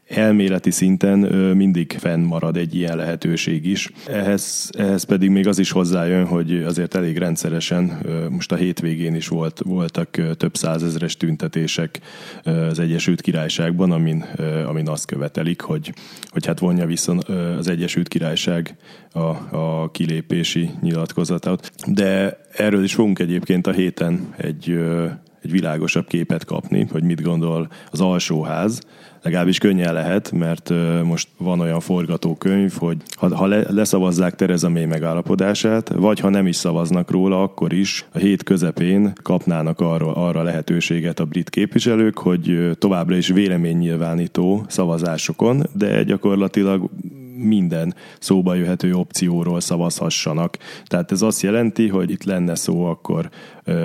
elméleti 0.09 0.71
szinten 0.71 1.19
mindig 1.57 1.97
fennmarad 1.99 2.57
egy 2.57 2.75
ilyen 2.75 2.97
lehetőség 2.97 3.67
is. 3.67 3.91
Ehhez, 4.07 4.71
ehhez 4.79 5.03
pedig 5.05 5.31
még 5.31 5.49
az 5.49 5.59
is 5.59 5.71
hozzájön, 5.71 6.27
hogy 6.27 6.63
azért 6.63 6.95
elég 6.95 7.19
rendszeresen, 7.19 8.07
most 8.31 8.53
a 8.53 8.57
hétvégén 8.57 9.15
is 9.15 9.29
volt, 9.29 9.61
voltak 9.65 10.37
több 10.37 10.57
százezres 10.57 11.17
tüntetések 11.65 12.01
az 12.45 12.79
Egyesült 12.79 13.21
Királyságban, 13.21 13.91
amin, 13.91 14.25
amin 14.67 14.89
azt 14.89 15.07
követelik, 15.07 15.61
hogy, 15.61 15.93
hogy 16.29 16.47
hát 16.47 16.59
vonja 16.59 16.87
vissza 16.87 17.13
az 17.59 17.69
Egyesült 17.69 18.09
Királyság 18.09 18.77
a, 19.13 19.21
a 19.57 19.91
kilépési 19.91 20.71
nyilatkozatot. 20.81 21.71
De 21.87 22.41
erről 22.53 22.85
is 22.85 22.95
fogunk 22.95 23.19
egyébként 23.19 23.67
a 23.67 23.73
héten 23.73 24.35
egy 24.37 24.79
egy 25.45 25.51
világosabb 25.51 26.07
képet 26.07 26.45
kapni, 26.45 26.87
hogy 26.91 27.03
mit 27.03 27.23
gondol 27.23 27.69
az 27.91 28.01
alsóház, 28.01 28.81
legalábbis 29.23 29.59
könnyen 29.59 29.93
lehet, 29.93 30.33
mert 30.33 30.73
most 31.05 31.29
van 31.39 31.61
olyan 31.61 31.81
forgatókönyv, 31.81 32.73
hogy 32.77 32.97
ha, 33.15 33.47
leszavazzák 33.47 34.35
Tereza 34.35 34.69
May 34.69 34.85
megállapodását, 34.85 35.89
vagy 35.89 36.21
ha 36.21 36.29
nem 36.29 36.47
is 36.47 36.57
szavaznak 36.57 37.11
róla, 37.11 37.43
akkor 37.43 37.73
is 37.73 38.07
a 38.13 38.19
hét 38.19 38.43
közepén 38.43 39.13
kapnának 39.23 39.81
arra, 39.81 40.15
arra 40.15 40.43
lehetőséget 40.43 41.21
a 41.21 41.25
brit 41.25 41.51
képviselők, 41.51 42.19
hogy 42.19 42.71
továbbra 42.79 43.17
is 43.17 43.29
véleménynyilvánító 43.29 44.65
szavazásokon, 44.69 45.63
de 45.73 46.03
gyakorlatilag 46.03 46.91
minden 47.37 47.95
szóba 48.19 48.55
jöhető 48.55 48.95
opcióról 48.95 49.61
szavazhassanak. 49.61 50.59
Tehát 50.87 51.13
ez 51.13 51.23
azt 51.23 51.43
jelenti, 51.43 51.89
hogy 51.89 52.11
itt 52.11 52.25
lenne 52.25 52.55
szó 52.55 52.85
akkor 52.85 53.31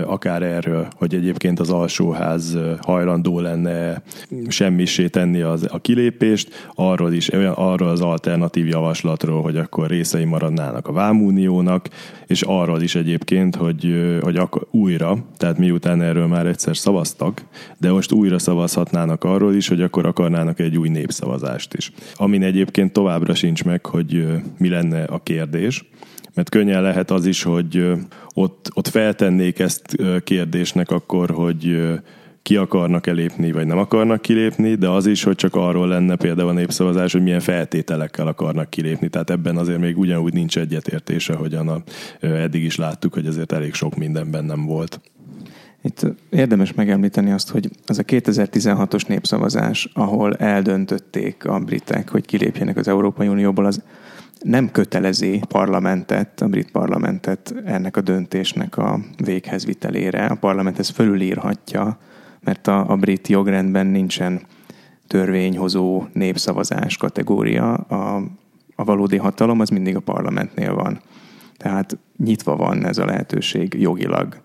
akár 0.05 0.41
erről, 0.41 0.87
hogy 0.95 1.15
egyébként 1.15 1.59
az 1.59 1.69
alsóház 1.69 2.57
hajlandó 2.81 3.39
lenne 3.39 4.01
semmisé 4.47 5.07
tenni 5.07 5.41
az, 5.41 5.65
a 5.69 5.79
kilépést, 5.79 6.69
arról 6.75 7.13
is, 7.13 7.33
olyan, 7.33 7.53
arról 7.53 7.89
az 7.89 8.01
alternatív 8.01 8.67
javaslatról, 8.67 9.41
hogy 9.41 9.57
akkor 9.57 9.87
részei 9.87 10.25
maradnának 10.25 10.87
a 10.87 10.91
Vámuniónak, 10.91 11.87
és 12.27 12.41
arról 12.41 12.81
is 12.81 12.95
egyébként, 12.95 13.55
hogy, 13.55 14.17
hogy 14.21 14.35
akkor 14.37 14.67
újra, 14.71 15.17
tehát 15.37 15.57
miután 15.57 16.01
erről 16.01 16.27
már 16.27 16.45
egyszer 16.45 16.77
szavaztak, 16.77 17.43
de 17.77 17.91
most 17.91 18.11
újra 18.11 18.39
szavazhatnának 18.39 19.23
arról 19.23 19.55
is, 19.55 19.67
hogy 19.67 19.81
akkor 19.81 20.05
akarnának 20.05 20.59
egy 20.59 20.77
új 20.77 20.89
népszavazást 20.89 21.73
is. 21.73 21.91
Amin 22.15 22.43
egyébként 22.43 22.93
továbbra 22.93 23.35
sincs 23.35 23.63
meg, 23.63 23.85
hogy 23.85 24.27
mi 24.57 24.69
lenne 24.69 25.03
a 25.03 25.23
kérdés, 25.23 25.83
mert 26.33 26.49
könnyen 26.49 26.81
lehet 26.81 27.11
az 27.11 27.25
is, 27.25 27.43
hogy 27.43 27.91
ott, 28.33 28.71
ott 28.73 28.87
feltennék 28.87 29.59
ezt 29.59 29.95
kérdésnek 30.23 30.91
akkor, 30.91 31.29
hogy 31.29 31.77
ki 32.41 32.55
akarnak 32.55 33.07
elépni, 33.07 33.51
vagy 33.51 33.65
nem 33.65 33.77
akarnak 33.77 34.21
kilépni, 34.21 34.75
de 34.75 34.89
az 34.89 35.05
is, 35.05 35.23
hogy 35.23 35.35
csak 35.35 35.55
arról 35.55 35.87
lenne 35.87 36.15
például 36.15 36.49
a 36.49 36.53
népszavazás, 36.53 37.11
hogy 37.11 37.23
milyen 37.23 37.39
feltételekkel 37.39 38.27
akarnak 38.27 38.69
kilépni. 38.69 39.09
Tehát 39.09 39.29
ebben 39.29 39.57
azért 39.57 39.79
még 39.79 39.97
ugyanúgy 39.97 40.33
nincs 40.33 40.57
egyetértése, 40.57 41.33
hogyan 41.33 41.67
a, 41.67 41.81
eddig 42.19 42.63
is 42.63 42.75
láttuk, 42.75 43.13
hogy 43.13 43.27
azért 43.27 43.51
elég 43.51 43.73
sok 43.73 43.95
mindenben 43.95 44.45
nem 44.45 44.65
volt. 44.65 45.01
Itt 45.81 46.05
érdemes 46.29 46.73
megemlíteni 46.73 47.31
azt, 47.31 47.49
hogy 47.49 47.69
az 47.85 47.99
a 47.99 48.03
2016-os 48.03 49.07
népszavazás, 49.07 49.89
ahol 49.93 50.35
eldöntötték 50.35 51.45
a 51.45 51.59
britek, 51.59 52.09
hogy 52.09 52.25
kilépjenek 52.25 52.77
az 52.77 52.87
Európai 52.87 53.27
Unióból, 53.27 53.65
az 53.65 53.81
nem 54.39 54.71
kötelezi 54.71 55.41
parlamentet, 55.47 56.41
a 56.41 56.47
brit 56.47 56.71
parlamentet 56.71 57.55
ennek 57.65 57.97
a 57.97 58.01
döntésnek 58.01 58.77
a 58.77 58.99
véghez 59.23 59.65
vitelére. 59.65 60.25
A 60.25 60.35
parlament 60.35 60.79
ezt 60.79 60.91
fölülírhatja, 60.91 61.97
mert 62.39 62.67
a, 62.67 62.89
a 62.89 62.95
brit 62.95 63.27
jogrendben 63.27 63.87
nincsen 63.87 64.41
törvényhozó 65.07 66.03
népszavazás 66.13 66.97
kategória. 66.97 67.73
A, 67.73 68.23
a 68.75 68.83
valódi 68.83 69.17
hatalom 69.17 69.59
az 69.59 69.69
mindig 69.69 69.95
a 69.95 69.99
parlamentnél 69.99 70.73
van. 70.73 71.01
Tehát 71.57 71.97
nyitva 72.17 72.55
van 72.55 72.85
ez 72.85 72.97
a 72.97 73.05
lehetőség 73.05 73.73
jogilag. 73.73 74.41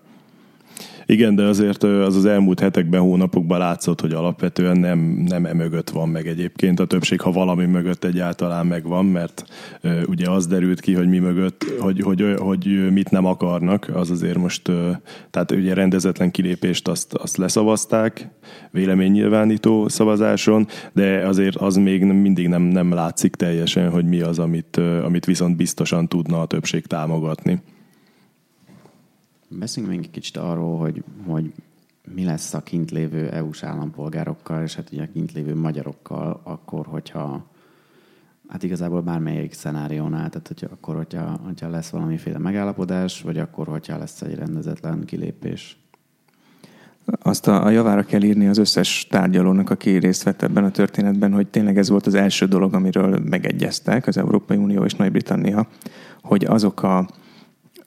Igen, 1.05 1.35
de 1.35 1.43
azért 1.43 1.83
az 1.83 2.15
az 2.15 2.25
elmúlt 2.25 2.59
hetekben, 2.59 3.01
hónapokban 3.01 3.59
látszott, 3.59 4.01
hogy 4.01 4.13
alapvetően 4.13 4.77
nem, 4.77 4.99
nem 5.27 5.45
emögött 5.45 5.89
van 5.89 6.09
meg 6.09 6.27
egyébként 6.27 6.79
a 6.79 6.85
többség, 6.85 7.21
ha 7.21 7.31
valami 7.31 7.65
mögött 7.65 8.03
egyáltalán 8.03 8.65
megvan, 8.65 9.05
mert 9.05 9.45
ugye 10.05 10.29
az 10.29 10.47
derült 10.47 10.79
ki, 10.79 10.93
hogy 10.93 11.07
mi 11.07 11.19
mögött, 11.19 11.65
hogy, 11.79 12.01
hogy, 12.01 12.35
hogy 12.37 12.91
mit 12.91 13.11
nem 13.11 13.25
akarnak, 13.25 13.89
az 13.93 14.11
azért 14.11 14.37
most, 14.37 14.71
tehát 15.31 15.51
ugye 15.51 15.73
rendezetlen 15.73 16.31
kilépést 16.31 16.87
azt, 16.87 17.13
azt 17.13 17.37
leszavazták, 17.37 18.29
véleménynyilvánító 18.71 19.87
szavazáson, 19.87 20.67
de 20.93 21.27
azért 21.27 21.55
az 21.55 21.75
még 21.75 22.03
mindig 22.03 22.47
nem, 22.47 22.61
nem 22.61 22.93
látszik 22.93 23.35
teljesen, 23.35 23.89
hogy 23.89 24.05
mi 24.05 24.21
az, 24.21 24.39
amit, 24.39 24.77
amit 25.03 25.25
viszont 25.25 25.55
biztosan 25.55 26.07
tudna 26.07 26.41
a 26.41 26.45
többség 26.45 26.85
támogatni. 26.85 27.61
Beszéljünk 29.47 29.95
még 29.95 30.05
egy 30.05 30.11
kicsit 30.11 30.37
arról, 30.37 30.77
hogy, 30.77 31.03
hogy 31.25 31.53
mi 32.13 32.23
lesz 32.23 32.53
a 32.53 32.61
kint 32.61 32.91
lévő 32.91 33.29
EU-s 33.29 33.63
állampolgárokkal, 33.63 34.63
és 34.63 34.75
hát 34.75 34.89
ugye 34.91 35.03
a 35.03 35.11
kint 35.13 35.31
lévő 35.31 35.55
magyarokkal, 35.55 36.41
akkor, 36.43 36.85
hogyha 36.85 37.45
hát 38.47 38.63
igazából 38.63 39.01
bármelyik 39.01 39.53
szenáriónál, 39.53 40.29
tehát 40.29 40.47
hogyha, 40.47 40.67
akkor, 40.71 40.95
hogyha, 40.95 41.39
hogyha 41.43 41.69
lesz 41.69 41.89
valamiféle 41.89 42.37
megállapodás, 42.37 43.21
vagy 43.21 43.37
akkor, 43.37 43.67
hogyha 43.67 43.97
lesz 43.97 44.21
egy 44.21 44.35
rendezetlen 44.35 45.05
kilépés. 45.05 45.77
Azt 47.05 47.47
a, 47.47 47.65
a 47.65 47.69
javára 47.69 48.03
kell 48.03 48.23
írni 48.23 48.47
az 48.47 48.57
összes 48.57 49.07
tárgyalónak, 49.09 49.69
aki 49.69 49.97
részt 49.97 50.23
vett 50.23 50.41
ebben 50.41 50.63
a 50.63 50.71
történetben, 50.71 51.33
hogy 51.33 51.47
tényleg 51.47 51.77
ez 51.77 51.89
volt 51.89 52.07
az 52.07 52.13
első 52.13 52.45
dolog, 52.45 52.73
amiről 52.73 53.19
megegyeztek 53.19 54.07
az 54.07 54.17
Európai 54.17 54.57
Unió 54.57 54.83
és 54.83 54.95
Nagy-Britannia, 54.95 55.67
hogy 56.21 56.45
azok 56.45 56.83
a 56.83 57.07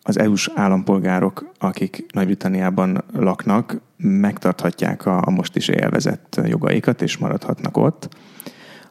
az 0.08 0.18
EU-s 0.18 0.50
állampolgárok, 0.54 1.52
akik 1.58 2.06
Nagy-Britanniában 2.12 3.04
laknak, 3.12 3.80
megtarthatják 3.96 5.06
a, 5.06 5.22
a 5.24 5.30
most 5.30 5.56
is 5.56 5.68
élvezett 5.68 6.40
jogaikat, 6.44 7.02
és 7.02 7.16
maradhatnak 7.16 7.76
ott. 7.76 8.08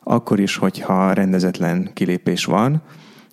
Akkor 0.04 0.40
is, 0.40 0.56
hogyha 0.56 1.14
rendezetlen 1.14 1.90
kilépés 1.94 2.46
van, 2.46 2.82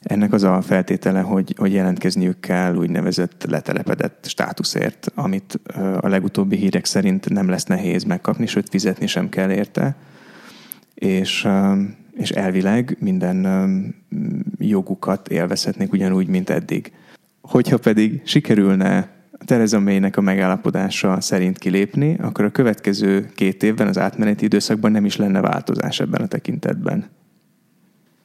ennek 0.03 0.33
az 0.33 0.43
a 0.43 0.61
feltétele, 0.61 1.21
hogy, 1.21 1.55
hogy 1.59 1.73
jelentkezniük 1.73 2.41
kell 2.41 2.77
úgynevezett 2.77 3.45
letelepedett 3.49 4.25
státuszért, 4.29 5.13
amit 5.15 5.61
a 6.01 6.09
legutóbbi 6.09 6.57
hírek 6.57 6.85
szerint 6.85 7.29
nem 7.29 7.49
lesz 7.49 7.65
nehéz 7.65 8.05
megkapni, 8.05 8.47
sőt 8.47 8.69
fizetni 8.69 9.07
sem 9.07 9.29
kell 9.29 9.51
érte. 9.51 9.97
És, 10.95 11.49
és 12.13 12.31
elvileg 12.31 12.97
minden 13.01 13.47
jogukat 14.59 15.29
élvezhetnék 15.29 15.93
ugyanúgy, 15.93 16.27
mint 16.27 16.51
eddig. 16.51 16.93
Hogyha 17.49 17.79
pedig 17.79 18.23
sikerülne 18.25 19.09
Tereza 19.45 19.81
May-nek 19.81 20.17
a 20.17 20.21
megállapodása 20.21 21.21
szerint 21.21 21.59
kilépni, 21.59 22.17
akkor 22.19 22.45
a 22.45 22.51
következő 22.51 23.31
két 23.35 23.63
évben, 23.63 23.87
az 23.87 23.99
átmeneti 23.99 24.45
időszakban 24.45 24.91
nem 24.91 25.05
is 25.05 25.17
lenne 25.17 25.41
változás 25.41 26.01
ebben 26.01 26.23
a 26.23 26.27
tekintetben. 26.27 27.09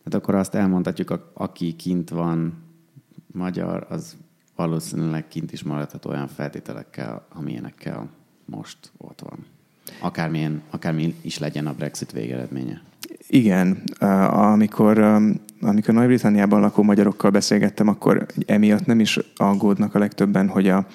Hát 0.04 0.14
akkor 0.14 0.36
azt 0.36 0.56
elmondhatjuk, 0.56 1.32
aki 1.34 1.74
kint 1.74 2.10
van 2.10 2.54
magyar, 3.32 3.86
az 3.90 4.16
valószínűleg 4.56 5.28
kint 5.28 5.52
is 5.52 5.64
maradhat 5.64 6.06
olyan 6.06 6.28
feltételekkel, 6.28 7.26
amilyenekkel 7.34 8.10
most 8.46 8.78
ott 8.98 9.20
van. 9.20 9.46
Akármilyen, 10.00 10.62
akármilyen 10.70 11.14
is 11.22 11.38
legyen 11.38 11.68
a 11.68 11.74
Brexit 11.74 12.12
végeredménye. 12.12 12.82
Igen, 13.28 13.84
amikor, 14.30 15.22
amikor 15.62 15.94
Nagy-Britanniában 15.94 16.62
lakó 16.62 16.84
magyarokkal 16.84 17.32
beszélgettem, 17.32 17.88
akkor 17.88 18.26
emiatt 18.46 18.86
nem 18.86 19.00
is 19.00 19.20
aggódnak 19.36 19.96
a 19.96 20.00
legtöbben, 20.00 20.48
hogy 20.48 20.68
a, 20.68 20.86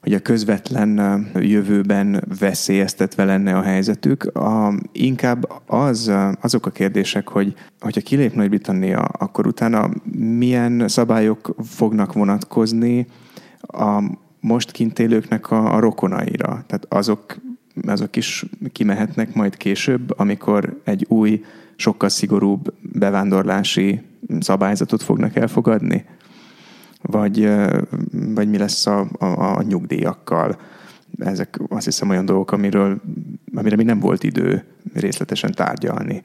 hogy 0.00 0.12
a 0.12 0.20
közvetlen 0.20 1.26
jövőben 1.34 2.24
veszélyeztetve 2.38 3.24
lenne 3.24 3.56
a 3.56 3.62
helyzetük. 3.62 4.24
A, 4.24 4.74
inkább 4.92 5.48
az, 5.66 6.12
azok 6.40 6.66
a 6.66 6.70
kérdések, 6.70 7.28
hogy 7.28 7.54
hogyha 7.80 8.00
kilép 8.00 8.34
Nagy-Britannia, 8.34 8.98
akkor 8.98 9.46
utána 9.46 9.90
milyen 10.18 10.88
szabályok 10.88 11.54
fognak 11.64 12.12
vonatkozni 12.12 13.06
a 13.60 14.02
most 14.40 14.70
kint 14.70 14.98
élőknek 14.98 15.50
a, 15.50 15.74
a 15.74 15.78
rokonaira. 15.78 16.64
Tehát 16.66 16.86
azok 16.88 17.36
azok 17.86 18.16
is 18.16 18.44
kimehetnek 18.72 19.34
majd 19.34 19.56
később, 19.56 20.18
amikor 20.18 20.80
egy 20.84 21.06
új, 21.08 21.44
sokkal 21.76 22.08
szigorúbb 22.08 22.74
bevándorlási 22.80 24.02
szabályzatot 24.40 25.02
fognak 25.02 25.36
elfogadni? 25.36 26.04
Vagy, 27.02 27.50
vagy 28.10 28.48
mi 28.48 28.58
lesz 28.58 28.86
a, 28.86 29.08
a, 29.18 29.56
a 29.56 29.62
nyugdíjakkal? 29.62 30.60
Ezek 31.18 31.60
azt 31.68 31.84
hiszem 31.84 32.08
olyan 32.08 32.24
dolgok, 32.24 32.52
amiről, 32.52 33.00
amire 33.54 33.76
mi 33.76 33.82
nem 33.82 34.00
volt 34.00 34.24
idő 34.24 34.64
részletesen 34.94 35.52
tárgyalni. 35.52 36.22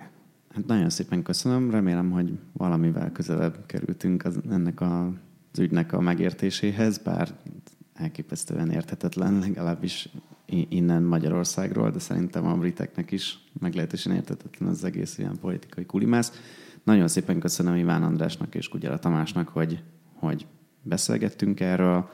Hát 0.55 0.65
nagyon 0.65 0.89
szépen 0.89 1.23
köszönöm, 1.23 1.71
remélem, 1.71 2.11
hogy 2.11 2.37
valamivel 2.53 3.11
közelebb 3.11 3.65
kerültünk 3.65 4.25
az, 4.25 4.39
ennek 4.51 4.81
a, 4.81 5.11
az 5.51 5.59
ügynek 5.59 5.93
a 5.93 6.01
megértéséhez, 6.01 6.97
bár 6.97 7.29
elképesztően 7.97 8.71
érthetetlen, 8.71 9.39
legalábbis 9.39 10.09
innen 10.69 11.03
Magyarországról, 11.03 11.91
de 11.91 11.99
szerintem 11.99 12.45
a 12.45 12.57
briteknek 12.57 13.11
is 13.11 13.39
meglehetősen 13.59 14.15
értetetlen 14.15 14.69
az 14.69 14.83
egész 14.83 15.17
ilyen 15.17 15.37
politikai 15.39 15.85
kulimász. 15.85 16.31
Nagyon 16.83 17.07
szépen 17.07 17.39
köszönöm 17.39 17.75
Iván 17.75 18.03
Andrásnak 18.03 18.55
és 18.55 18.67
Kugyara 18.67 18.99
Tamásnak, 18.99 19.47
hogy, 19.47 19.83
hogy 20.13 20.45
beszélgettünk 20.81 21.59
erről. 21.59 22.09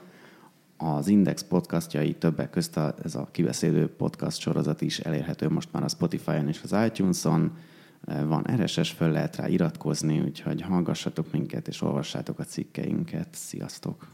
Az 0.76 1.08
Index 1.08 1.42
podcastjai 1.42 2.14
többek 2.14 2.50
közt 2.50 2.76
a, 2.76 2.94
ez 3.02 3.14
a 3.14 3.28
kibeszélő 3.30 3.88
podcast 3.88 4.40
sorozat 4.40 4.80
is 4.80 4.98
elérhető 4.98 5.48
most 5.48 5.68
már 5.72 5.82
a 5.82 5.88
Spotify-on 5.88 6.48
és 6.48 6.60
az 6.62 6.74
iTunes-on. 6.86 7.56
Van 8.04 8.46
RSS, 8.56 8.90
föl 8.90 9.10
lehet 9.10 9.36
rá 9.36 9.48
iratkozni, 9.48 10.20
úgyhogy 10.20 10.62
hallgassatok 10.62 11.32
minket 11.32 11.68
és 11.68 11.82
olvassátok 11.82 12.38
a 12.38 12.44
cikkeinket. 12.44 13.28
Sziasztok! 13.30 14.13